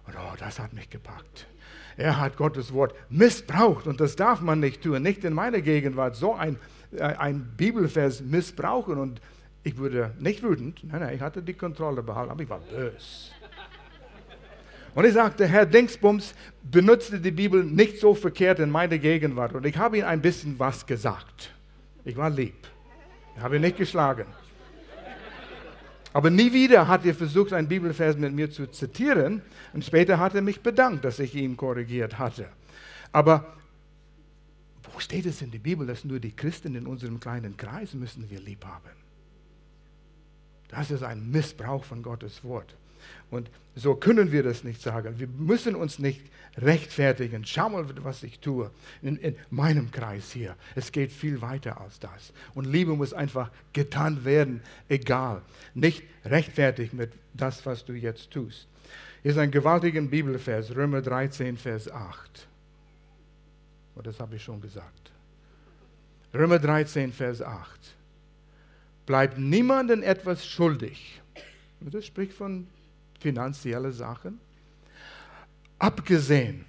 Und 0.08 0.14
oh, 0.16 0.34
das 0.38 0.58
hat 0.58 0.72
mich 0.72 0.88
gepackt. 0.88 1.46
Er 1.98 2.18
hat 2.18 2.38
Gottes 2.38 2.72
Wort 2.72 2.94
missbraucht 3.10 3.86
und 3.86 4.00
das 4.00 4.16
darf 4.16 4.40
man 4.40 4.58
nicht 4.58 4.82
tun. 4.82 5.02
Nicht 5.02 5.22
in 5.22 5.34
meiner 5.34 5.60
Gegenwart 5.60 6.16
so 6.16 6.34
ein, 6.34 6.56
äh, 6.96 7.02
ein 7.02 7.52
Bibelvers 7.58 8.22
missbrauchen 8.22 8.96
und 8.96 9.20
ich 9.64 9.76
wurde 9.76 10.14
nicht 10.18 10.42
wütend, 10.42 10.82
nein, 10.84 11.00
nein, 11.00 11.14
ich 11.14 11.20
hatte 11.20 11.42
die 11.42 11.52
Kontrolle 11.52 12.02
behalten, 12.02 12.30
aber 12.30 12.42
ich 12.42 12.48
war 12.48 12.60
böse. 12.60 13.32
Und 14.94 15.04
ich 15.04 15.12
sagte, 15.12 15.46
Herr 15.46 15.66
Dingsbums 15.66 16.34
benutzte 16.62 17.20
die 17.20 17.30
Bibel 17.30 17.62
nicht 17.62 17.98
so 17.98 18.14
verkehrt 18.14 18.60
in 18.60 18.70
meiner 18.70 18.96
Gegenwart. 18.96 19.54
Und 19.54 19.66
ich 19.66 19.76
habe 19.76 19.98
ihm 19.98 20.06
ein 20.06 20.22
bisschen 20.22 20.58
was 20.58 20.86
gesagt. 20.86 21.52
Ich 22.06 22.16
war 22.16 22.30
lieb. 22.30 22.66
Ich 23.36 23.42
habe 23.42 23.56
ihn 23.56 23.62
nicht 23.62 23.76
geschlagen. 23.76 24.24
Aber 26.12 26.30
nie 26.30 26.52
wieder 26.52 26.88
hat 26.88 27.04
er 27.04 27.14
versucht, 27.14 27.52
einen 27.52 27.68
Bibelvers 27.68 28.16
mit 28.16 28.32
mir 28.32 28.50
zu 28.50 28.66
zitieren. 28.70 29.42
Und 29.72 29.84
später 29.84 30.18
hat 30.18 30.34
er 30.34 30.42
mich 30.42 30.60
bedankt, 30.60 31.04
dass 31.04 31.18
ich 31.18 31.34
ihn 31.34 31.56
korrigiert 31.56 32.18
hatte. 32.18 32.48
Aber 33.12 33.54
wo 34.92 35.00
steht 35.00 35.26
es 35.26 35.42
in 35.42 35.50
der 35.50 35.58
Bibel, 35.58 35.86
dass 35.86 36.04
nur 36.04 36.18
die 36.18 36.34
Christen 36.34 36.74
in 36.74 36.86
unserem 36.86 37.20
kleinen 37.20 37.56
Kreis 37.56 37.94
müssen 37.94 38.30
wir 38.30 38.40
lieb 38.40 38.64
haben? 38.64 38.90
Das 40.68 40.90
ist 40.90 41.02
ein 41.02 41.30
Missbrauch 41.30 41.84
von 41.84 42.02
Gottes 42.02 42.44
Wort. 42.44 42.74
Und 43.30 43.50
so 43.74 43.94
können 43.94 44.32
wir 44.32 44.42
das 44.42 44.64
nicht 44.64 44.80
sagen. 44.82 45.18
Wir 45.18 45.28
müssen 45.28 45.74
uns 45.74 45.98
nicht 45.98 46.20
rechtfertigen. 46.56 47.44
Schau 47.44 47.68
mal, 47.68 47.84
was 48.02 48.22
ich 48.22 48.40
tue 48.40 48.70
in, 49.02 49.16
in, 49.16 49.36
meinem 49.50 49.90
Kreis 49.90 50.32
hier. 50.32 50.56
Es 50.74 50.90
geht 50.90 51.12
viel 51.12 51.40
weiter 51.40 51.80
als 51.80 52.00
das. 52.00 52.32
Und 52.54 52.66
Liebe 52.66 52.94
muss 52.94 53.12
einfach 53.12 53.50
getan 53.72 54.24
werden, 54.24 54.62
egal. 54.88 55.42
Nicht 55.74 56.02
rechtfertigt 56.24 56.92
mit 56.92 57.12
das, 57.34 57.64
was 57.66 57.84
du 57.84 57.92
jetzt 57.92 58.30
tust. 58.30 58.66
Hier 59.22 59.32
ist 59.32 59.38
ein 59.38 59.50
gewaltiger 59.50 60.00
Bibelvers, 60.02 60.74
Römer 60.74 61.02
13, 61.02 61.56
Vers 61.56 61.90
8. 61.90 62.48
Oh, 63.96 64.02
das 64.02 64.18
habe 64.20 64.36
ich 64.36 64.42
schon 64.42 64.60
gesagt. 64.60 65.12
Römer 66.34 66.58
13, 66.58 67.12
Vers 67.12 67.42
8. 67.42 67.68
Bleibt 69.06 69.38
niemandem 69.38 70.02
etwas 70.02 70.46
schuldig. 70.46 71.20
Das 71.80 72.04
spricht 72.04 72.32
von 72.32 72.66
finanziellen 73.18 73.92
Sachen. 73.92 74.40
Abgesehen, 75.78 76.64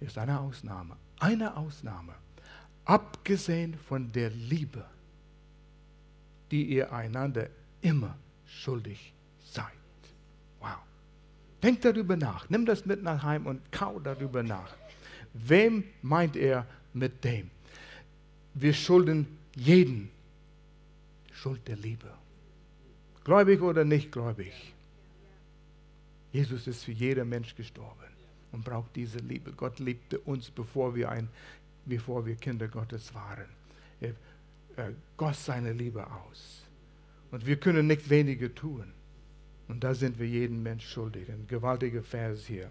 ist 0.00 0.18
eine 0.18 0.38
Ausnahme, 0.40 0.96
eine 1.20 1.56
Ausnahme, 1.56 2.14
abgesehen 2.84 3.74
von 3.88 4.10
der 4.12 4.30
Liebe, 4.30 4.84
die 6.50 6.64
ihr 6.64 6.92
einander 6.92 7.48
immer 7.80 8.16
schuldig 8.46 9.12
seid. 9.44 9.66
Wow. 10.60 10.78
Denkt 11.62 11.84
darüber 11.84 12.16
nach, 12.16 12.48
nimm 12.50 12.66
das 12.66 12.84
mit 12.84 13.02
nach 13.02 13.22
Heim 13.22 13.46
und 13.46 13.60
kau 13.72 14.00
darüber 14.00 14.42
nach. 14.42 14.74
Wem 15.32 15.84
meint 16.02 16.36
er 16.36 16.66
mit 16.92 17.24
dem? 17.24 17.50
Wir 18.54 18.74
schulden 18.74 19.38
jeden 19.54 20.10
Schuld 21.32 21.66
der 21.66 21.76
Liebe. 21.76 22.12
Gläubig 23.24 23.62
oder 23.62 23.84
nicht 23.84 24.12
gläubig. 24.12 24.52
Jesus 26.32 26.66
ist 26.66 26.84
für 26.84 26.92
jeden 26.92 27.28
Mensch 27.28 27.54
gestorben 27.54 28.08
und 28.52 28.64
braucht 28.64 28.96
diese 28.96 29.18
Liebe. 29.18 29.52
Gott 29.52 29.78
liebte 29.78 30.18
uns, 30.20 30.50
bevor 30.50 30.94
wir, 30.94 31.10
ein, 31.10 31.28
bevor 31.84 32.24
wir 32.24 32.36
Kinder 32.36 32.68
Gottes 32.68 33.14
waren. 33.14 33.48
Er, 34.00 34.14
er 34.76 34.92
goss 35.16 35.44
seine 35.44 35.72
Liebe 35.72 36.06
aus. 36.06 36.62
Und 37.30 37.46
wir 37.46 37.56
können 37.56 37.86
nicht 37.86 38.08
weniger 38.08 38.54
tun. 38.54 38.92
Und 39.68 39.84
da 39.84 39.94
sind 39.94 40.18
wir 40.18 40.26
jedem 40.26 40.62
Mensch 40.62 40.88
schuldig. 40.88 41.28
Ein 41.30 41.46
gewaltiger 41.46 42.02
Vers 42.02 42.46
hier. 42.46 42.70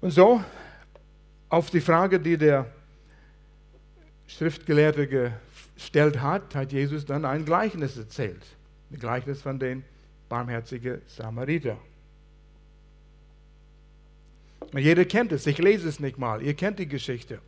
Und 0.00 0.10
so, 0.10 0.42
auf 1.48 1.70
die 1.70 1.80
Frage, 1.80 2.18
die 2.18 2.36
der 2.36 2.66
Schriftgelehrte 4.26 5.06
gestellt 5.76 6.20
hat, 6.20 6.54
hat 6.54 6.72
Jesus 6.72 7.04
dann 7.04 7.24
ein 7.24 7.44
Gleichnis 7.44 7.96
erzählt. 7.96 8.42
Ein 8.90 8.98
Gleichnis 8.98 9.42
von 9.42 9.58
den 9.58 9.84
barmherzigen 10.32 11.02
Samariter. 11.08 11.76
Jeder 14.74 15.04
kennt 15.04 15.30
es, 15.30 15.46
ich 15.46 15.58
lese 15.58 15.86
es 15.86 16.00
nicht 16.00 16.16
mal, 16.16 16.40
ihr 16.40 16.54
kennt 16.54 16.78
die 16.78 16.88
Geschichte. 16.88 17.38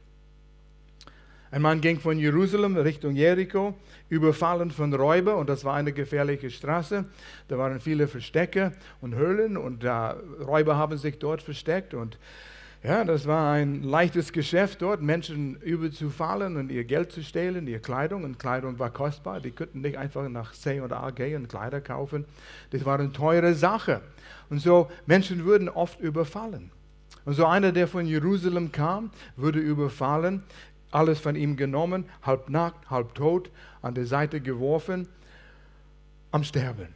Ein 1.50 1.62
Mann 1.62 1.80
ging 1.80 1.98
von 1.98 2.18
Jerusalem 2.18 2.76
Richtung 2.76 3.16
Jericho, 3.16 3.72
überfallen 4.10 4.70
von 4.70 4.92
Räubern 4.92 5.36
und 5.36 5.48
das 5.48 5.64
war 5.64 5.76
eine 5.76 5.94
gefährliche 5.94 6.50
Straße. 6.50 7.06
Da 7.48 7.56
waren 7.56 7.80
viele 7.80 8.06
Verstecke 8.06 8.72
und 9.00 9.14
Höhlen 9.14 9.56
und 9.56 9.82
äh, 9.82 9.88
Räuber 9.88 10.76
haben 10.76 10.98
sich 10.98 11.18
dort 11.18 11.40
versteckt 11.40 11.94
und 11.94 12.18
ja, 12.84 13.02
das 13.02 13.26
war 13.26 13.54
ein 13.54 13.82
leichtes 13.82 14.30
Geschäft 14.30 14.82
dort, 14.82 15.00
Menschen 15.00 15.56
überzufallen 15.62 16.58
und 16.58 16.70
ihr 16.70 16.84
Geld 16.84 17.12
zu 17.12 17.22
stehlen, 17.22 17.66
ihre 17.66 17.80
Kleidung. 17.80 18.24
Und 18.24 18.38
Kleidung 18.38 18.78
war 18.78 18.90
kostbar. 18.90 19.40
Die 19.40 19.52
könnten 19.52 19.80
nicht 19.80 19.96
einfach 19.96 20.28
nach 20.28 20.52
C 20.52 20.82
oder 20.82 21.02
A 21.02 21.10
gehen 21.10 21.42
und 21.42 21.48
Kleider 21.48 21.80
kaufen. 21.80 22.26
Das 22.70 22.84
war 22.84 22.98
eine 22.98 23.10
teure 23.10 23.54
Sache. 23.54 24.02
Und 24.50 24.58
so, 24.60 24.90
Menschen 25.06 25.46
wurden 25.46 25.70
oft 25.70 25.98
überfallen. 25.98 26.70
Und 27.24 27.32
so 27.32 27.46
einer, 27.46 27.72
der 27.72 27.88
von 27.88 28.06
Jerusalem 28.06 28.70
kam, 28.70 29.10
wurde 29.36 29.60
überfallen, 29.60 30.42
alles 30.90 31.18
von 31.18 31.36
ihm 31.36 31.56
genommen, 31.56 32.04
halb 32.20 32.50
nackt, 32.50 32.90
halb 32.90 33.14
tot, 33.14 33.50
an 33.80 33.94
der 33.94 34.04
Seite 34.04 34.42
geworfen, 34.42 35.08
am 36.32 36.44
Sterben. 36.44 36.88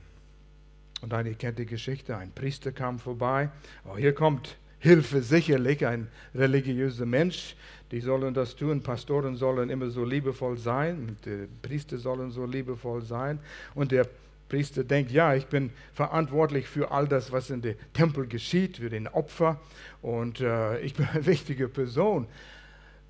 Und 1.01 1.14
dann, 1.14 1.24
ihr 1.24 1.35
kennt 1.35 1.59
die 1.59 1.64
Geschichte, 1.64 2.14
ein 2.14 2.31
Priester 2.31 2.72
kam 2.72 2.98
vorbei. 2.98 3.48
Oh, 3.87 3.96
hier 3.96 4.14
kommt 4.14 4.59
Hilfe 4.80 5.22
sicherlich, 5.22 5.84
ein 5.86 6.08
religiöser 6.34 7.06
Mensch, 7.06 7.56
die 7.90 8.00
sollen 8.00 8.34
das 8.34 8.54
tun. 8.54 8.82
Pastoren 8.82 9.36
sollen 9.36 9.70
immer 9.70 9.90
so 9.90 10.04
liebevoll 10.04 10.56
sein, 10.58 11.16
die 11.24 11.48
Priester 11.62 11.98
sollen 11.98 12.30
so 12.30 12.44
liebevoll 12.44 13.02
sein. 13.02 13.40
Und 13.74 13.90
der 13.92 14.06
Priester 14.48 14.84
denkt, 14.84 15.10
ja, 15.10 15.34
ich 15.34 15.46
bin 15.46 15.70
verantwortlich 15.94 16.68
für 16.68 16.90
all 16.90 17.08
das, 17.08 17.32
was 17.32 17.50
in 17.50 17.60
dem 17.60 17.76
Tempel 17.92 18.26
geschieht, 18.26 18.78
für 18.78 18.90
den 18.90 19.08
Opfer. 19.08 19.60
Und 20.00 20.40
äh, 20.40 20.78
ich 20.82 20.94
bin 20.94 21.06
eine 21.12 21.26
wichtige 21.26 21.68
Person. 21.68 22.26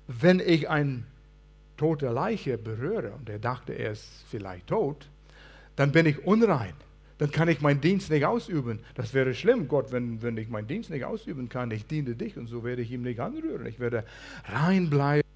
Wenn 0.07 0.39
ich 0.39 0.69
eine 0.69 1.03
tote 1.77 2.09
Leiche 2.09 2.57
berühre, 2.57 3.11
und 3.11 3.29
er 3.29 3.39
dachte, 3.39 3.73
er 3.73 3.91
ist 3.91 4.07
vielleicht 4.29 4.67
tot, 4.67 5.07
dann 5.75 5.91
bin 5.91 6.05
ich 6.07 6.25
unrein 6.25 6.73
dann 7.19 7.31
kann 7.31 7.49
ich 7.49 7.59
meinen 7.59 7.81
Dienst 7.81 8.09
nicht 8.09 8.25
ausüben. 8.25 8.79
Das 8.95 9.13
wäre 9.13 9.33
schlimm, 9.33 9.67
Gott, 9.67 9.91
wenn, 9.91 10.21
wenn 10.21 10.37
ich 10.37 10.47
meinen 10.47 10.67
Dienst 10.67 10.89
nicht 10.89 11.03
ausüben 11.03 11.49
kann. 11.49 11.69
Ich 11.69 11.85
diene 11.85 12.15
dich 12.15 12.37
und 12.37 12.47
so 12.47 12.63
werde 12.63 12.81
ich 12.81 12.91
ihm 12.91 13.03
nicht 13.03 13.19
anrühren. 13.19 13.65
Ich 13.67 13.79
werde 13.79 14.05
rein 14.45 14.89
bleiben. 14.89 15.27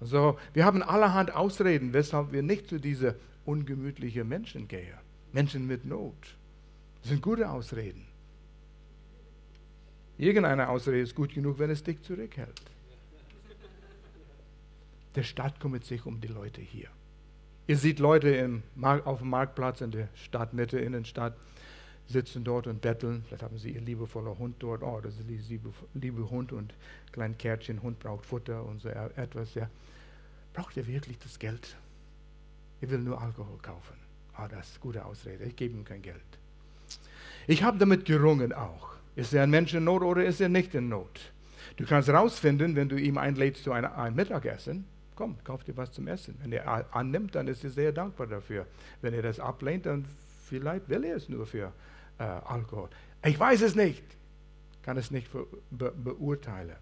Also, 0.00 0.38
wir 0.54 0.64
haben 0.64 0.82
allerhand 0.82 1.34
Ausreden, 1.34 1.92
weshalb 1.92 2.32
wir 2.32 2.42
nicht 2.42 2.66
zu 2.66 2.80
diesen 2.80 3.14
ungemütlichen 3.44 4.26
Menschen 4.26 4.66
gehen. 4.66 4.94
Menschen 5.32 5.66
mit 5.66 5.84
Not. 5.84 6.16
Das 7.02 7.10
sind 7.10 7.22
gute 7.22 7.48
Ausreden. 7.48 8.06
Irgendeine 10.16 10.68
Ausrede 10.70 11.00
ist 11.00 11.14
gut 11.14 11.34
genug, 11.34 11.58
wenn 11.58 11.70
es 11.70 11.82
dich 11.82 12.00
zurückhält. 12.02 12.62
Der 15.14 15.22
Staat 15.24 15.60
kümmert 15.60 15.84
sich 15.84 16.06
um 16.06 16.18
die 16.22 16.28
Leute 16.28 16.62
hier. 16.62 16.88
Ihr 17.66 17.76
seht 17.76 18.00
Leute 18.00 18.28
im, 18.28 18.62
auf 18.82 19.20
dem 19.20 19.30
Marktplatz 19.30 19.80
in 19.80 19.92
der 19.92 20.08
Stadtmitte, 20.14 20.78
Innenstadt, 20.78 21.36
sitzen 22.08 22.44
dort 22.44 22.66
und 22.66 22.80
betteln. 22.80 23.24
Vielleicht 23.26 23.42
haben 23.42 23.58
sie 23.58 23.70
ihr 23.70 23.80
liebevoller 23.80 24.36
Hund 24.38 24.56
dort. 24.58 24.82
Oh, 24.82 25.00
das 25.00 25.14
ist 25.14 25.20
ein 25.20 25.44
liebe, 25.48 25.72
liebe 25.94 26.30
Hund 26.30 26.52
und 26.52 26.74
klein 27.12 27.38
Kärtchen. 27.38 27.82
Hund 27.82 27.98
braucht 28.00 28.26
Futter 28.26 28.64
und 28.64 28.80
so 28.80 28.88
etwas. 28.88 29.54
Ja. 29.54 29.70
Braucht 30.52 30.76
ihr 30.76 30.86
wirklich 30.86 31.18
das 31.18 31.38
Geld? 31.38 31.76
Ich 32.80 32.90
will 32.90 32.98
nur 32.98 33.20
Alkohol 33.20 33.58
kaufen. 33.62 33.96
Oh, 34.36 34.46
das 34.50 34.68
ist 34.68 34.74
eine 34.74 34.80
gute 34.80 35.04
Ausrede. 35.04 35.44
Ich 35.44 35.56
gebe 35.56 35.74
ihm 35.74 35.84
kein 35.84 36.02
Geld. 36.02 36.20
Ich 37.46 37.62
habe 37.62 37.78
damit 37.78 38.04
gerungen 38.04 38.52
auch. 38.52 38.90
Ist 39.14 39.32
er 39.32 39.44
ein 39.44 39.50
Mensch 39.50 39.74
in 39.74 39.84
Not 39.84 40.02
oder 40.02 40.24
ist 40.24 40.40
er 40.40 40.48
nicht 40.48 40.74
in 40.74 40.88
Not? 40.88 41.32
Du 41.76 41.86
kannst 41.86 42.08
rausfinden, 42.08 42.76
wenn 42.76 42.88
du 42.88 42.96
ihm 42.96 43.18
einlädst 43.18 43.64
zu 43.64 43.72
einem 43.72 44.14
Mittagessen, 44.14 44.84
komm, 45.22 45.36
kauf 45.44 45.62
dir 45.62 45.76
was 45.76 45.92
zum 45.92 46.08
Essen. 46.08 46.34
Wenn 46.40 46.50
er 46.52 46.92
annimmt, 46.92 47.36
dann 47.36 47.46
ist 47.46 47.62
er 47.62 47.70
sehr 47.70 47.92
dankbar 47.92 48.26
dafür. 48.26 48.66
Wenn 49.02 49.14
er 49.14 49.22
das 49.22 49.38
ablehnt, 49.38 49.86
dann 49.86 50.04
vielleicht 50.48 50.88
will 50.88 51.04
er 51.04 51.14
es 51.14 51.28
nur 51.28 51.46
für 51.46 51.72
äh, 52.18 52.24
Alkohol. 52.24 52.88
Ich 53.24 53.38
weiß 53.38 53.62
es 53.62 53.76
nicht, 53.76 54.02
kann 54.82 54.96
es 54.96 55.12
nicht 55.12 55.30
be 55.70 55.92
beurteilen. 55.92 56.74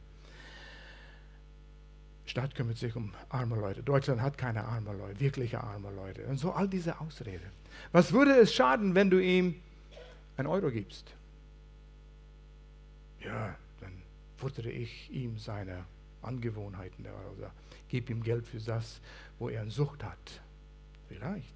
Stadt 2.24 2.55
kümmert 2.55 2.79
sich 2.79 2.96
um 2.96 3.12
arme 3.29 3.57
Leute. 3.57 3.83
Deutschland 3.83 4.22
hat 4.22 4.38
keine 4.38 4.64
armen 4.64 4.96
Leute, 4.96 5.20
wirkliche 5.20 5.62
arme 5.62 5.90
Leute. 5.90 6.24
Und 6.24 6.38
so 6.38 6.53
all 6.53 6.66
diese 6.66 6.98
Ausreden. 6.98 7.50
Was 7.92 8.11
würde 8.11 8.38
es 8.38 8.55
schaden, 8.55 8.94
wenn 8.94 9.11
du 9.11 9.18
ihm 9.18 9.57
ein 10.38 10.46
Euro 10.46 10.70
gibst? 10.70 11.12
Ja, 13.22 13.55
dann 13.81 13.92
futtere 14.38 14.70
ich 14.70 15.11
ihm 15.11 15.37
seine 15.37 15.85
Angewohnheiten 16.22 17.06
oder 17.37 17.52
gib 17.88 18.11
ihm 18.11 18.22
Geld 18.22 18.46
für 18.46 18.59
das, 18.59 19.00
wo 19.38 19.48
er 19.48 19.62
eine 19.62 19.70
Sucht 19.70 20.04
hat. 20.04 20.40
Vielleicht. 21.09 21.54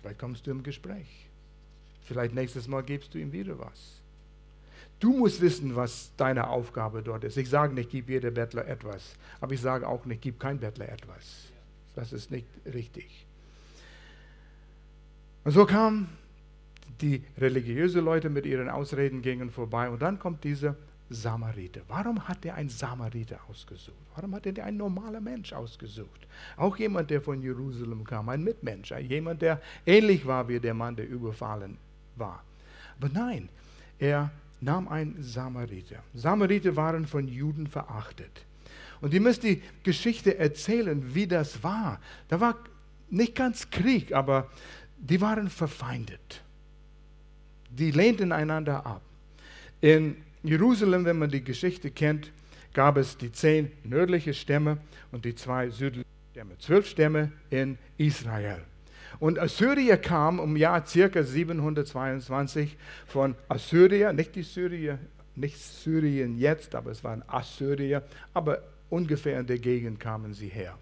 Vielleicht 0.00 0.18
kommst 0.18 0.46
du 0.46 0.50
im 0.50 0.62
Gespräch. 0.62 1.26
Vielleicht 2.02 2.34
nächstes 2.34 2.68
Mal 2.68 2.82
gibst 2.82 3.14
du 3.14 3.18
ihm 3.18 3.32
wieder 3.32 3.58
was. 3.58 4.00
Du 5.00 5.12
musst 5.16 5.40
wissen, 5.40 5.74
was 5.76 6.12
deine 6.16 6.48
Aufgabe 6.48 7.02
dort 7.02 7.24
ist. 7.24 7.36
Ich 7.36 7.48
sage 7.48 7.74
nicht, 7.74 7.90
gib 7.90 8.08
jeder 8.08 8.30
Bettler 8.30 8.66
etwas, 8.66 9.16
aber 9.40 9.52
ich 9.52 9.60
sage 9.60 9.88
auch 9.88 10.04
nicht, 10.04 10.22
gib 10.22 10.38
kein 10.38 10.58
Bettler 10.58 10.88
etwas. 10.88 11.46
Das 11.94 12.12
ist 12.12 12.30
nicht 12.30 12.46
richtig. 12.66 13.26
Und 15.44 15.52
so 15.52 15.66
kamen 15.66 16.08
die 17.00 17.22
religiösen 17.38 18.04
Leute 18.04 18.30
mit 18.30 18.46
ihren 18.46 18.68
Ausreden 18.68 19.20
gingen 19.20 19.50
vorbei 19.50 19.88
und 19.90 20.00
dann 20.00 20.18
kommt 20.18 20.44
dieser 20.44 20.76
Samariter. 21.14 21.80
Warum 21.88 22.26
hat 22.28 22.44
er 22.44 22.54
einen 22.56 22.68
Samariter 22.68 23.38
ausgesucht? 23.48 23.96
Warum 24.14 24.34
hat 24.34 24.46
er 24.46 24.64
einen 24.64 24.76
normalen 24.76 25.22
Mensch 25.22 25.52
ausgesucht? 25.52 26.26
Auch 26.56 26.76
jemand, 26.76 27.10
der 27.10 27.20
von 27.20 27.40
Jerusalem 27.40 28.04
kam, 28.04 28.28
ein 28.28 28.42
Mitmensch, 28.42 28.90
jemand, 28.90 29.42
der 29.42 29.60
ähnlich 29.86 30.26
war 30.26 30.46
wie 30.48 30.60
der 30.60 30.74
Mann, 30.74 30.96
der 30.96 31.08
überfallen 31.08 31.78
war. 32.16 32.42
Aber 32.98 33.08
nein, 33.08 33.48
er 33.98 34.30
nahm 34.60 34.88
einen 34.88 35.22
Samariter. 35.22 36.02
Samariter 36.14 36.74
waren 36.76 37.06
von 37.06 37.28
Juden 37.28 37.66
verachtet. 37.66 38.44
Und 39.00 39.12
die 39.12 39.20
müssen 39.20 39.42
die 39.42 39.62
Geschichte 39.82 40.38
erzählen, 40.38 41.14
wie 41.14 41.26
das 41.26 41.62
war. 41.62 42.00
Da 42.28 42.40
war 42.40 42.56
nicht 43.10 43.34
ganz 43.34 43.68
Krieg, 43.70 44.12
aber 44.12 44.50
die 44.98 45.20
waren 45.20 45.50
verfeindet. 45.50 46.42
Die 47.70 47.90
lehnten 47.90 48.32
einander 48.32 48.86
ab. 48.86 49.02
In 49.80 50.16
Jerusalem, 50.44 51.04
wenn 51.04 51.18
man 51.18 51.30
die 51.30 51.42
Geschichte 51.42 51.90
kennt, 51.90 52.30
gab 52.74 52.96
es 52.98 53.16
die 53.16 53.32
zehn 53.32 53.72
nördliche 53.82 54.34
Stämme 54.34 54.78
und 55.10 55.24
die 55.24 55.34
zwei 55.34 55.70
südliche 55.70 56.06
Stämme. 56.32 56.58
Zwölf 56.58 56.86
Stämme 56.86 57.32
in 57.48 57.78
Israel. 57.96 58.60
Und 59.20 59.38
Assyrier 59.38 59.96
kam 59.96 60.38
um 60.38 60.56
Jahr 60.56 60.84
circa 60.84 61.22
722 61.22 62.76
von 63.06 63.34
Assyrier, 63.48 64.12
nicht 64.12 64.34
die 64.34 64.42
Syrier, 64.42 64.98
nicht 65.34 65.58
Syrien 65.58 66.36
jetzt, 66.36 66.74
aber 66.74 66.90
es 66.90 67.02
waren 67.02 67.22
Assyrier, 67.26 68.02
aber 68.34 68.62
ungefähr 68.90 69.40
in 69.40 69.46
der 69.46 69.58
Gegend 69.58 69.98
kamen 69.98 70.34
sie 70.34 70.48
her. 70.48 70.76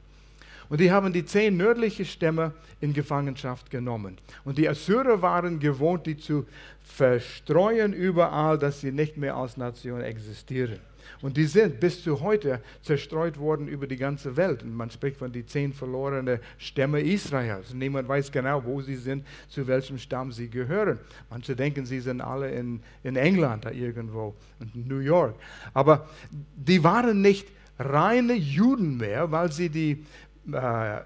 Und 0.72 0.80
die 0.80 0.90
haben 0.90 1.12
die 1.12 1.26
zehn 1.26 1.58
nördlichen 1.58 2.06
Stämme 2.06 2.54
in 2.80 2.94
Gefangenschaft 2.94 3.70
genommen. 3.70 4.16
Und 4.42 4.56
die 4.56 4.66
Assyrer 4.66 5.20
waren 5.20 5.58
gewohnt, 5.58 6.06
die 6.06 6.16
zu 6.16 6.46
verstreuen 6.80 7.92
überall, 7.92 8.56
dass 8.56 8.80
sie 8.80 8.90
nicht 8.90 9.18
mehr 9.18 9.36
als 9.36 9.58
Nation 9.58 10.00
existieren. 10.00 10.78
Und 11.20 11.36
die 11.36 11.44
sind 11.44 11.78
bis 11.78 12.02
zu 12.02 12.22
heute 12.22 12.62
zerstreut 12.80 13.38
worden 13.38 13.68
über 13.68 13.86
die 13.86 13.98
ganze 13.98 14.34
Welt. 14.38 14.62
Und 14.62 14.74
man 14.74 14.90
spricht 14.90 15.18
von 15.18 15.30
den 15.30 15.46
zehn 15.46 15.74
verlorenen 15.74 16.38
Stämme 16.56 17.02
Israels. 17.02 17.74
niemand 17.74 18.08
weiß 18.08 18.32
genau, 18.32 18.64
wo 18.64 18.80
sie 18.80 18.96
sind, 18.96 19.26
zu 19.48 19.66
welchem 19.66 19.98
Stamm 19.98 20.32
sie 20.32 20.48
gehören. 20.48 20.98
Manche 21.28 21.54
denken, 21.54 21.84
sie 21.84 22.00
sind 22.00 22.22
alle 22.22 22.50
in, 22.50 22.80
in 23.02 23.16
England 23.16 23.66
da 23.66 23.72
irgendwo, 23.72 24.34
in 24.58 24.88
New 24.88 25.00
York. 25.00 25.34
Aber 25.74 26.08
die 26.56 26.82
waren 26.82 27.20
nicht 27.20 27.46
reine 27.78 28.34
Juden 28.34 28.96
mehr, 28.96 29.30
weil 29.30 29.52
sie 29.52 29.68
die 29.68 30.06
äh, 30.50 31.00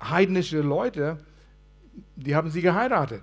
heidnische 0.00 0.60
Leute, 0.60 1.18
die 2.16 2.34
haben 2.34 2.50
sie 2.50 2.62
geheiratet. 2.62 3.22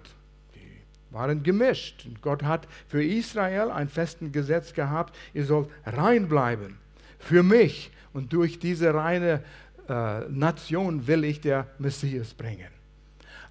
Die 0.56 1.14
waren 1.14 1.44
gemischt. 1.44 2.06
Und 2.06 2.22
Gott 2.22 2.44
hat 2.44 2.68
für 2.88 3.04
Israel 3.04 3.72
ein 3.72 3.90
festes 3.90 4.32
Gesetz 4.32 4.74
gehabt, 4.74 5.16
ihr 5.34 5.46
sollt 5.46 5.70
rein 5.86 6.28
bleiben. 6.28 6.78
Für 7.20 7.44
mich. 7.44 7.92
Und 8.14 8.32
durch 8.34 8.60
diese 8.60 8.94
reine 8.94 9.44
äh, 9.90 10.22
Nation 10.30 11.08
will 11.08 11.24
ich 11.24 11.42
der 11.42 11.68
Messias 11.80 12.34
bringen. 12.34 12.70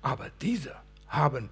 Aber 0.03 0.29
diese 0.41 0.75
haben 1.09 1.49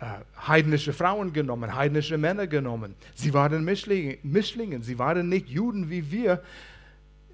äh, 0.00 0.06
heidnische 0.46 0.92
Frauen 0.92 1.32
genommen, 1.32 1.74
heidnische 1.74 2.18
Männer 2.18 2.46
genommen. 2.46 2.94
Sie 3.14 3.32
waren 3.32 3.64
Mischlinge, 3.64 4.18
Mischlingen, 4.22 4.82
sie 4.82 4.98
waren 4.98 5.28
nicht 5.28 5.48
Juden 5.48 5.88
wie 5.90 6.10
wir 6.10 6.42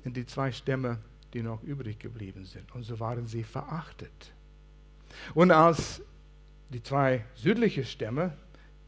in 0.04 0.12
die 0.12 0.26
zwei 0.26 0.52
Stämme 0.52 0.98
die 1.34 1.42
noch 1.42 1.62
übrig 1.62 1.98
geblieben 1.98 2.44
sind. 2.44 2.72
Und 2.74 2.84
so 2.84 3.00
waren 3.00 3.26
sie 3.26 3.44
verachtet. 3.44 4.32
Und 5.34 5.50
als 5.50 6.02
die 6.70 6.82
zwei 6.82 7.24
südlichen 7.34 7.84
Stämme, 7.84 8.32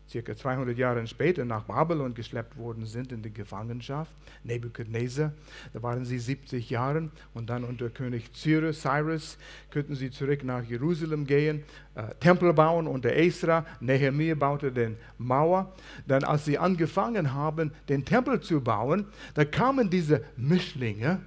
circa 0.09 0.37
200 0.37 0.77
Jahre 0.77 1.07
später 1.07 1.45
nach 1.45 1.65
Babylon 1.65 2.13
geschleppt 2.13 2.57
worden 2.59 2.85
sind 2.85 3.13
in 3.13 3.23
die 3.23 3.33
Gefangenschaft, 3.33 4.13
Nebuchadnezzar, 4.45 5.33
da 5.73 5.83
waren 5.83 6.05
sie 6.05 6.19
70 6.19 6.69
Jahre 6.69 7.09
und 7.33 7.49
dann 7.49 7.65
unter 7.65 7.89
König 7.89 8.33
Cyrus, 8.35 8.83
Cyrus, 8.83 9.39
könnten 9.71 9.95
sie 9.95 10.11
zurück 10.11 10.45
nach 10.45 10.65
Jerusalem 10.65 11.27
gehen, 11.27 11.65
äh, 11.95 12.15
Tempel 12.21 12.53
bauen 12.53 12.87
unter 12.87 13.13
Esra, 13.13 13.65
Nehemiah 13.81 14.35
baute 14.35 14.71
den 14.71 14.97
Mauer. 15.17 15.75
Dann 16.07 16.25
als 16.25 16.45
sie 16.45 16.59
angefangen 16.59 17.33
haben, 17.33 17.73
den 17.89 18.05
Tempel 18.05 18.41
zu 18.41 18.61
bauen, 18.61 19.07
da 19.35 19.45
kamen 19.45 19.89
diese 19.89 20.25
Mischlinge, 20.37 21.21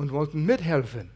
und 0.00 0.12
wollten 0.12 0.46
mithelfen. 0.46 1.10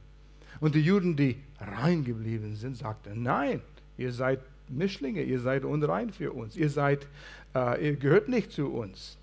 Und 0.61 0.75
die 0.75 0.83
Juden, 0.83 1.17
die 1.17 1.39
rein 1.59 2.05
geblieben 2.05 2.55
sind, 2.55 2.77
sagten, 2.77 3.23
nein, 3.23 3.63
ihr 3.97 4.13
seid 4.13 4.41
Mischlinge, 4.69 5.23
ihr 5.23 5.41
seid 5.41 5.65
unrein 5.65 6.11
für 6.11 6.33
uns, 6.33 6.55
ihr, 6.55 6.69
seid, 6.69 7.07
äh, 7.55 7.83
ihr 7.83 7.97
gehört 7.97 8.29
nicht 8.29 8.53
zu 8.53 8.71
uns. 8.71 9.17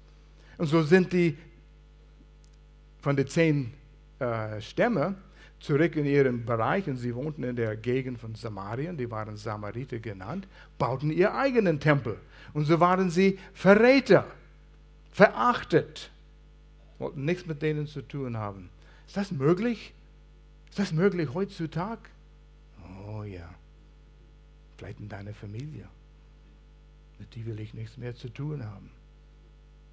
Und 0.57 0.65
so 0.65 0.81
sind 0.81 1.13
die 1.13 1.37
von 3.01 3.15
den 3.15 3.27
zehn 3.27 3.71
äh, 4.17 4.59
Stämmen 4.61 5.15
zurück 5.59 5.95
in 5.95 6.07
ihren 6.07 6.43
Bereich 6.43 6.87
und 6.87 6.97
sie 6.97 7.13
wohnten 7.13 7.43
in 7.43 7.55
der 7.55 7.77
Gegend 7.77 8.17
von 8.17 8.33
Samarien, 8.33 8.97
die 8.97 9.11
waren 9.11 9.37
Samariter 9.37 9.99
genannt, 9.99 10.47
bauten 10.79 11.11
ihr 11.11 11.35
eigenen 11.35 11.79
Tempel. 11.79 12.17
Und 12.53 12.65
so 12.65 12.79
waren 12.79 13.11
sie 13.11 13.37
Verräter, 13.53 14.25
verachtet, 15.11 16.09
wollten 16.97 17.25
nichts 17.25 17.45
mit 17.45 17.61
denen 17.61 17.85
zu 17.85 18.01
tun 18.01 18.37
haben. 18.37 18.71
Ist 19.11 19.17
das 19.17 19.31
möglich? 19.31 19.93
Ist 20.69 20.79
das 20.79 20.93
möglich 20.93 21.33
heutzutage? 21.33 21.99
Oh 23.05 23.23
ja. 23.23 23.53
Vielleicht 24.77 25.01
in 25.01 25.09
deiner 25.09 25.33
Familie. 25.33 25.85
Mit 27.19 27.35
die 27.35 27.45
will 27.45 27.59
ich 27.59 27.73
nichts 27.73 27.97
mehr 27.97 28.15
zu 28.15 28.29
tun 28.29 28.63
haben. 28.63 28.89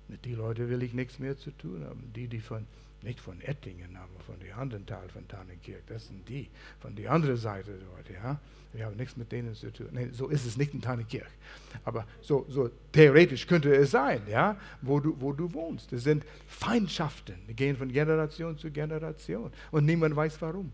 Mit 0.07 0.25
die 0.25 0.35
Leute 0.35 0.69
will 0.69 0.85
ich 0.85 0.95
nichts 0.95 1.19
mehr 1.19 1.37
zu 1.37 1.51
tun 1.51 1.85
haben. 1.85 2.13
Die, 2.15 2.29
die 2.29 2.39
von 2.39 2.65
nicht 3.03 3.21
von 3.21 3.41
Ettingen, 3.41 3.97
aber 3.97 4.21
von 4.25 4.39
dem 4.41 4.59
anderen 4.59 4.85
Teil 4.85 5.09
von 5.09 5.27
Tannenkirch. 5.29 5.83
Das 5.87 6.09
sind 6.09 6.29
die, 6.29 6.49
von 6.81 6.95
der 6.97 7.13
anderen 7.13 7.37
Seite 7.37 7.79
dort. 7.79 8.11
Ja? 8.11 8.41
Wir 8.73 8.87
haben 8.87 8.97
nichts 8.97 9.17
mit 9.17 9.31
denen 9.31 9.55
zu 9.55 9.73
tun. 9.73 9.89
Nee, 9.93 10.09
so 10.13 10.29
ist 10.29 10.45
es 10.45 10.57
nicht 10.57 10.75
in 10.75 10.81
Tannenkirch. 10.81 11.29
Aber 11.85 12.07
so, 12.21 12.45
so 12.49 12.71
theoretisch 12.93 13.47
könnte 13.47 13.75
es 13.75 13.93
sein, 13.93 14.23
ja? 14.29 14.57
wo, 14.83 14.99
du, 14.99 15.17
wo 15.21 15.33
du 15.33 15.53
wohnst. 15.53 15.93
Das 15.93 16.03
sind 16.03 16.25
Feindschaften, 16.49 17.37
die 17.49 17.55
gehen 17.55 17.77
von 17.77 17.91
Generation 17.91 18.59
zu 18.59 18.71
Generation. 18.71 19.53
Und 19.71 19.87
niemand 19.87 20.17
weiß 20.17 20.41
warum. 20.43 20.73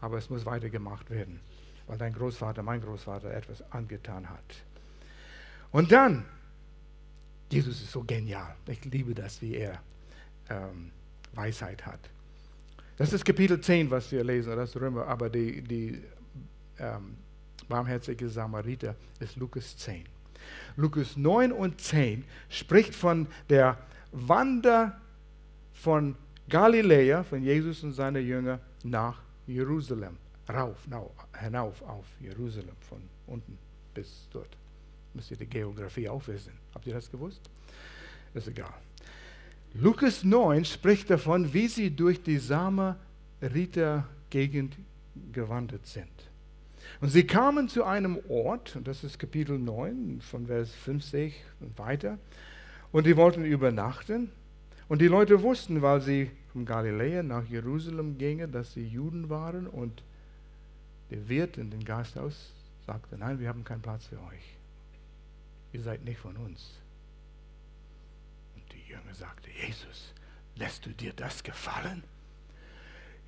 Aber 0.00 0.18
es 0.18 0.28
muss 0.30 0.44
weitergemacht 0.44 1.10
werden, 1.10 1.40
weil 1.86 1.98
dein 1.98 2.12
Großvater, 2.12 2.62
mein 2.62 2.80
Großvater 2.80 3.32
etwas 3.32 3.62
angetan 3.72 4.28
hat. 4.28 4.64
Und 5.70 5.92
dann, 5.92 6.24
Jesus 7.50 7.80
ist 7.80 7.92
so 7.92 8.02
genial. 8.02 8.54
Ich 8.66 8.84
liebe 8.84 9.14
das, 9.14 9.40
wie 9.42 9.54
er 9.54 9.80
ähm, 10.50 10.90
Weisheit 11.32 11.84
hat. 11.86 12.00
Das 12.96 13.12
ist 13.12 13.24
Kapitel 13.24 13.60
10, 13.60 13.90
was 13.90 14.10
wir 14.10 14.24
lesen, 14.24 14.56
das 14.56 14.74
Römer, 14.74 15.06
aber 15.06 15.30
die, 15.30 15.62
die 15.62 16.02
ähm, 16.78 17.16
barmherzige 17.68 18.28
Samariter 18.28 18.96
ist 19.20 19.36
Lukas 19.36 19.76
10. 19.76 20.04
Lukas 20.76 21.16
9 21.16 21.52
und 21.52 21.80
10 21.80 22.24
spricht 22.48 22.94
von 22.94 23.26
der 23.48 23.78
Wander 24.12 25.00
von 25.74 26.16
Galiläa, 26.48 27.22
von 27.22 27.42
Jesus 27.42 27.82
und 27.84 27.92
seinen 27.92 28.26
Jüngern 28.26 28.58
nach 28.82 29.20
Jerusalem, 29.46 30.16
rauf, 30.48 30.86
no, 30.88 31.12
hinauf 31.38 31.82
auf 31.82 32.06
Jerusalem, 32.20 32.76
von 32.80 33.02
unten 33.26 33.58
bis 33.94 34.28
dort. 34.32 34.56
Müsst 35.14 35.30
ihr 35.30 35.36
die 35.36 35.46
Geografie 35.46 36.08
auch 36.08 36.26
wissen. 36.26 36.52
Habt 36.74 36.86
ihr 36.86 36.94
das 36.94 37.10
gewusst? 37.10 37.40
Ist 38.34 38.48
egal. 38.48 38.74
Lukas 39.74 40.24
9 40.24 40.64
spricht 40.64 41.10
davon, 41.10 41.52
wie 41.52 41.68
sie 41.68 41.90
durch 41.90 42.22
die 42.22 42.38
Samariter-Gegend 42.38 44.76
gewandert 45.32 45.86
sind. 45.86 46.08
Und 47.00 47.10
sie 47.10 47.26
kamen 47.26 47.68
zu 47.68 47.84
einem 47.84 48.18
Ort, 48.28 48.76
und 48.76 48.88
das 48.88 49.04
ist 49.04 49.18
Kapitel 49.18 49.58
9, 49.58 50.20
von 50.20 50.46
Vers 50.46 50.74
50 50.74 51.34
und 51.60 51.78
weiter, 51.78 52.18
und 52.92 53.06
die 53.06 53.16
wollten 53.16 53.44
übernachten. 53.44 54.30
Und 54.88 55.02
die 55.02 55.06
Leute 55.06 55.42
wussten, 55.42 55.82
weil 55.82 56.00
sie 56.00 56.30
von 56.52 56.64
Galiläa 56.64 57.22
nach 57.22 57.44
Jerusalem 57.44 58.16
gingen, 58.16 58.50
dass 58.50 58.72
sie 58.72 58.86
Juden 58.86 59.28
waren. 59.28 59.66
Und 59.66 60.02
der 61.10 61.28
Wirt 61.28 61.58
in 61.58 61.70
den 61.70 61.84
Gasthaus 61.84 62.52
sagte, 62.86 63.18
nein, 63.18 63.38
wir 63.38 63.48
haben 63.48 63.64
keinen 63.64 63.82
Platz 63.82 64.06
für 64.06 64.16
euch. 64.16 64.56
Ihr 65.74 65.82
seid 65.82 66.04
nicht 66.04 66.18
von 66.18 66.36
uns. 66.36 66.70
Jünger 69.02 69.14
sagte, 69.14 69.50
Jesus, 69.50 70.14
lässt 70.56 70.86
du 70.86 70.90
dir 70.90 71.12
das 71.14 71.42
gefallen? 71.42 72.02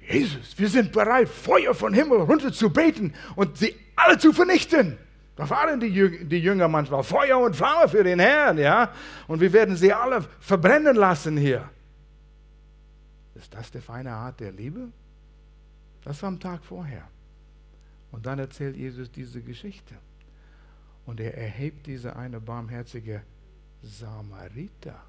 Jesus, 0.01 0.59
wir 0.59 0.69
sind 0.69 0.93
bereit, 0.93 1.29
Feuer 1.29 1.75
von 1.75 1.93
Himmel 1.93 2.21
runter 2.21 2.53
zu 2.53 2.71
beten 2.71 3.15
und 3.37 3.59
sie 3.59 3.75
alle 3.97 4.19
zu 4.19 4.33
vernichten. 4.33 4.99
Da 5.37 5.49
waren 5.49 5.81
die 5.81 5.87
Jünger, 5.87 6.25
die 6.25 6.39
Jünger 6.39 6.69
manchmal 6.69 7.03
Feuer 7.03 7.39
und 7.39 7.55
Flamme 7.55 7.89
für 7.89 8.05
den 8.05 8.19
Herrn, 8.19 8.59
ja? 8.59 8.93
Und 9.27 9.41
wir 9.41 9.53
werden 9.53 9.77
sie 9.77 9.93
alle 9.93 10.23
verbrennen 10.41 10.97
lassen 10.97 11.37
hier. 11.37 11.69
Ist 13.35 13.55
das 13.55 13.71
die 13.71 13.81
feine 13.81 14.13
Art 14.13 14.41
der 14.41 14.53
Liebe? 14.53 14.89
Das 16.05 16.21
war 16.23 16.29
am 16.29 16.41
Tag 16.41 16.65
vorher. 16.65 17.09
Und 18.11 18.27
dann 18.27 18.39
erzählt 18.39 18.77
Jesus 18.77 19.11
diese 19.11 19.41
Geschichte. 19.41 19.95
Und 21.07 21.21
er 21.21 21.37
erhebt 21.37 21.87
diese 21.87 22.17
eine 22.17 22.41
barmherzige 22.41 23.23
Samariter. 23.83 25.01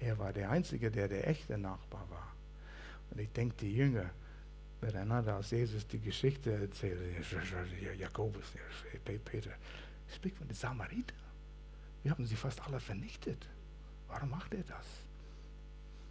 Er 0.00 0.18
war 0.18 0.32
der 0.32 0.50
Einzige, 0.50 0.90
der 0.90 1.08
der 1.08 1.26
echte 1.28 1.58
Nachbar 1.58 2.08
war. 2.10 2.32
Und 3.10 3.20
ich 3.20 3.30
denke, 3.32 3.56
die 3.60 3.74
Jünger 3.74 4.10
miteinander, 4.80 5.36
als 5.36 5.50
Jesus 5.50 5.86
die 5.86 5.98
Geschichte 5.98 6.52
erzählte, 6.52 7.02
Jakobus, 7.98 8.52
Peter, 9.24 9.50
spricht 10.14 10.36
von 10.36 10.46
den 10.46 10.54
Samaritern. 10.54 11.18
Wir 12.02 12.12
haben 12.12 12.26
sie 12.26 12.36
fast 12.36 12.64
alle 12.64 12.78
vernichtet. 12.78 13.46
Warum 14.08 14.30
macht 14.30 14.54
er 14.54 14.62
das? 14.62 14.86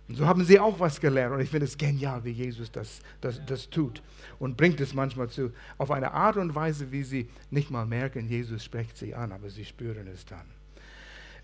Und 0.07 0.15
so 0.15 0.25
haben 0.25 0.43
sie 0.45 0.59
auch 0.59 0.79
was 0.79 0.99
gelernt. 1.01 1.33
Und 1.33 1.41
ich 1.41 1.49
finde 1.49 1.65
es 1.65 1.77
genial, 1.77 2.23
wie 2.23 2.31
Jesus 2.31 2.71
das, 2.71 3.01
das, 3.19 3.45
das 3.45 3.69
tut. 3.69 4.01
Und 4.39 4.55
bringt 4.55 4.79
es 4.79 4.93
manchmal 4.93 5.29
zu, 5.29 5.51
auf 5.77 5.91
eine 5.91 6.11
Art 6.11 6.37
und 6.37 6.55
Weise, 6.55 6.91
wie 6.91 7.03
sie 7.03 7.29
nicht 7.49 7.71
mal 7.71 7.85
merken, 7.85 8.29
Jesus 8.29 8.63
spricht 8.63 8.97
sie 8.97 9.13
an, 9.13 9.31
aber 9.31 9.49
sie 9.49 9.65
spüren 9.65 10.07
es 10.07 10.25
dann. 10.25 10.45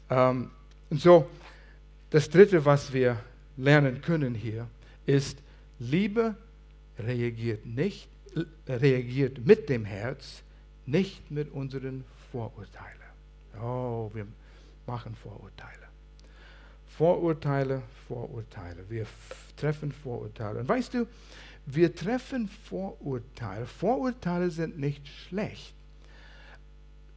Ähm, 0.10 0.52
und 0.90 1.02
so, 1.02 1.30
das 2.14 2.30
Dritte, 2.30 2.64
was 2.64 2.94
wir 2.94 3.20
lernen 3.58 4.00
können 4.02 4.36
hier, 4.36 4.68
ist, 5.08 5.40
Liebe 5.80 6.36
reagiert 7.00 7.66
nicht, 7.66 8.08
reagiert 8.68 9.44
mit 9.44 9.68
dem 9.68 9.84
Herz, 9.84 10.44
nicht 10.86 11.32
mit 11.32 11.52
unseren 11.52 12.04
Vorurteilen. 12.32 13.02
Oh, 13.60 14.12
wir 14.14 14.28
machen 14.86 15.16
Vorurteile. 15.16 15.88
Vorurteile, 16.86 17.82
Vorurteile. 18.08 18.86
Wir 18.90 19.08
treffen 19.58 19.92
Vorurteile. 19.92 20.60
Und 20.60 20.70
weißt 20.70 20.94
du, 20.94 21.08
wir 21.66 21.96
treffen 21.96 22.48
Vorurteile. 22.48 23.66
Vorurteile 23.66 24.52
sind 24.52 24.78
nicht 24.78 25.08
schlecht. 25.08 25.74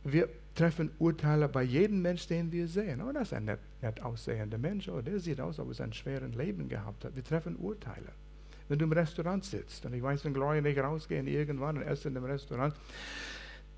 Wir 0.05 0.31
treffen 0.57 0.91
Urteile 0.99 1.49
bei 1.49 1.63
jedem 1.63 2.03
Mensch, 2.03 2.27
den 2.27 2.51
wir 2.51 2.67
sehen. 2.67 3.01
Oh, 3.01 3.13
das 3.13 3.29
ist 3.29 3.35
ein 3.35 3.45
nett, 3.45 3.61
nett 3.83 4.01
aussehender 4.03 4.59
Mensch. 4.59 4.89
Oh, 4.89 5.01
der 5.01 5.21
sieht 5.21 5.41
aus, 5.41 5.61
als 5.61 5.69
ob 5.69 5.79
er 5.79 5.85
ein 5.85 5.93
schweres 5.93 6.35
Leben 6.35 6.69
gehabt 6.69 7.05
hat. 7.05 7.15
Wir 7.15 7.23
treffen 7.23 7.57
Urteile. 7.57 8.09
Wenn 8.69 8.79
du 8.79 8.87
im 8.87 8.93
Restaurant 8.93 9.45
sitzt, 9.45 9.87
und 9.87 9.95
ich 9.95 10.03
weiß, 10.03 10.25
wenn 10.25 10.35
Gloria 10.35 10.61
nicht 10.61 10.79
rausgehen 10.79 11.29
irgendwann 11.29 11.77
und 11.77 11.85
essen 11.85 12.17
im 12.17 12.25
Restaurant, 12.25 12.75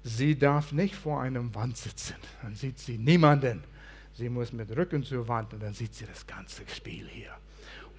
sie 0.03 0.39
darf 0.39 0.73
nicht 0.73 0.95
vor 0.95 1.21
einem 1.21 1.55
Wand 1.55 1.77
sitzen. 1.77 2.15
Dann 2.43 2.55
sieht 2.55 2.79
sie 2.79 2.97
niemanden. 2.97 3.63
Sie 4.15 4.29
muss 4.29 4.53
mit 4.53 4.75
Rücken 4.75 5.03
zur 5.03 5.29
Wand 5.29 5.53
und 5.53 5.63
dann 5.63 5.75
sieht 5.75 5.95
sie 5.95 6.07
das 6.07 6.27
ganze 6.27 6.63
Spiel 6.69 7.07
hier. 7.09 7.31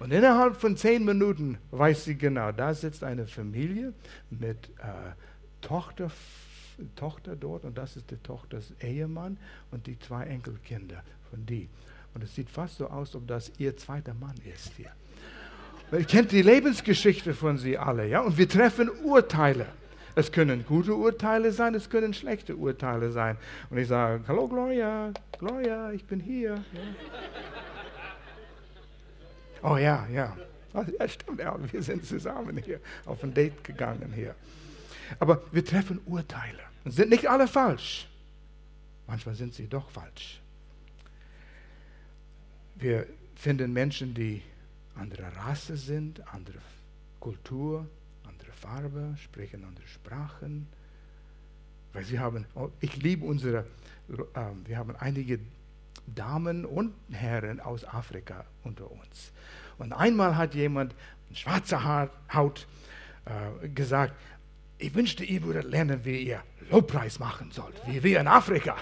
Und 0.00 0.12
innerhalb 0.12 0.56
von 0.56 0.76
zehn 0.76 1.04
Minuten 1.04 1.58
weiß 1.70 2.04
sie 2.04 2.16
genau, 2.16 2.52
da 2.52 2.74
sitzt 2.74 3.04
eine 3.04 3.26
Familie 3.26 3.92
mit 4.30 4.70
äh, 4.78 5.12
Tochter, 5.60 6.10
Tochter 6.94 7.36
dort 7.36 7.64
und 7.64 7.76
das 7.76 7.96
ist 7.96 8.10
die 8.10 8.16
Tochters 8.16 8.72
Ehemann 8.80 9.36
und 9.70 9.86
die 9.86 9.98
zwei 9.98 10.24
Enkelkinder 10.24 11.02
von 11.30 11.44
die. 11.46 11.68
Und 12.14 12.24
es 12.24 12.34
sieht 12.34 12.50
fast 12.50 12.78
so 12.78 12.88
aus, 12.88 13.14
ob 13.14 13.26
das 13.26 13.52
ihr 13.58 13.76
zweiter 13.76 14.14
Mann 14.14 14.34
ist 14.54 14.72
hier. 14.76 14.90
Ihr 15.92 16.04
kennt 16.04 16.32
die 16.32 16.42
Lebensgeschichte 16.42 17.34
von 17.34 17.58
sie 17.58 17.76
alle, 17.76 18.06
ja? 18.06 18.20
Und 18.20 18.38
wir 18.38 18.48
treffen 18.48 18.88
Urteile. 19.04 19.66
Es 20.14 20.32
können 20.32 20.64
gute 20.66 20.94
Urteile 20.94 21.52
sein, 21.52 21.74
es 21.74 21.88
können 21.88 22.14
schlechte 22.14 22.56
Urteile 22.56 23.10
sein. 23.10 23.36
Und 23.70 23.78
ich 23.78 23.88
sage, 23.88 24.22
hallo 24.26 24.48
Gloria, 24.48 25.12
Gloria, 25.38 25.92
ich 25.92 26.04
bin 26.04 26.20
hier. 26.20 26.54
Ja. 26.54 26.62
Oh 29.62 29.76
ja, 29.76 30.06
ja. 30.12 30.36
Ja, 30.72 31.08
stimmt, 31.08 31.40
ja, 31.40 31.56
wir 31.72 31.82
sind 31.82 32.04
zusammen 32.06 32.56
hier 32.58 32.80
auf 33.04 33.22
ein 33.24 33.34
Date 33.34 33.64
gegangen 33.64 34.12
hier. 34.14 34.34
Aber 35.18 35.42
wir 35.50 35.64
treffen 35.64 36.00
Urteile 36.06 36.69
sind 36.84 37.10
nicht 37.10 37.28
alle 37.28 37.46
falsch. 37.46 38.08
Manchmal 39.06 39.34
sind 39.34 39.54
sie 39.54 39.66
doch 39.68 39.90
falsch. 39.90 40.40
Wir 42.76 43.06
finden 43.34 43.72
Menschen, 43.72 44.14
die 44.14 44.42
andere 44.94 45.34
Rasse 45.36 45.76
sind, 45.76 46.26
andere 46.32 46.58
Kultur, 47.18 47.86
Farbe, 48.60 49.14
sprechen 49.16 49.64
andere 49.64 49.86
Sprachen. 49.86 50.66
Weil 51.92 52.04
sie 52.04 52.18
haben, 52.18 52.44
oh, 52.54 52.68
ich 52.80 52.96
liebe 52.96 53.24
unsere, 53.24 53.64
äh, 54.08 54.40
wir 54.66 54.76
haben 54.76 54.94
einige 54.96 55.40
Damen 56.06 56.64
und 56.64 56.92
Herren 57.10 57.60
aus 57.60 57.84
Afrika 57.84 58.44
unter 58.62 58.90
uns. 58.90 59.32
Und 59.78 59.92
einmal 59.92 60.36
hat 60.36 60.54
jemand 60.54 60.94
mit 61.28 61.38
schwarzer 61.38 62.10
Haut 62.32 62.66
äh, 63.24 63.68
gesagt, 63.68 64.14
ich 64.80 64.94
wünschte, 64.94 65.24
ihr 65.24 65.42
würdet 65.42 65.64
lernen, 65.64 66.00
wie 66.04 66.22
ihr 66.22 66.42
Lobpreis 66.70 67.18
machen 67.18 67.50
sollt, 67.50 67.74
wie 67.86 68.02
wir 68.02 68.20
in 68.20 68.28
Afrika. 68.28 68.76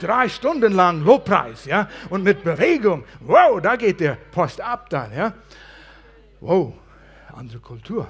Drei 0.00 0.28
Stunden 0.28 0.72
lang 0.72 1.02
Lobpreis, 1.02 1.64
ja, 1.64 1.88
und 2.10 2.22
mit 2.22 2.44
Bewegung. 2.44 3.04
Wow, 3.20 3.60
da 3.60 3.76
geht 3.76 4.00
der 4.00 4.16
Post 4.30 4.60
ab 4.60 4.88
dann, 4.90 5.12
ja. 5.12 5.34
Wow, 6.40 6.74
andere 7.32 7.58
Kultur. 7.58 8.08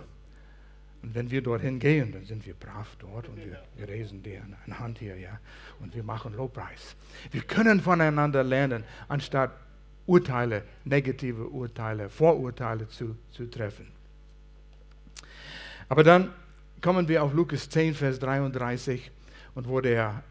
Und 1.02 1.14
wenn 1.14 1.30
wir 1.30 1.42
dorthin 1.42 1.80
gehen, 1.80 2.12
dann 2.12 2.24
sind 2.24 2.46
wir 2.46 2.54
brav 2.54 2.94
dort 2.98 3.28
und 3.28 3.36
wir, 3.36 3.60
wir 3.76 3.86
lesen 3.86 4.22
eine 4.64 4.78
Hand 4.78 4.98
hier, 4.98 5.16
ja, 5.16 5.40
und 5.80 5.94
wir 5.94 6.04
machen 6.04 6.34
Lobpreis. 6.34 6.94
Wir 7.30 7.42
können 7.42 7.80
voneinander 7.80 8.44
lernen, 8.44 8.84
anstatt 9.08 9.50
Urteile, 10.06 10.62
negative 10.84 11.48
Urteile, 11.48 12.08
Vorurteile 12.08 12.88
zu, 12.88 13.16
zu 13.30 13.50
treffen. 13.50 13.88
Aber 15.88 16.04
dann 16.04 16.30
kommen 16.82 17.06
wir 17.06 17.22
auf 17.22 17.32
Lukas 17.32 17.70
10, 17.70 17.94
Vers 17.94 18.18
33 18.18 19.10
und 19.54 19.68
wo 19.68 19.80
der 19.80 20.22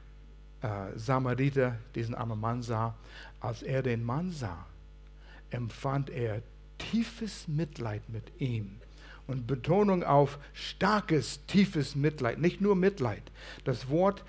äh, 0.61 0.67
Samariter 0.97 1.77
diesen 1.95 2.13
armen 2.13 2.39
Mann 2.39 2.61
sah, 2.61 2.95
als 3.39 3.63
er 3.63 3.81
den 3.81 4.03
Mann 4.03 4.31
sah, 4.31 4.65
empfand 5.49 6.09
er 6.09 6.41
tiefes 6.77 7.47
Mitleid 7.47 8.07
mit 8.09 8.23
ihm 8.39 8.77
und 9.27 9.47
Betonung 9.47 10.03
auf 10.03 10.37
starkes, 10.53 11.45
tiefes 11.47 11.95
Mitleid, 11.95 12.39
nicht 12.39 12.59
nur 12.59 12.75
Mitleid. 12.75 13.23
Das 13.63 13.89
Wort 13.89 14.23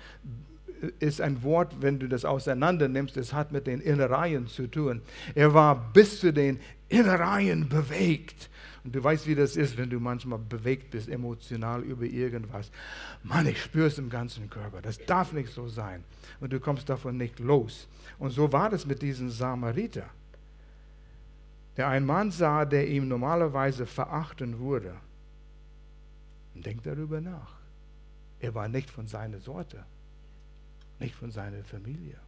ist 0.99 1.21
ein 1.21 1.43
Wort, 1.43 1.81
wenn 1.81 1.99
du 1.99 2.07
das 2.07 2.25
auseinander 2.25 2.87
nimmst, 2.87 3.17
es 3.17 3.33
hat 3.33 3.51
mit 3.51 3.67
den 3.67 3.81
Innereien 3.81 4.47
zu 4.47 4.67
tun. 4.67 5.01
Er 5.35 5.53
war 5.53 5.91
bis 5.93 6.19
zu 6.19 6.31
den 6.31 6.59
Innereien 6.89 7.69
bewegt. 7.69 8.49
Und 8.83 8.93
du 8.93 9.03
weißt, 9.03 9.27
wie 9.27 9.35
das 9.35 9.55
ist, 9.55 9.77
wenn 9.77 9.89
du 9.89 9.99
manchmal 9.99 10.39
bewegt 10.39 10.91
bist, 10.91 11.07
emotional 11.07 11.83
über 11.83 12.03
irgendwas. 12.03 12.69
Mann, 13.23 13.47
ich 13.47 13.61
spüre 13.61 13.87
es 13.87 13.97
im 13.97 14.09
ganzen 14.09 14.49
Körper. 14.49 14.81
Das 14.81 14.97
darf 15.05 15.31
nicht 15.31 15.53
so 15.53 15.69
sein. 15.69 16.03
Und 16.41 16.51
du 16.51 16.59
kommst 16.59 16.89
davon 16.89 17.17
nicht 17.17 17.39
los. 17.39 17.87
Und 18.19 18.31
so 18.31 18.51
war 18.51 18.69
das 18.69 18.85
mit 18.85 19.01
diesem 19.01 19.29
Samariter 19.29 20.09
der 21.77 21.87
einen 21.87 22.05
Mann 22.05 22.31
sah, 22.31 22.65
der 22.65 22.87
ihm 22.87 23.07
normalerweise 23.07 23.85
verachten 23.85 24.59
würde. 24.59 24.95
Und 26.53 26.65
denkt 26.65 26.85
darüber 26.85 27.19
nach. 27.19 27.55
Er 28.39 28.53
war 28.53 28.67
nicht 28.67 28.89
von 28.89 29.07
seiner 29.07 29.39
Sorte, 29.39 29.83
nicht 30.99 31.15
von 31.15 31.31
seiner 31.31 31.63
Familie. 31.63 32.19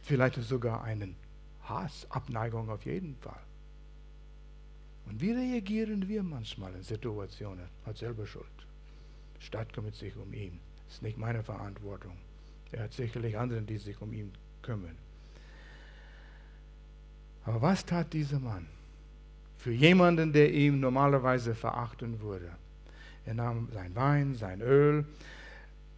Vielleicht 0.00 0.36
sogar 0.36 0.82
einen 0.82 1.14
Hass, 1.62 2.06
Abneigung 2.10 2.70
auf 2.70 2.84
jeden 2.86 3.14
Fall. 3.16 3.40
Und 5.08 5.20
wie 5.20 5.32
reagieren 5.32 6.08
wir 6.08 6.22
manchmal 6.22 6.74
in 6.74 6.82
Situationen? 6.82 7.64
Hat 7.86 7.96
selber 7.96 8.26
Schuld. 8.26 8.46
Stadt 9.38 9.72
kümmert 9.72 9.94
sich 9.94 10.14
um 10.16 10.32
ihn. 10.32 10.58
Ist 10.88 11.02
nicht 11.02 11.18
meine 11.18 11.42
Verantwortung. 11.42 12.16
Er 12.72 12.84
hat 12.84 12.92
sicherlich 12.92 13.38
andere, 13.38 13.62
die 13.62 13.78
sich 13.78 14.00
um 14.00 14.12
ihn 14.12 14.32
kümmern. 14.62 14.96
Aber 17.44 17.62
was 17.62 17.84
tat 17.86 18.12
dieser 18.12 18.40
Mann 18.40 18.66
für 19.56 19.72
jemanden, 19.72 20.32
der 20.32 20.52
ihm 20.52 20.80
normalerweise 20.80 21.54
verachten 21.54 22.20
würde? 22.20 22.50
Er 23.24 23.34
nahm 23.34 23.68
sein 23.72 23.94
Wein, 23.94 24.34
sein 24.34 24.60
Öl, 24.60 25.06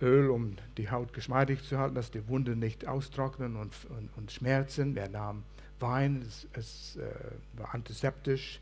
Öl, 0.00 0.30
um 0.30 0.56
die 0.76 0.90
Haut 0.90 1.12
geschmeidig 1.12 1.62
zu 1.64 1.78
halten, 1.78 1.94
dass 1.94 2.10
die 2.10 2.26
Wunden 2.28 2.58
nicht 2.58 2.86
austrocknen 2.86 3.56
und, 3.56 3.72
und, 3.90 4.08
und 4.16 4.32
schmerzen. 4.32 4.96
Er 4.96 5.08
nahm 5.08 5.42
Wein, 5.80 6.22
es, 6.26 6.46
es 6.52 6.96
äh, 6.96 7.10
war 7.58 7.74
antiseptisch, 7.74 8.60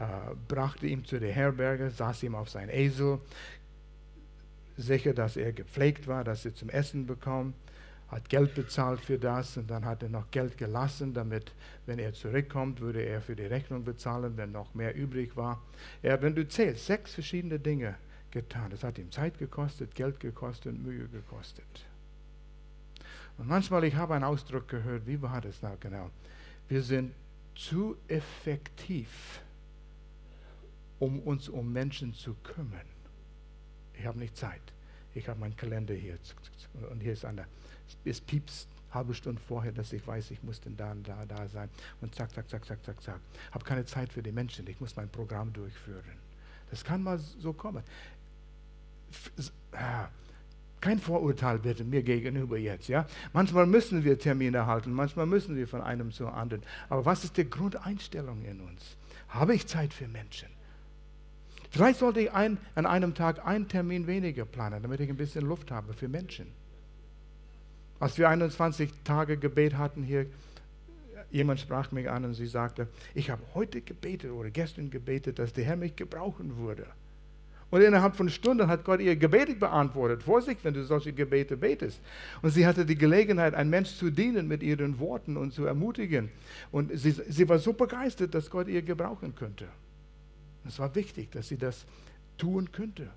äh, 0.00 0.04
brachte 0.48 0.86
ihn 0.86 1.04
zu 1.04 1.20
der 1.20 1.32
Herberge, 1.32 1.90
saß 1.90 2.24
ihm 2.24 2.34
auf 2.34 2.50
sein 2.50 2.68
Esel, 2.68 3.20
sicher, 4.76 5.14
dass 5.14 5.36
er 5.36 5.52
gepflegt 5.52 6.08
war, 6.08 6.24
dass 6.24 6.44
er 6.44 6.54
zum 6.54 6.70
Essen 6.70 7.06
bekam 7.06 7.54
hat 8.10 8.28
Geld 8.28 8.54
bezahlt 8.54 9.00
für 9.00 9.18
das 9.18 9.56
und 9.56 9.70
dann 9.70 9.84
hat 9.84 10.02
er 10.02 10.08
noch 10.08 10.30
Geld 10.30 10.58
gelassen, 10.58 11.14
damit, 11.14 11.52
wenn 11.86 11.98
er 11.98 12.12
zurückkommt, 12.12 12.80
würde 12.80 13.02
er 13.02 13.20
für 13.20 13.36
die 13.36 13.44
Rechnung 13.44 13.84
bezahlen, 13.84 14.36
wenn 14.36 14.50
noch 14.50 14.74
mehr 14.74 14.96
übrig 14.96 15.36
war. 15.36 15.62
Er, 16.02 16.20
wenn 16.20 16.34
du 16.34 16.46
zählst, 16.46 16.86
sechs 16.86 17.14
verschiedene 17.14 17.58
Dinge 17.58 17.94
getan. 18.32 18.70
Das 18.70 18.82
hat 18.82 18.98
ihm 18.98 19.12
Zeit 19.12 19.38
gekostet, 19.38 19.94
Geld 19.94 20.18
gekostet, 20.18 20.76
Mühe 20.76 21.06
gekostet. 21.06 21.64
Und 23.38 23.46
manchmal, 23.46 23.84
ich 23.84 23.94
habe 23.94 24.14
einen 24.14 24.24
Ausdruck 24.24 24.68
gehört, 24.68 25.06
wie 25.06 25.22
war 25.22 25.40
das 25.40 25.60
da 25.60 25.76
genau? 25.78 26.10
Wir 26.68 26.82
sind 26.82 27.12
zu 27.54 27.96
effektiv, 28.08 29.40
um 31.00 31.18
uns 31.18 31.48
um 31.48 31.72
Menschen 31.72 32.14
zu 32.14 32.34
kümmern. 32.44 32.86
Ich 33.98 34.06
habe 34.06 34.18
nicht 34.20 34.36
Zeit. 34.36 34.62
Ich 35.14 35.28
habe 35.28 35.40
meinen 35.40 35.56
Kalender 35.56 35.94
hier 35.94 36.16
und 36.88 37.00
hier 37.00 37.14
ist 37.14 37.24
eine 37.24 37.46
es 38.04 38.20
piepst 38.20 38.68
halbe 38.92 39.14
Stunde 39.14 39.40
vorher, 39.46 39.72
dass 39.72 39.92
ich 39.92 40.06
weiß, 40.06 40.30
ich 40.30 40.42
muss 40.42 40.60
denn 40.60 40.76
da 40.76 40.92
und 40.92 41.06
da, 41.06 41.24
da 41.26 41.48
sein. 41.48 41.68
Und 42.00 42.14
zack, 42.14 42.32
zack, 42.32 42.48
zack, 42.48 42.64
zack, 42.64 42.84
zack, 42.84 43.02
zack. 43.02 43.20
Habe 43.52 43.64
keine 43.64 43.84
Zeit 43.84 44.12
für 44.12 44.22
die 44.22 44.32
Menschen, 44.32 44.66
ich 44.68 44.80
muss 44.80 44.96
mein 44.96 45.08
Programm 45.08 45.52
durchführen. 45.52 46.18
Das 46.70 46.84
kann 46.84 47.02
mal 47.02 47.18
so 47.18 47.52
kommen. 47.52 47.82
Kein 50.80 50.98
Vorurteil 50.98 51.58
bitte 51.58 51.84
mir 51.84 52.02
gegenüber 52.02 52.56
jetzt, 52.56 52.88
ja? 52.88 53.06
Manchmal 53.32 53.66
müssen 53.66 54.02
wir 54.04 54.18
Termine 54.18 54.66
halten, 54.66 54.92
manchmal 54.92 55.26
müssen 55.26 55.56
wir 55.56 55.68
von 55.68 55.82
einem 55.82 56.10
zum 56.10 56.28
anderen. 56.28 56.62
Aber 56.88 57.04
was 57.04 57.24
ist 57.24 57.36
die 57.36 57.48
Grundeinstellung 57.48 58.44
in 58.44 58.60
uns? 58.60 58.96
Habe 59.28 59.54
ich 59.54 59.66
Zeit 59.66 59.92
für 59.92 60.08
Menschen? 60.08 60.48
Vielleicht 61.70 62.00
sollte 62.00 62.20
ich 62.20 62.32
ein, 62.32 62.58
an 62.74 62.84
einem 62.84 63.14
Tag 63.14 63.46
einen 63.46 63.68
Termin 63.68 64.06
weniger 64.06 64.44
planen, 64.44 64.82
damit 64.82 65.00
ich 65.00 65.08
ein 65.08 65.16
bisschen 65.16 65.46
Luft 65.46 65.70
habe 65.70 65.92
für 65.94 66.08
Menschen. 66.08 66.46
Als 68.00 68.18
wir 68.18 68.28
21 68.28 68.90
Tage 69.04 69.36
Gebet 69.36 69.76
hatten 69.76 70.02
hier, 70.02 70.26
jemand 71.30 71.60
sprach 71.60 71.92
mich 71.92 72.10
an 72.10 72.24
und 72.24 72.34
sie 72.34 72.46
sagte, 72.46 72.88
ich 73.14 73.30
habe 73.30 73.42
heute 73.54 73.82
gebetet 73.82 74.32
oder 74.32 74.50
gestern 74.50 74.90
gebetet, 74.90 75.38
dass 75.38 75.52
der 75.52 75.64
Herr 75.64 75.76
mich 75.76 75.94
gebrauchen 75.94 76.56
würde. 76.56 76.86
Und 77.70 77.82
innerhalb 77.82 78.16
von 78.16 78.28
Stunden 78.28 78.66
hat 78.66 78.84
Gott 78.84 79.00
ihr 79.00 79.14
Gebete 79.14 79.54
beantwortet. 79.54 80.24
Vorsicht, 80.24 80.64
wenn 80.64 80.74
du 80.74 80.84
solche 80.84 81.12
Gebete 81.12 81.56
betest. 81.56 82.00
Und 82.42 82.50
sie 82.50 82.66
hatte 82.66 82.84
die 82.84 82.96
Gelegenheit, 82.96 83.54
ein 83.54 83.70
Mensch 83.70 83.94
zu 83.94 84.10
dienen 84.10 84.48
mit 84.48 84.64
ihren 84.64 84.98
Worten 84.98 85.36
und 85.36 85.52
zu 85.52 85.66
ermutigen. 85.66 86.30
Und 86.72 86.90
sie, 86.98 87.12
sie 87.12 87.48
war 87.48 87.60
so 87.60 87.72
begeistert, 87.72 88.34
dass 88.34 88.50
Gott 88.50 88.66
ihr 88.66 88.82
gebrauchen 88.82 89.36
könnte. 89.36 89.66
Es 90.66 90.78
war 90.78 90.94
wichtig, 90.94 91.30
dass 91.30 91.48
sie 91.48 91.56
das 91.56 91.86
tun 92.38 92.70
könnte. 92.72 93.10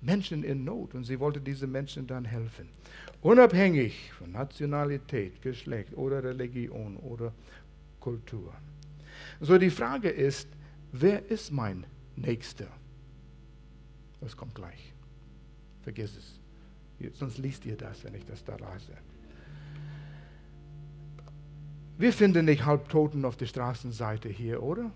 Menschen 0.00 0.44
in 0.44 0.64
Not 0.64 0.94
und 0.94 1.04
sie 1.04 1.18
wollte 1.18 1.40
diesen 1.40 1.72
Menschen 1.72 2.06
dann 2.06 2.24
helfen. 2.24 2.68
Unabhängig 3.22 4.12
von 4.12 4.32
Nationalität, 4.32 5.40
Geschlecht 5.40 5.94
oder 5.94 6.22
Religion 6.22 6.96
oder 6.98 7.32
Kultur. 8.00 8.52
So 9.40 9.56
die 9.56 9.70
Frage 9.70 10.10
ist, 10.10 10.48
wer 10.92 11.30
ist 11.30 11.50
mein 11.50 11.86
Nächster? 12.16 12.68
Das 14.20 14.36
kommt 14.36 14.54
gleich. 14.54 14.92
Vergiss 15.82 16.16
es. 16.16 17.18
Sonst 17.18 17.38
liest 17.38 17.64
ihr 17.64 17.76
das, 17.76 18.04
wenn 18.04 18.14
ich 18.14 18.24
das 18.24 18.44
da 18.44 18.56
lese. 18.56 18.92
Wir 21.96 22.12
finden 22.12 22.46
nicht 22.46 22.64
Halbtoten 22.64 23.24
auf 23.24 23.36
der 23.36 23.46
Straßenseite 23.46 24.28
hier, 24.28 24.62
oder? 24.62 24.90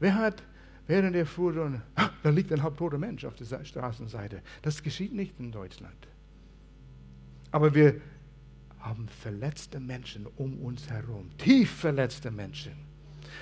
Wer 0.00 0.16
hat 0.16 0.42
während 0.86 1.16
er 1.16 1.26
fuhr, 1.26 1.56
und, 1.62 1.82
da 2.22 2.30
liegt 2.30 2.52
ein 2.52 2.62
halbtoter 2.62 2.98
Mensch 2.98 3.24
auf 3.24 3.34
der 3.34 3.64
Straßenseite? 3.64 4.42
Das 4.62 4.82
geschieht 4.82 5.12
nicht 5.12 5.38
in 5.38 5.52
Deutschland. 5.52 6.08
Aber 7.50 7.74
wir 7.74 8.00
haben 8.80 9.08
verletzte 9.08 9.80
Menschen 9.80 10.26
um 10.36 10.58
uns 10.60 10.88
herum, 10.88 11.30
tief 11.38 11.70
verletzte 11.70 12.30
Menschen, 12.30 12.72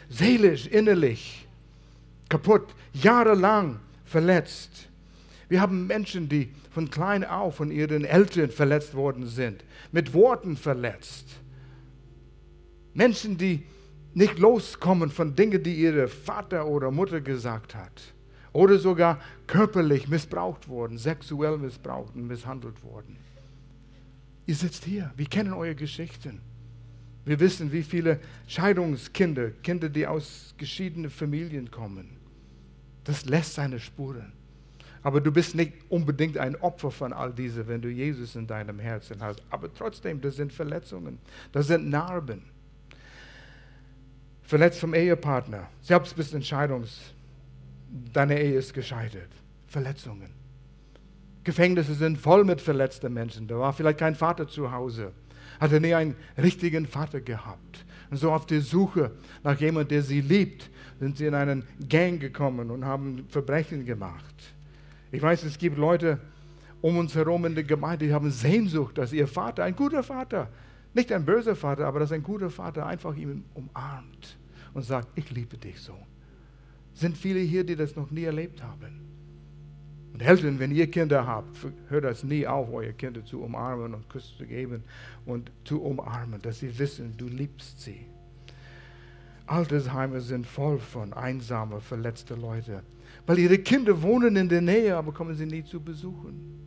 seelisch, 0.09 0.67
innerlich, 0.67 1.47
kaputt, 2.29 2.75
jahrelang 2.93 3.81
verletzt. 4.05 4.89
Wir 5.49 5.61
haben 5.61 5.87
Menschen, 5.87 6.29
die 6.29 6.51
von 6.71 6.91
klein 6.91 7.25
auf 7.25 7.57
von 7.57 7.71
ihren 7.71 8.05
Eltern 8.05 8.51
verletzt 8.51 8.95
worden 8.95 9.27
sind, 9.27 9.65
mit 9.93 10.13
Worten 10.15 10.57
verletzt. 10.57 11.29
Menschen, 12.95 13.37
die 13.37 13.63
nicht 14.15 14.39
loskommen 14.39 15.11
von 15.11 15.35
Dingen, 15.35 15.63
die 15.63 15.75
ihr 15.75 16.09
Vater 16.09 16.67
oder 16.67 16.91
Mutter 16.91 17.21
gesagt 17.21 17.75
hat. 17.75 18.15
Oder 18.53 18.79
sogar 18.79 19.21
körperlich 19.49 20.09
missbraucht 20.09 20.69
wurden, 20.69 20.97
sexuell 20.97 21.59
missbraucht 21.59 22.15
und 22.15 22.29
misshandelt 22.29 22.83
wurden. 22.85 23.17
Ihr 24.47 24.55
sitzt 24.55 24.85
hier, 24.85 25.13
wir 25.17 25.27
kennen 25.27 25.53
eure 25.53 25.75
Geschichten. 25.75 26.41
Wir 27.25 27.41
wissen, 27.41 27.73
wie 27.73 27.83
viele 27.83 28.21
Scheidungskinder, 28.47 29.51
Kinder, 29.63 29.89
die 29.89 30.07
aus 30.07 30.55
geschiedenen 30.57 31.11
Familien 31.11 31.71
kommen, 31.71 32.17
das 33.03 33.25
lässt 33.25 33.55
seine 33.55 33.81
Spuren. 33.81 34.33
Aber 35.03 35.21
du 35.21 35.31
bist 35.31 35.55
nicht 35.55 35.73
unbedingt 35.89 36.39
ein 36.39 36.57
Opfer 36.57 36.91
von 36.91 37.13
all 37.13 37.33
diese, 37.33 37.67
wenn 37.67 37.83
du 37.83 37.89
Jesus 37.89 38.37
in 38.37 38.47
deinem 38.47 38.79
Herzen 38.79 39.21
hast. 39.21 39.43
Aber 39.51 39.73
trotzdem, 39.73 40.21
das 40.21 40.37
sind 40.37 40.53
Verletzungen, 40.53 41.19
das 41.53 41.67
sind 41.67 41.91
Narben. 41.91 42.54
Verletzt 44.45 44.79
vom 44.79 44.95
Ehepartner, 44.95 45.69
selbst 45.81 46.15
bis 46.17 46.33
Entscheidungs, 46.35 47.01
deine 48.13 48.41
Ehe 48.41 48.59
ist 48.59 48.75
gescheitert. 48.75 49.31
Verletzungen. 49.67 50.31
Gefängnisse 51.43 51.95
sind 51.95 52.19
voll 52.19 52.45
mit 52.45 52.61
verletzten 52.61 53.13
Menschen. 53.13 53.49
Da 53.49 53.59
war 53.59 53.73
vielleicht 53.73 53.99
kein 53.99 54.15
Vater 54.15 54.47
zu 54.47 54.71
Hause. 54.71 55.13
Hatte 55.61 55.81
nie 55.81 55.95
einen 55.95 56.15
richtigen 56.39 56.87
Vater 56.87 57.21
gehabt. 57.21 57.85
Und 58.11 58.19
so 58.19 58.33
auf 58.33 58.47
der 58.47 58.61
Suche 58.61 59.13
nach 59.43 59.59
jemandem, 59.61 59.89
der 59.97 60.03
sie 60.03 60.21
liebt, 60.21 60.71
sind 61.01 61.19
sie 61.19 61.27
in 61.27 61.35
einen 61.35 61.65
Gang 61.89 62.21
gekommen 62.21 62.71
und 62.71 62.85
haben 62.85 63.27
Verbrechen 63.29 63.85
gemacht. 63.85 64.35
Ich 65.11 65.23
weiß, 65.23 65.45
es 65.45 65.59
gibt 65.59 65.77
Leute 65.77 66.21
um 66.81 66.99
uns 66.99 67.15
herum 67.15 67.47
in 67.47 67.55
der 67.55 67.65
Gemeinde, 67.65 68.07
die 68.07 68.13
haben 68.13 68.31
Sehnsucht, 68.31 68.99
dass 68.99 69.13
ihr 69.13 69.27
Vater, 69.27 69.65
ein 69.65 69.75
guter 69.75 70.03
Vater, 70.03 70.49
nicht 70.95 71.13
ein 71.13 71.25
böser 71.25 71.57
Vater, 71.57 71.87
aber 71.87 72.01
dass 72.01 72.13
ein 72.13 72.23
guter 72.23 72.51
Vater 72.51 72.87
einfach 72.87 73.17
ihn 73.17 73.45
umarmt 73.55 74.39
und 74.73 74.83
sagt, 74.83 75.09
ich 75.17 75.31
liebe 75.31 75.57
dich 75.57 75.81
so. 75.81 75.95
Sind 76.95 77.17
viele 77.17 77.41
hier, 77.41 77.65
die 77.65 77.77
das 77.77 77.97
noch 77.97 78.11
nie 78.11 78.25
erlebt 78.25 78.63
haben. 78.63 79.01
Und 80.13 80.23
Eltern, 80.23 80.61
wenn 80.61 80.71
ihr 80.71 80.89
Kinder 80.89 81.27
habt, 81.27 81.57
hört 81.89 82.05
das 82.05 82.23
nie 82.23 82.47
auf, 82.47 82.73
eure 82.73 82.93
Kinder 82.93 83.25
zu 83.25 83.43
umarmen 83.43 83.95
und 83.95 84.09
Küsse 84.09 84.37
zu 84.39 84.47
geben 84.47 84.85
und 85.27 85.51
zu 85.65 85.83
umarmen, 85.83 86.41
dass 86.41 86.61
sie 86.61 86.79
wissen, 86.79 87.17
du 87.17 87.27
liebst 87.27 87.81
sie. 87.81 88.07
Altersheime 89.47 90.21
sind 90.21 90.47
voll 90.47 90.79
von 90.79 91.13
einsamen, 91.13 91.81
verletzten 91.81 92.41
Leuten, 92.41 92.81
weil 93.27 93.41
ihre 93.41 93.59
Kinder 93.59 94.01
wohnen 94.01 94.37
in 94.37 94.49
der 94.49 94.63
Nähe, 94.63 94.97
aber 94.97 95.13
kommen 95.13 95.35
sie 95.35 95.47
nie 95.47 95.65
zu 95.65 95.81
besuchen. 95.81 96.64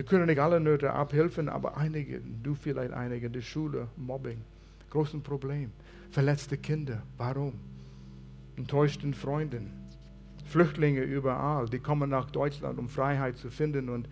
Wir 0.00 0.06
können 0.06 0.24
nicht 0.24 0.40
alle 0.40 0.60
Nöte 0.60 0.94
abhelfen, 0.94 1.50
aber 1.50 1.76
einige, 1.76 2.22
du 2.42 2.54
vielleicht 2.54 2.94
einige 2.94 3.26
in 3.26 3.34
der 3.34 3.42
Schule, 3.42 3.88
Mobbing, 3.98 4.40
großen 4.88 5.22
Problem, 5.22 5.72
verletzte 6.10 6.56
Kinder, 6.56 7.02
warum? 7.18 7.60
Enttäuschten 8.56 9.12
Freunden, 9.12 9.70
Flüchtlinge 10.46 11.02
überall, 11.02 11.68
die 11.68 11.80
kommen 11.80 12.08
nach 12.08 12.30
Deutschland, 12.30 12.78
um 12.78 12.88
Freiheit 12.88 13.36
zu 13.36 13.50
finden 13.50 13.90
und 13.90 14.08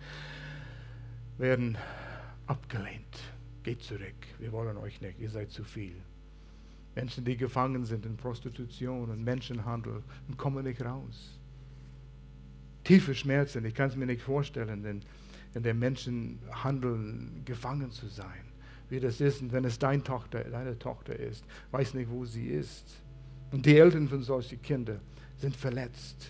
werden 1.39 1.75
abgelehnt. 2.45 3.23
Geht 3.63 3.81
zurück, 3.81 4.27
wir 4.37 4.51
wollen 4.51 4.77
euch 4.77 5.01
nicht, 5.01 5.19
ihr 5.19 5.31
seid 5.31 5.49
zu 5.49 5.63
viel. 5.63 5.95
Menschen, 6.93 7.25
die 7.25 7.35
gefangen 7.35 7.83
sind 7.85 8.05
in 8.05 8.15
Prostitution 8.15 9.09
und 9.09 9.23
Menschenhandel 9.23 10.03
und 10.27 10.37
kommen 10.37 10.65
nicht 10.65 10.85
raus. 10.85 11.39
Tiefe 12.83 13.15
Schmerzen, 13.15 13.65
ich 13.65 13.73
kann 13.73 13.89
es 13.89 13.95
mir 13.95 14.05
nicht 14.05 14.21
vorstellen, 14.21 14.83
denn 14.83 15.01
in 15.53 15.63
der 15.63 15.73
Menschenhandel 15.73 17.29
gefangen 17.45 17.91
zu 17.91 18.07
sein. 18.07 18.45
Wie 18.89 18.99
das 18.99 19.21
ist, 19.21 19.41
und 19.41 19.51
wenn 19.51 19.65
es 19.65 19.77
deine 19.77 20.03
Tochter, 20.03 20.43
deine 20.43 20.77
Tochter 20.77 21.15
ist, 21.15 21.45
weiß 21.71 21.93
nicht, 21.93 22.09
wo 22.09 22.25
sie 22.25 22.47
ist. 22.47 22.85
Und 23.51 23.65
die 23.65 23.77
Eltern 23.77 24.07
von 24.07 24.23
solchen 24.23 24.61
Kindern 24.61 24.99
sind 25.37 25.55
verletzt. 25.55 26.29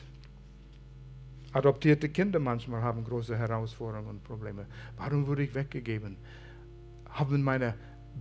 Adoptierte 1.51 2.09
Kinder 2.09 2.39
manchmal 2.39 2.81
haben 2.81 3.03
große 3.03 3.35
Herausforderungen 3.35 4.09
und 4.09 4.23
Probleme. 4.23 4.65
Warum 4.97 5.25
wurde 5.25 5.43
ich 5.43 5.55
weggegeben? 5.55 6.17
Haben 7.09 7.41
meine 7.41 7.73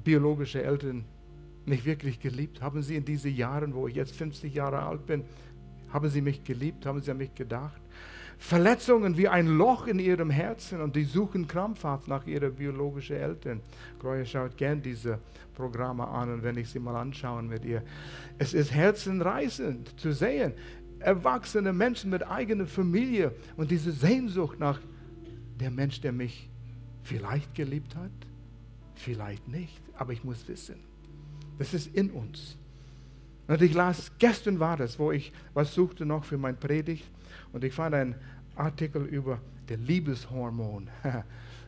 biologischen 0.02 0.62
Eltern 0.62 1.04
mich 1.66 1.84
wirklich 1.84 2.20
geliebt? 2.20 2.62
Haben 2.62 2.82
sie 2.82 2.96
in 2.96 3.04
diesen 3.04 3.34
Jahren, 3.34 3.74
wo 3.74 3.86
ich 3.86 3.96
jetzt 3.96 4.16
50 4.16 4.54
Jahre 4.54 4.80
alt 4.80 5.04
bin, 5.06 5.24
haben 5.90 6.08
sie 6.08 6.22
mich 6.22 6.42
geliebt? 6.44 6.86
Haben 6.86 7.02
sie 7.02 7.10
an 7.10 7.18
mich 7.18 7.34
gedacht? 7.34 7.80
Verletzungen 8.38 9.16
wie 9.16 9.28
ein 9.28 9.48
Loch 9.48 9.88
in 9.88 9.98
ihrem 9.98 10.30
Herzen 10.30 10.80
und 10.80 10.94
die 10.94 11.04
suchen 11.04 11.48
krampfhaft 11.48 12.06
nach 12.06 12.24
ihren 12.26 12.54
biologischen 12.54 13.16
Eltern. 13.16 13.60
Gloria 13.98 14.24
schaut 14.24 14.56
gern 14.56 14.80
diese 14.80 15.18
Programme 15.54 16.06
an 16.06 16.32
und 16.32 16.42
wenn 16.44 16.56
ich 16.56 16.70
sie 16.70 16.78
mal 16.78 16.96
anschaue 16.96 17.42
mit 17.42 17.64
ihr, 17.64 17.82
es 18.38 18.54
ist 18.54 18.72
herzenreißend 18.72 19.98
zu 19.98 20.12
sehen, 20.12 20.52
erwachsene 21.00 21.72
Menschen 21.72 22.10
mit 22.10 22.26
eigener 22.26 22.66
Familie 22.66 23.32
und 23.56 23.72
diese 23.72 23.90
Sehnsucht 23.90 24.60
nach 24.60 24.80
der 25.58 25.72
Mensch, 25.72 26.00
der 26.00 26.12
mich 26.12 26.48
vielleicht 27.02 27.54
geliebt 27.56 27.96
hat, 27.96 28.10
vielleicht 28.94 29.48
nicht, 29.48 29.82
aber 29.94 30.12
ich 30.12 30.22
muss 30.22 30.46
wissen, 30.46 30.76
das 31.58 31.74
ist 31.74 31.92
in 31.94 32.10
uns. 32.10 32.56
Und 33.48 33.62
ich 33.62 33.74
las, 33.74 34.12
gestern 34.18 34.60
war 34.60 34.76
das, 34.76 34.98
wo 34.98 35.10
ich 35.10 35.32
was 35.54 35.74
suchte 35.74 36.06
noch 36.06 36.24
für 36.24 36.38
mein 36.38 36.56
Predigt 36.56 37.10
und 37.52 37.64
ich 37.64 37.72
fand 37.72 37.94
einen 37.94 38.14
Artikel 38.54 39.04
über 39.04 39.40
das 39.66 39.78
Liebeshormon. 39.78 40.88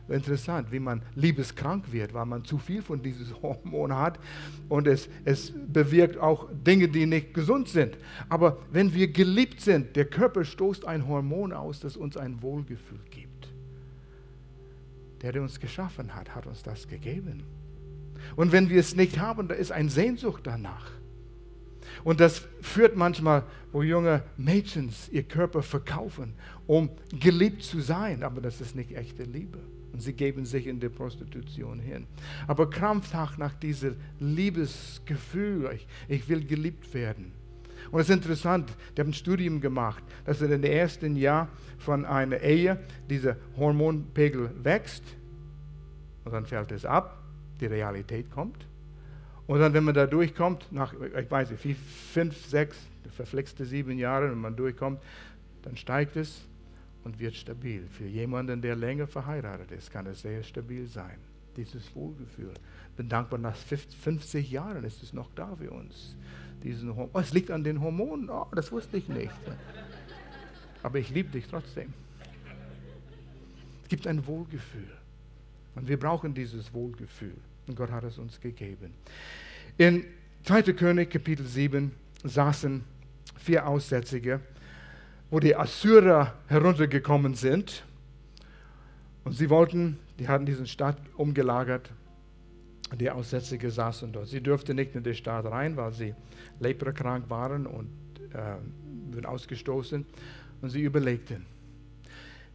Interessant, 0.09 0.71
wie 0.71 0.79
man 0.79 1.03
liebeskrank 1.15 1.91
wird, 1.91 2.13
weil 2.13 2.25
man 2.25 2.43
zu 2.43 2.57
viel 2.57 2.81
von 2.81 3.01
diesem 3.01 3.33
Hormon 3.41 3.95
hat 3.95 4.19
und 4.67 4.87
es, 4.87 5.07
es 5.23 5.53
bewirkt 5.67 6.17
auch 6.17 6.49
Dinge, 6.51 6.87
die 6.89 7.05
nicht 7.05 7.33
gesund 7.33 7.69
sind. 7.69 7.97
Aber 8.27 8.57
wenn 8.71 8.93
wir 8.93 9.07
geliebt 9.07 9.61
sind, 9.61 9.95
der 9.95 10.05
Körper 10.05 10.43
stoßt 10.43 10.85
ein 10.85 11.07
Hormon 11.07 11.53
aus, 11.53 11.79
das 11.79 11.95
uns 11.95 12.17
ein 12.17 12.41
Wohlgefühl 12.41 12.99
gibt. 13.09 13.49
Der, 15.21 15.31
der 15.31 15.43
uns 15.43 15.59
geschaffen 15.59 16.13
hat, 16.15 16.35
hat 16.35 16.45
uns 16.45 16.63
das 16.63 16.87
gegeben. 16.87 17.43
Und 18.35 18.51
wenn 18.51 18.69
wir 18.69 18.79
es 18.79 18.95
nicht 18.95 19.19
haben, 19.19 19.47
da 19.47 19.55
ist 19.55 19.71
eine 19.71 19.89
Sehnsucht 19.89 20.41
danach. 20.45 20.91
Und 22.03 22.19
das 22.19 22.47
führt 22.61 22.95
manchmal, 22.95 23.43
wo 23.71 23.83
junge 23.83 24.23
Mädchen 24.37 24.91
ihr 25.11 25.23
Körper 25.23 25.61
verkaufen, 25.61 26.33
um 26.67 26.89
geliebt 27.19 27.63
zu 27.63 27.79
sein. 27.81 28.23
Aber 28.23 28.41
das 28.41 28.61
ist 28.61 28.75
nicht 28.75 28.95
echte 28.95 29.23
Liebe. 29.23 29.59
Und 29.93 30.01
sie 30.01 30.13
geben 30.13 30.45
sich 30.45 30.67
in 30.67 30.79
die 30.79 30.89
Prostitution 30.89 31.79
hin. 31.79 32.07
Aber 32.47 32.69
krampfhaft 32.69 33.37
nach 33.37 33.53
diesem 33.53 33.95
Liebesgefühl, 34.19 35.71
ich, 35.75 35.87
ich 36.07 36.29
will 36.29 36.45
geliebt 36.45 36.93
werden. 36.93 37.33
Und 37.91 37.99
es 37.99 38.09
ist 38.09 38.15
interessant, 38.15 38.71
die 38.95 39.01
haben 39.01 39.09
ein 39.09 39.13
Studium 39.13 39.59
gemacht, 39.59 40.03
dass 40.25 40.41
in 40.41 40.49
dem 40.49 40.63
ersten 40.63 41.15
Jahr 41.15 41.49
von 41.79 42.05
einer 42.05 42.39
Ehe 42.39 42.79
dieser 43.09 43.37
Hormonpegel 43.57 44.51
wächst 44.63 45.03
und 46.23 46.31
dann 46.31 46.45
fällt 46.45 46.71
es 46.71 46.85
ab, 46.85 47.17
die 47.59 47.65
Realität 47.65 48.29
kommt. 48.31 48.67
Und 49.51 49.59
dann, 49.59 49.73
wenn 49.73 49.83
man 49.83 49.93
da 49.93 50.07
durchkommt, 50.07 50.71
nach, 50.71 50.93
ich 50.93 51.29
weiß 51.29 51.51
nicht, 51.51 51.77
fünf, 52.13 52.45
sechs, 52.45 52.77
verflixte 53.13 53.65
sieben 53.65 53.97
Jahre, 53.99 54.31
wenn 54.31 54.37
man 54.37 54.55
durchkommt, 54.55 55.01
dann 55.63 55.75
steigt 55.75 56.15
es 56.15 56.45
und 57.03 57.19
wird 57.19 57.35
stabil. 57.35 57.85
Für 57.91 58.05
jemanden, 58.05 58.61
der 58.61 58.77
länger 58.77 59.07
verheiratet 59.07 59.73
ist, 59.73 59.91
kann 59.91 60.05
es 60.05 60.21
sehr 60.21 60.41
stabil 60.43 60.87
sein. 60.87 61.17
Dieses 61.57 61.93
Wohlgefühl. 61.93 62.53
Ich 62.91 62.95
bin 62.95 63.09
dankbar, 63.09 63.39
nach 63.39 63.57
50 63.57 64.49
Jahren 64.49 64.85
ist 64.85 65.03
es 65.03 65.11
noch 65.11 65.29
da 65.35 65.53
für 65.53 65.71
uns. 65.71 66.15
Diesen 66.63 66.89
oh, 66.89 67.09
es 67.15 67.33
liegt 67.33 67.51
an 67.51 67.65
den 67.65 67.81
Hormonen, 67.81 68.29
oh, 68.29 68.47
das 68.55 68.71
wusste 68.71 68.95
ich 68.95 69.09
nicht. 69.09 69.33
Aber 70.81 70.97
ich 70.97 71.09
liebe 71.09 71.29
dich 71.29 71.45
trotzdem. 71.49 71.93
Es 73.83 73.89
gibt 73.89 74.07
ein 74.07 74.25
Wohlgefühl. 74.25 74.87
Und 75.75 75.89
wir 75.89 75.99
brauchen 75.99 76.33
dieses 76.33 76.73
Wohlgefühl. 76.73 77.35
Und 77.71 77.77
Gott 77.77 77.91
hat 77.91 78.03
es 78.03 78.17
uns 78.17 78.41
gegeben. 78.41 78.93
In 79.77 80.03
2. 80.43 80.73
König, 80.73 81.09
Kapitel 81.09 81.45
7, 81.45 81.93
saßen 82.21 82.83
vier 83.37 83.65
Aussätzige, 83.65 84.41
wo 85.29 85.39
die 85.39 85.55
Assyrer 85.55 86.33
heruntergekommen 86.47 87.33
sind. 87.33 87.83
Und 89.23 89.37
sie 89.37 89.49
wollten, 89.49 89.99
die 90.19 90.27
hatten 90.27 90.45
diesen 90.45 90.67
Stadt 90.67 90.97
umgelagert. 91.15 91.89
Die 92.99 93.09
Aussätzige 93.09 93.71
saßen 93.71 94.11
dort. 94.11 94.27
Sie 94.27 94.41
durften 94.41 94.75
nicht 94.75 94.93
in 94.93 95.03
die 95.03 95.15
Stadt 95.15 95.45
rein, 95.45 95.77
weil 95.77 95.93
sie 95.93 96.13
leprakrank 96.59 97.29
waren 97.29 97.65
und 97.65 97.87
äh, 98.33 98.57
wurden 99.13 99.25
ausgestoßen. 99.25 100.05
Und 100.61 100.69
sie 100.69 100.81
überlegten, 100.81 101.45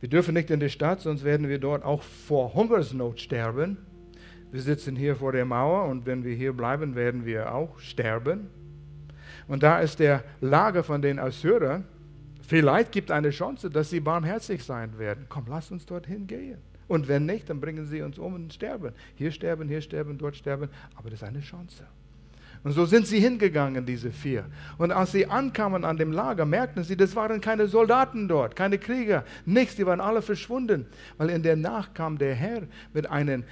wir 0.01 0.11
dürfen 0.11 0.35
nicht 0.35 0.51
in 0.51 0.61
die 0.61 0.69
Stadt, 0.69 1.01
sonst 1.01 1.25
werden 1.25 1.49
wir 1.49 1.59
dort 1.59 1.85
auch 1.85 2.03
vor 2.03 2.53
Hungersnot 2.53 3.19
sterben. 3.19 3.79
Wir 4.53 4.63
sitzen 4.63 4.97
hier 4.97 5.17
vor 5.17 5.33
der 5.33 5.45
Mauer 5.45 5.89
und 5.89 6.07
wenn 6.07 6.25
wir 6.25 6.35
hier 6.35 6.53
bleiben, 6.53 6.95
werden 6.95 7.25
wir 7.25 7.55
auch 7.55 7.79
sterben. 7.79 8.49
Und 9.49 9.63
da 9.63 9.81
ist 9.81 9.99
der 9.99 10.25
Lager 10.41 10.83
von 10.83 11.03
den 11.03 11.19
Assyrern. 11.19 11.85
Vielleicht 12.43 12.93
gibt 12.93 13.11
eine 13.11 13.31
Chance, 13.31 13.71
dass 13.71 13.91
sie 13.91 14.01
barmherzig 14.01 14.63
sein 14.63 14.99
werden. 14.99 15.27
Komm, 15.29 15.45
lass 15.49 15.71
uns 15.71 15.85
dorthin 15.85 16.27
gehen. 16.27 16.59
Und 16.89 17.09
wenn 17.09 17.27
nicht, 17.27 17.51
dann 17.51 17.61
bringen 17.61 17.85
sie 17.87 18.03
uns 18.03 18.19
um 18.19 18.35
und 18.35 18.55
sterben. 18.55 18.93
Hier 19.17 19.33
sterben, 19.33 19.69
hier 19.69 19.81
sterben, 19.81 20.19
dort 20.19 20.37
sterben. 20.37 20.69
Aber 20.95 21.11
das 21.11 21.23
ist 21.23 21.29
eine 21.29 21.41
Chance. 21.41 21.85
Und 22.63 22.73
so 22.73 22.85
sind 22.85 23.07
sie 23.07 23.21
hingegangen, 23.21 23.85
diese 23.85 24.11
vier. 24.11 24.47
Und 24.79 24.91
als 24.91 25.13
sie 25.13 25.27
ankamen 25.27 25.85
an 25.85 25.97
dem 25.97 26.13
Lager, 26.13 26.45
merkten 26.45 26.85
sie, 26.85 26.97
das 26.97 27.15
waren 27.15 27.41
keine 27.41 27.69
Soldaten 27.69 28.29
dort, 28.29 28.57
keine 28.57 28.79
Krieger, 28.79 29.25
nichts, 29.45 29.77
die 29.77 29.87
waren 29.87 30.01
alle 30.01 30.23
verschwunden. 30.23 30.87
Weil 31.19 31.31
in 31.31 31.43
der 31.43 31.57
Nacht 31.57 31.95
kam 31.95 32.19
der 32.19 32.35
Herr 32.35 32.63
mit 32.93 33.09
einem 33.09 33.45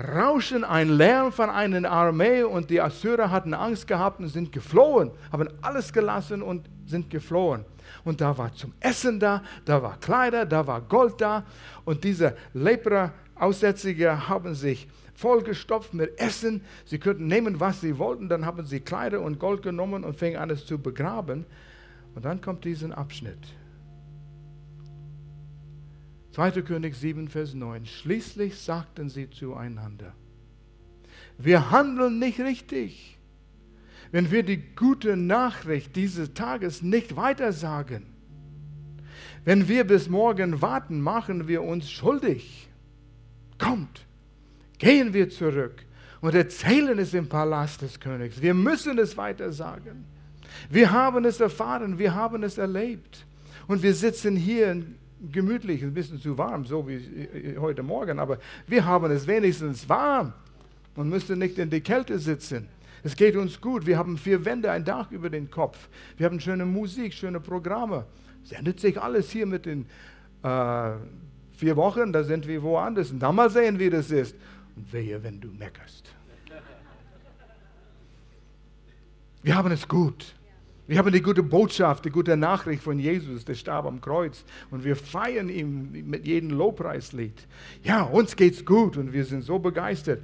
Rauschen, 0.00 0.64
ein 0.64 0.88
Lärm 0.88 1.32
von 1.32 1.50
einer 1.50 1.90
Armee 1.90 2.42
und 2.42 2.70
die 2.70 2.80
Assyrer 2.80 3.30
hatten 3.30 3.54
Angst 3.54 3.86
gehabt 3.86 4.20
und 4.20 4.28
sind 4.28 4.52
geflohen, 4.52 5.10
haben 5.32 5.48
alles 5.62 5.92
gelassen 5.92 6.42
und 6.42 6.68
sind 6.86 7.10
geflohen. 7.10 7.64
Und 8.04 8.20
da 8.20 8.36
war 8.36 8.52
zum 8.54 8.72
Essen 8.80 9.20
da, 9.20 9.42
da 9.64 9.82
war 9.82 9.98
Kleider, 9.98 10.46
da 10.46 10.66
war 10.66 10.80
Gold 10.80 11.20
da 11.20 11.44
und 11.84 12.04
diese 12.04 12.36
Lepra-Aussätzige 12.54 14.28
haben 14.28 14.54
sich 14.54 14.88
vollgestopft 15.14 15.92
mit 15.92 16.18
Essen. 16.18 16.62
Sie 16.86 16.98
könnten 16.98 17.26
nehmen, 17.26 17.60
was 17.60 17.82
sie 17.82 17.98
wollten. 17.98 18.28
Dann 18.28 18.46
haben 18.46 18.64
sie 18.64 18.80
Kleider 18.80 19.20
und 19.20 19.38
Gold 19.38 19.62
genommen 19.62 20.02
und 20.02 20.16
fingen 20.16 20.38
an, 20.38 20.48
es 20.48 20.64
zu 20.64 20.78
begraben. 20.78 21.44
Und 22.14 22.24
dann 22.24 22.40
kommt 22.40 22.64
dieser 22.64 22.96
Abschnitt. 22.96 23.59
2. 26.32 26.62
König 26.62 26.94
7, 26.94 27.28
Vers 27.28 27.54
9. 27.54 27.86
Schließlich 27.86 28.56
sagten 28.58 29.08
sie 29.08 29.28
zueinander, 29.30 30.12
wir 31.38 31.70
handeln 31.70 32.18
nicht 32.18 32.40
richtig, 32.40 33.18
wenn 34.12 34.30
wir 34.30 34.42
die 34.42 34.62
gute 34.74 35.16
Nachricht 35.16 35.96
dieses 35.96 36.34
Tages 36.34 36.82
nicht 36.82 37.16
weitersagen. 37.16 38.06
Wenn 39.44 39.68
wir 39.68 39.84
bis 39.84 40.08
morgen 40.08 40.60
warten, 40.60 41.00
machen 41.00 41.48
wir 41.48 41.62
uns 41.62 41.90
schuldig. 41.90 42.68
Kommt, 43.58 44.04
Gehen 44.80 45.12
wir 45.12 45.28
zurück 45.28 45.84
und 46.22 46.34
erzählen 46.34 46.98
es 46.98 47.12
im 47.12 47.28
Palast 47.28 47.82
des 47.82 48.00
Königs. 48.00 48.40
Wir 48.40 48.54
müssen 48.54 48.98
es 48.98 49.14
weiter 49.14 49.52
sagen. 49.52 50.06
Wir 50.70 50.90
haben 50.90 51.26
es 51.26 51.38
erfahren, 51.38 51.98
wir 51.98 52.14
haben 52.14 52.42
es 52.42 52.56
erlebt. 52.56 53.26
Und 53.68 53.82
wir 53.82 53.94
sitzen 53.94 54.36
hier 54.36 54.82
gemütlich, 55.32 55.82
ein 55.82 55.94
bisschen 55.94 56.20
zu 56.20 56.36
warm, 56.38 56.64
so 56.64 56.88
wie 56.88 57.56
heute 57.58 57.82
Morgen, 57.82 58.18
aber 58.18 58.38
wir 58.66 58.84
haben 58.84 59.10
es 59.10 59.26
wenigstens 59.26 59.88
warm 59.88 60.32
und 60.96 61.08
müssen 61.08 61.38
nicht 61.38 61.58
in 61.58 61.70
die 61.70 61.80
Kälte 61.80 62.18
sitzen. 62.18 62.68
Es 63.02 63.16
geht 63.16 63.36
uns 63.36 63.60
gut. 63.60 63.86
Wir 63.86 63.96
haben 63.96 64.18
vier 64.18 64.44
Wände, 64.44 64.70
ein 64.70 64.84
Dach 64.84 65.10
über 65.10 65.30
den 65.30 65.50
Kopf. 65.50 65.88
Wir 66.16 66.26
haben 66.26 66.38
schöne 66.38 66.66
Musik, 66.66 67.14
schöne 67.14 67.40
Programme. 67.40 68.04
Es 68.44 68.52
ändert 68.52 68.80
sich 68.80 69.00
alles 69.00 69.30
hier 69.30 69.46
mit 69.46 69.66
den 69.66 69.86
äh, 70.42 70.92
vier 71.52 71.76
Wochen. 71.76 72.12
Da 72.12 72.24
sind 72.24 72.46
wir 72.46 72.62
woanders. 72.62 73.10
Und 73.10 73.20
dann 73.20 73.34
mal 73.34 73.48
sehen, 73.48 73.78
wie 73.78 73.88
das 73.88 74.10
ist. 74.10 74.36
Und 74.76 74.92
wehe, 74.92 75.22
wenn 75.22 75.40
du 75.40 75.48
meckerst. 75.48 76.14
Wir 79.42 79.56
haben 79.56 79.72
es 79.72 79.88
gut. 79.88 80.34
Wir 80.90 80.98
haben 80.98 81.12
die 81.12 81.22
gute 81.22 81.44
Botschaft, 81.44 82.04
die 82.04 82.10
gute 82.10 82.36
Nachricht 82.36 82.82
von 82.82 82.98
Jesus, 82.98 83.44
der 83.44 83.54
starb 83.54 83.86
am 83.86 84.00
Kreuz. 84.00 84.44
Und 84.72 84.82
wir 84.82 84.96
feiern 84.96 85.48
ihn 85.48 85.92
mit 85.92 86.26
jedem 86.26 86.50
Lobpreislied. 86.50 87.46
Ja, 87.84 88.02
uns 88.02 88.34
geht's 88.34 88.64
gut 88.64 88.96
und 88.96 89.12
wir 89.12 89.24
sind 89.24 89.42
so 89.42 89.60
begeistert. 89.60 90.20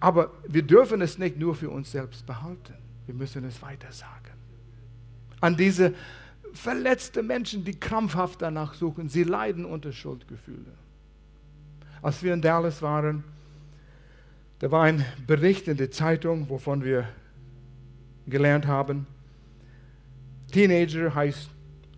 Aber 0.00 0.32
wir 0.48 0.62
dürfen 0.62 1.02
es 1.02 1.18
nicht 1.18 1.38
nur 1.38 1.54
für 1.54 1.70
uns 1.70 1.92
selbst 1.92 2.26
behalten. 2.26 2.74
Wir 3.06 3.14
müssen 3.14 3.44
es 3.44 3.62
weiter 3.62 3.92
sagen. 3.92 4.32
An 5.40 5.56
diese 5.56 5.94
verletzten 6.52 7.24
Menschen, 7.24 7.64
die 7.64 7.78
krampfhaft 7.78 8.42
danach 8.42 8.74
suchen, 8.74 9.08
sie 9.08 9.22
leiden 9.22 9.64
unter 9.64 9.92
Schuldgefühlen. 9.92 10.72
Als 12.02 12.24
wir 12.24 12.34
in 12.34 12.42
Dallas 12.42 12.82
waren, 12.82 13.22
da 14.58 14.72
war 14.72 14.82
ein 14.82 15.04
Bericht 15.28 15.68
in 15.68 15.76
der 15.76 15.92
Zeitung, 15.92 16.50
wovon 16.50 16.82
wir 16.82 17.08
gelernt 18.26 18.66
haben. 18.66 19.06
Teenager 20.50 21.14
heißt 21.14 21.50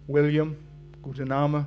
William, 0.06 0.56
guter 1.02 1.24
Name. 1.24 1.66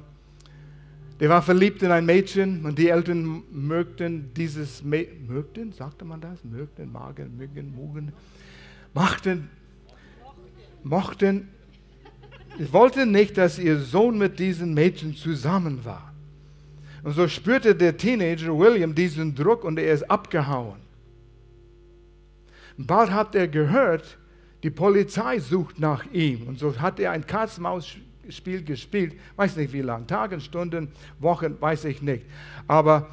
Der 1.20 1.30
war 1.30 1.42
verliebt 1.42 1.82
in 1.84 1.92
ein 1.92 2.06
Mädchen 2.06 2.66
und 2.66 2.78
die 2.78 2.90
Eltern 2.90 3.44
mögten 3.52 4.34
dieses 4.34 4.84
Mädchen, 4.84 5.28
mögten, 5.28 5.72
sagte 5.72 6.04
man 6.04 6.20
das? 6.20 6.44
Mögten, 6.44 6.92
magen, 6.92 7.38
mögen, 7.38 7.74
mogen, 7.74 8.12
machten, 8.94 9.50
mochten, 10.84 11.48
wollten 12.72 13.12
nicht, 13.12 13.38
dass 13.38 13.58
ihr 13.58 13.80
Sohn 13.80 14.18
mit 14.18 14.40
diesem 14.40 14.74
Mädchen 14.74 15.16
zusammen 15.16 15.86
war. 15.86 16.14
Und 17.04 17.14
so 17.14 17.28
spürte 17.28 17.76
der 17.76 17.96
Teenager 17.96 18.58
William 18.58 18.94
diesen 18.94 19.36
Druck 19.36 19.64
und 19.64 19.80
er 19.80 19.94
ist 19.94 20.10
abgehauen. 20.10 20.80
Bald 22.78 23.12
hat 23.12 23.36
er 23.36 23.48
gehört, 23.48 24.18
die 24.64 24.72
Polizei 24.72 25.40
sucht 25.40 25.80
nach 25.80 26.06
ihm. 26.12 26.48
Und 26.48 26.58
so 26.58 26.80
hat 26.80 27.00
er 27.00 27.12
ein 27.12 27.28
Katz-Maus-Spiel 27.28 28.64
gespielt. 28.64 29.16
Weiß 29.36 29.58
nicht 29.58 29.74
wie 29.74 29.82
lange, 29.82 30.08
Tagen, 30.08 30.40
Stunden, 30.40 30.90
Wochen, 31.20 31.60
weiß 31.60 31.86
ich 31.86 32.02
nicht. 32.02 32.26
Aber 32.68 33.10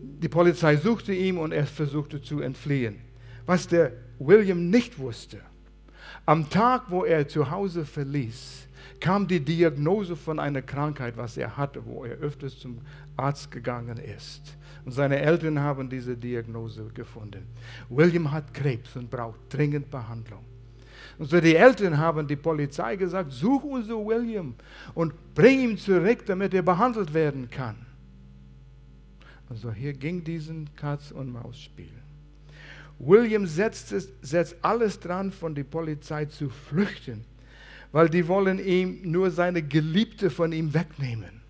die 0.00 0.28
Polizei 0.28 0.76
suchte 0.76 1.12
ihn 1.12 1.36
und 1.36 1.52
er 1.52 1.66
versuchte 1.66 2.22
zu 2.22 2.40
entfliehen. 2.40 3.00
Was 3.46 3.66
der 3.66 3.92
William 4.18 4.70
nicht 4.70 4.98
wusste, 4.98 5.40
am 6.24 6.48
Tag, 6.48 6.84
wo 6.88 7.04
er 7.04 7.28
zu 7.28 7.50
Hause 7.50 7.84
verließ, 7.84 8.66
kam 9.00 9.26
die 9.26 9.40
Diagnose 9.40 10.16
von 10.16 10.38
einer 10.38 10.62
Krankheit, 10.62 11.16
was 11.16 11.36
er 11.36 11.56
hatte, 11.56 11.84
wo 11.84 12.04
er 12.04 12.16
öfters 12.16 12.58
zum 12.58 12.78
Arzt 13.16 13.50
gegangen 13.50 13.98
ist. 13.98 14.56
Und 14.84 14.92
seine 14.92 15.18
Eltern 15.18 15.58
haben 15.58 15.88
diese 15.88 16.16
Diagnose 16.16 16.84
gefunden. 16.92 17.46
William 17.88 18.30
hat 18.30 18.52
Krebs 18.52 18.94
und 18.96 19.10
braucht 19.10 19.40
dringend 19.48 19.90
Behandlung. 19.90 20.44
Und 21.18 21.30
so 21.30 21.40
die 21.40 21.54
Eltern 21.54 21.96
haben 21.96 22.26
die 22.26 22.36
Polizei 22.36 22.96
gesagt, 22.96 23.32
such 23.32 23.62
unser 23.62 23.94
William 23.94 24.54
und 24.94 25.12
bring 25.34 25.60
ihn 25.60 25.78
zurück, 25.78 26.26
damit 26.26 26.52
er 26.54 26.62
behandelt 26.62 27.14
werden 27.14 27.48
kann. 27.48 27.76
Und 29.48 29.56
so 29.56 29.72
hier 29.72 29.92
ging 29.92 30.24
diesen 30.24 30.74
Katz- 30.74 31.12
und 31.12 31.32
Maus-Spiel. 31.32 31.92
William 32.98 33.46
setzt, 33.46 33.92
es, 33.92 34.12
setzt 34.22 34.56
alles 34.62 34.98
dran, 35.00 35.30
von 35.30 35.54
der 35.54 35.64
Polizei 35.64 36.24
zu 36.26 36.48
flüchten, 36.48 37.24
weil 37.92 38.08
die 38.08 38.26
wollen 38.26 38.58
ihm 38.58 39.00
nur 39.02 39.30
seine 39.30 39.62
Geliebte 39.62 40.30
von 40.30 40.52
ihm 40.52 40.74
wegnehmen. 40.74 41.43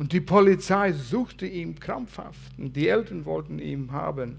Und 0.00 0.14
die 0.14 0.22
Polizei 0.22 0.94
suchte 0.94 1.46
ihn 1.46 1.78
krampfhaft 1.78 2.58
und 2.58 2.74
die 2.74 2.88
Eltern 2.88 3.26
wollten 3.26 3.58
ihn 3.58 3.92
haben, 3.92 4.38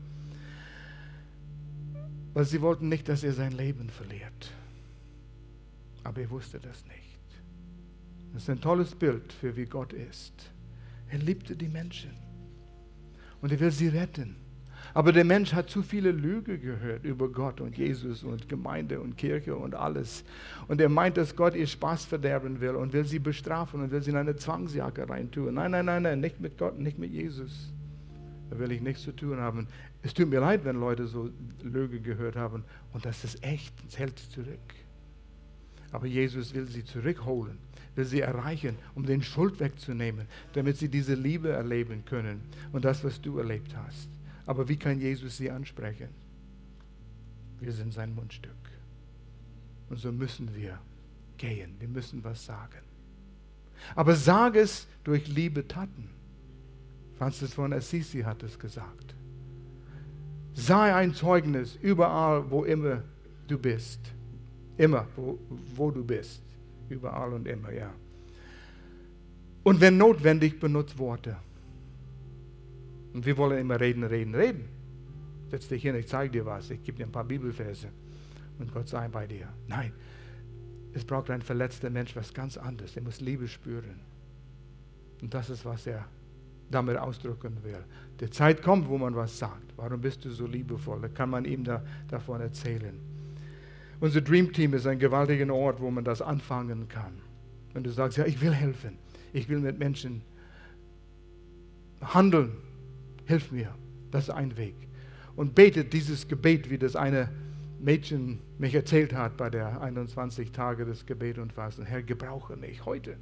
weil 2.33 2.45
sie 2.45 2.61
wollten 2.61 2.89
nicht, 2.89 3.07
dass 3.07 3.23
er 3.23 3.33
sein 3.33 3.51
Leben 3.51 3.87
verliert. 3.91 4.51
Aber 6.03 6.19
er 6.19 6.31
wusste 6.31 6.59
das 6.59 6.83
nicht. 6.87 7.21
Das 8.33 8.41
ist 8.41 8.49
ein 8.49 8.59
tolles 8.59 8.95
Bild 8.95 9.31
für 9.31 9.55
wie 9.55 9.65
Gott 9.65 9.93
ist. 9.93 10.51
Er 11.09 11.19
liebte 11.19 11.55
die 11.55 11.67
Menschen 11.67 12.17
und 13.39 13.51
er 13.51 13.59
will 13.59 13.69
sie 13.69 13.89
retten. 13.89 14.37
Aber 14.93 15.11
der 15.13 15.23
Mensch 15.23 15.53
hat 15.53 15.69
zu 15.69 15.83
viele 15.83 16.11
Lüge 16.11 16.57
gehört 16.57 17.05
über 17.05 17.29
Gott 17.29 17.61
und 17.61 17.77
Jesus 17.77 18.23
und 18.23 18.49
Gemeinde 18.49 18.99
und 18.99 19.17
Kirche 19.17 19.55
und 19.55 19.73
alles. 19.73 20.23
Und 20.67 20.81
er 20.81 20.89
meint, 20.89 21.17
dass 21.17 21.35
Gott 21.35 21.55
ihr 21.55 21.67
Spaß 21.67 22.05
verderben 22.05 22.59
will 22.59 22.75
und 22.75 22.91
will 22.91 23.05
sie 23.05 23.19
bestrafen 23.19 23.81
und 23.81 23.91
will 23.91 24.01
sie 24.01 24.11
in 24.11 24.17
eine 24.17 24.35
Zwangsjacke 24.35 25.07
reintun. 25.09 25.53
Nein, 25.53 25.71
nein, 25.71 25.85
nein, 25.85 26.03
nein, 26.03 26.19
nicht 26.19 26.41
mit 26.41 26.57
Gott, 26.57 26.77
nicht 26.77 26.99
mit 26.99 27.11
Jesus. 27.11 27.71
Da 28.49 28.59
will 28.59 28.71
ich 28.71 28.81
nichts 28.81 29.03
zu 29.03 29.13
tun 29.13 29.37
haben. 29.39 29.67
Es 30.03 30.13
tut 30.13 30.29
mir 30.29 30.41
leid, 30.41 30.65
wenn 30.65 30.77
Leute 30.77 31.07
so 31.07 31.29
Lüge 31.63 32.01
gehört 32.01 32.35
haben 32.35 32.65
und 32.91 33.05
das 33.05 33.23
ist 33.23 33.41
echt, 33.43 33.73
es 33.87 33.97
hält 33.97 34.19
zurück. 34.19 34.75
Aber 35.93 36.05
Jesus 36.05 36.53
will 36.53 36.65
sie 36.65 36.83
zurückholen, 36.83 37.57
will 37.95 38.05
sie 38.05 38.21
erreichen, 38.21 38.75
um 38.95 39.05
den 39.05 39.21
Schuld 39.21 39.59
wegzunehmen, 39.59 40.25
damit 40.53 40.77
sie 40.77 40.89
diese 40.89 41.13
Liebe 41.13 41.49
erleben 41.49 42.03
können 42.05 42.41
und 42.73 42.83
das, 42.83 43.03
was 43.03 43.21
du 43.21 43.37
erlebt 43.37 43.75
hast. 43.85 44.09
Aber 44.51 44.67
wie 44.67 44.75
kann 44.75 44.99
Jesus 44.99 45.37
sie 45.37 45.49
ansprechen? 45.49 46.09
Wir 47.61 47.71
sind 47.71 47.93
sein 47.93 48.13
Mundstück. 48.13 48.51
Und 49.89 49.97
so 49.97 50.11
müssen 50.11 50.53
wir 50.53 50.77
gehen. 51.37 51.77
Wir 51.79 51.87
müssen 51.87 52.21
was 52.21 52.45
sagen. 52.45 52.81
Aber 53.95 54.13
sag 54.13 54.57
es 54.57 54.87
durch 55.05 55.25
liebe 55.29 55.65
Taten. 55.65 56.09
Francis 57.17 57.53
von 57.53 57.71
Assisi 57.71 58.23
hat 58.23 58.43
es 58.43 58.59
gesagt. 58.59 59.15
Sei 60.53 60.93
ein 60.95 61.13
Zeugnis 61.13 61.77
überall, 61.81 62.51
wo 62.51 62.65
immer 62.65 63.03
du 63.47 63.57
bist. 63.57 64.01
Immer, 64.75 65.07
wo, 65.15 65.39
wo 65.75 65.91
du 65.91 66.03
bist. 66.03 66.43
Überall 66.89 67.31
und 67.31 67.47
immer, 67.47 67.71
ja. 67.71 67.93
Und 69.63 69.79
wenn 69.79 69.95
notwendig, 69.95 70.59
benutzt 70.59 70.97
Worte. 70.97 71.37
Und 73.13 73.25
wir 73.25 73.37
wollen 73.37 73.59
immer 73.59 73.79
reden, 73.79 74.03
reden, 74.03 74.35
reden. 74.35 74.65
Setz 75.49 75.67
dich 75.67 75.81
hin, 75.81 75.95
ich 75.95 76.07
zeige 76.07 76.31
dir 76.31 76.45
was, 76.45 76.69
ich 76.69 76.81
gebe 76.83 76.97
dir 76.97 77.05
ein 77.05 77.11
paar 77.11 77.25
Bibelverse 77.25 77.87
und 78.57 78.73
Gott 78.73 78.87
sei 78.87 79.07
bei 79.09 79.27
dir. 79.27 79.49
Nein, 79.67 79.91
es 80.93 81.03
braucht 81.03 81.29
ein 81.29 81.41
verletzter 81.41 81.89
Mensch 81.89 82.15
was 82.15 82.33
ganz 82.33 82.57
anderes. 82.57 82.95
Er 82.95 83.01
muss 83.01 83.19
Liebe 83.19 83.47
spüren. 83.47 83.99
Und 85.21 85.33
das 85.33 85.49
ist, 85.49 85.65
was 85.65 85.87
er 85.87 86.05
damit 86.69 86.97
ausdrücken 86.97 87.57
will. 87.63 87.83
Die 88.19 88.29
Zeit 88.29 88.61
kommt, 88.61 88.87
wo 88.87 88.97
man 88.97 89.15
was 89.15 89.37
sagt. 89.37 89.73
Warum 89.75 89.99
bist 89.99 90.23
du 90.23 90.29
so 90.29 90.45
liebevoll? 90.45 91.01
Da 91.01 91.09
kann 91.09 91.29
man 91.29 91.45
ihm 91.45 91.63
da, 91.63 91.83
davon 92.07 92.39
erzählen. 92.39 92.97
Unser 93.99 94.21
Dream 94.21 94.51
Team 94.51 94.73
ist 94.73 94.87
ein 94.87 94.97
gewaltiger 94.97 95.53
Ort, 95.53 95.79
wo 95.79 95.91
man 95.91 96.03
das 96.03 96.21
anfangen 96.21 96.87
kann. 96.87 97.13
Wenn 97.73 97.83
du 97.83 97.91
sagst, 97.91 98.17
ja, 98.17 98.25
ich 98.25 98.41
will 98.41 98.53
helfen, 98.53 98.97
ich 99.33 99.47
will 99.47 99.59
mit 99.59 99.77
Menschen 99.77 100.21
handeln, 102.01 102.51
hilf 103.25 103.51
mir. 103.51 103.73
Das 104.11 104.25
ist 104.25 104.29
ein 104.29 104.57
Weg. 104.57 104.75
Und 105.35 105.55
betet 105.55 105.93
dieses 105.93 106.27
Gebet, 106.27 106.69
wie 106.69 106.77
das 106.77 106.95
eine 106.95 107.29
Mädchen 107.79 108.39
mich 108.59 108.75
erzählt 108.75 109.13
hat 109.13 109.37
bei 109.37 109.49
der 109.49 109.81
21 109.81 110.51
Tage 110.51 110.85
des 110.85 111.05
Gebet 111.05 111.39
und 111.39 111.53
Fasten. 111.53 111.85
Herr, 111.85 112.03
gebrauche 112.03 112.55
mich 112.55 112.85
heute. 112.85 113.17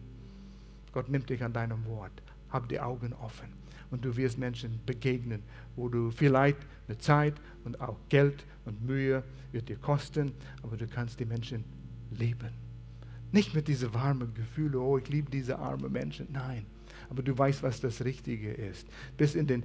Gott 0.91 1.10
nimmt 1.10 1.30
dich 1.30 1.43
an 1.43 1.54
deinem 1.54 1.86
Wort. 1.86 2.12
Hab 2.50 2.68
die 2.68 2.80
Augen 2.80 3.14
offen. 3.14 3.47
Und 3.91 4.04
du 4.06 4.16
wirst 4.18 4.38
Menschen 4.38 4.80
begegnen, 4.86 5.41
wo 5.76 5.88
du 5.88 6.12
vielleicht 6.12 6.58
eine 6.88 6.97
Zeit 6.97 7.36
und 7.64 7.80
auch 7.80 7.97
Geld 8.10 8.45
und 8.66 8.86
Mühe 8.86 9.24
wird 9.52 9.70
dir 9.70 9.78
kosten, 9.78 10.32
aber 10.62 10.78
du 10.78 10.88
kannst 10.88 11.20
die 11.20 11.26
Menschen 11.26 11.64
lieben. 12.12 12.52
Nicht 13.32 13.54
mit 13.56 13.68
diesen 13.68 13.93
warmen 13.93 14.34
Gefühlen, 14.34 14.76
oh, 14.76 14.97
ich 14.97 15.08
liebe 15.10 15.30
diese 15.30 15.58
armen 15.58 15.91
Menschen. 15.91 16.28
Nein, 16.32 16.66
aber 17.10 17.24
du 17.24 17.38
weißt, 17.38 17.64
was 17.64 17.82
das 17.82 18.03
Richtige 18.03 18.51
ist. 18.51 18.88
Bis 19.18 19.36
in 19.36 19.47
den 19.47 19.64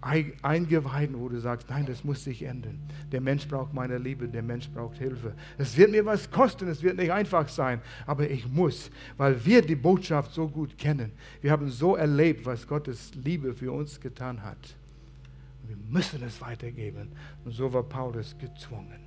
Eingeweiden, 0.00 1.18
wo 1.18 1.28
du 1.28 1.40
sagst, 1.40 1.68
nein, 1.70 1.86
das 1.86 2.04
muss 2.04 2.22
sich 2.22 2.42
ändern. 2.42 2.78
Der 3.10 3.20
Mensch 3.20 3.48
braucht 3.48 3.72
meine 3.72 3.98
Liebe, 3.98 4.28
der 4.28 4.42
Mensch 4.42 4.68
braucht 4.68 4.98
Hilfe. 4.98 5.34
Es 5.58 5.76
wird 5.76 5.90
mir 5.90 6.04
was 6.04 6.30
kosten, 6.30 6.68
es 6.68 6.82
wird 6.82 6.96
nicht 6.96 7.10
einfach 7.10 7.48
sein, 7.48 7.80
aber 8.06 8.28
ich 8.30 8.46
muss, 8.46 8.90
weil 9.16 9.44
wir 9.44 9.62
die 9.62 9.74
Botschaft 9.74 10.32
so 10.32 10.48
gut 10.48 10.76
kennen. 10.78 11.12
Wir 11.40 11.50
haben 11.50 11.68
so 11.70 11.96
erlebt, 11.96 12.44
was 12.44 12.66
Gottes 12.66 13.14
Liebe 13.14 13.54
für 13.54 13.72
uns 13.72 14.00
getan 14.00 14.42
hat. 14.42 14.76
Wir 15.66 15.76
müssen 15.88 16.22
es 16.22 16.40
weitergeben. 16.40 17.08
Und 17.44 17.52
so 17.52 17.72
war 17.72 17.82
Paulus 17.82 18.36
gezwungen. 18.38 19.05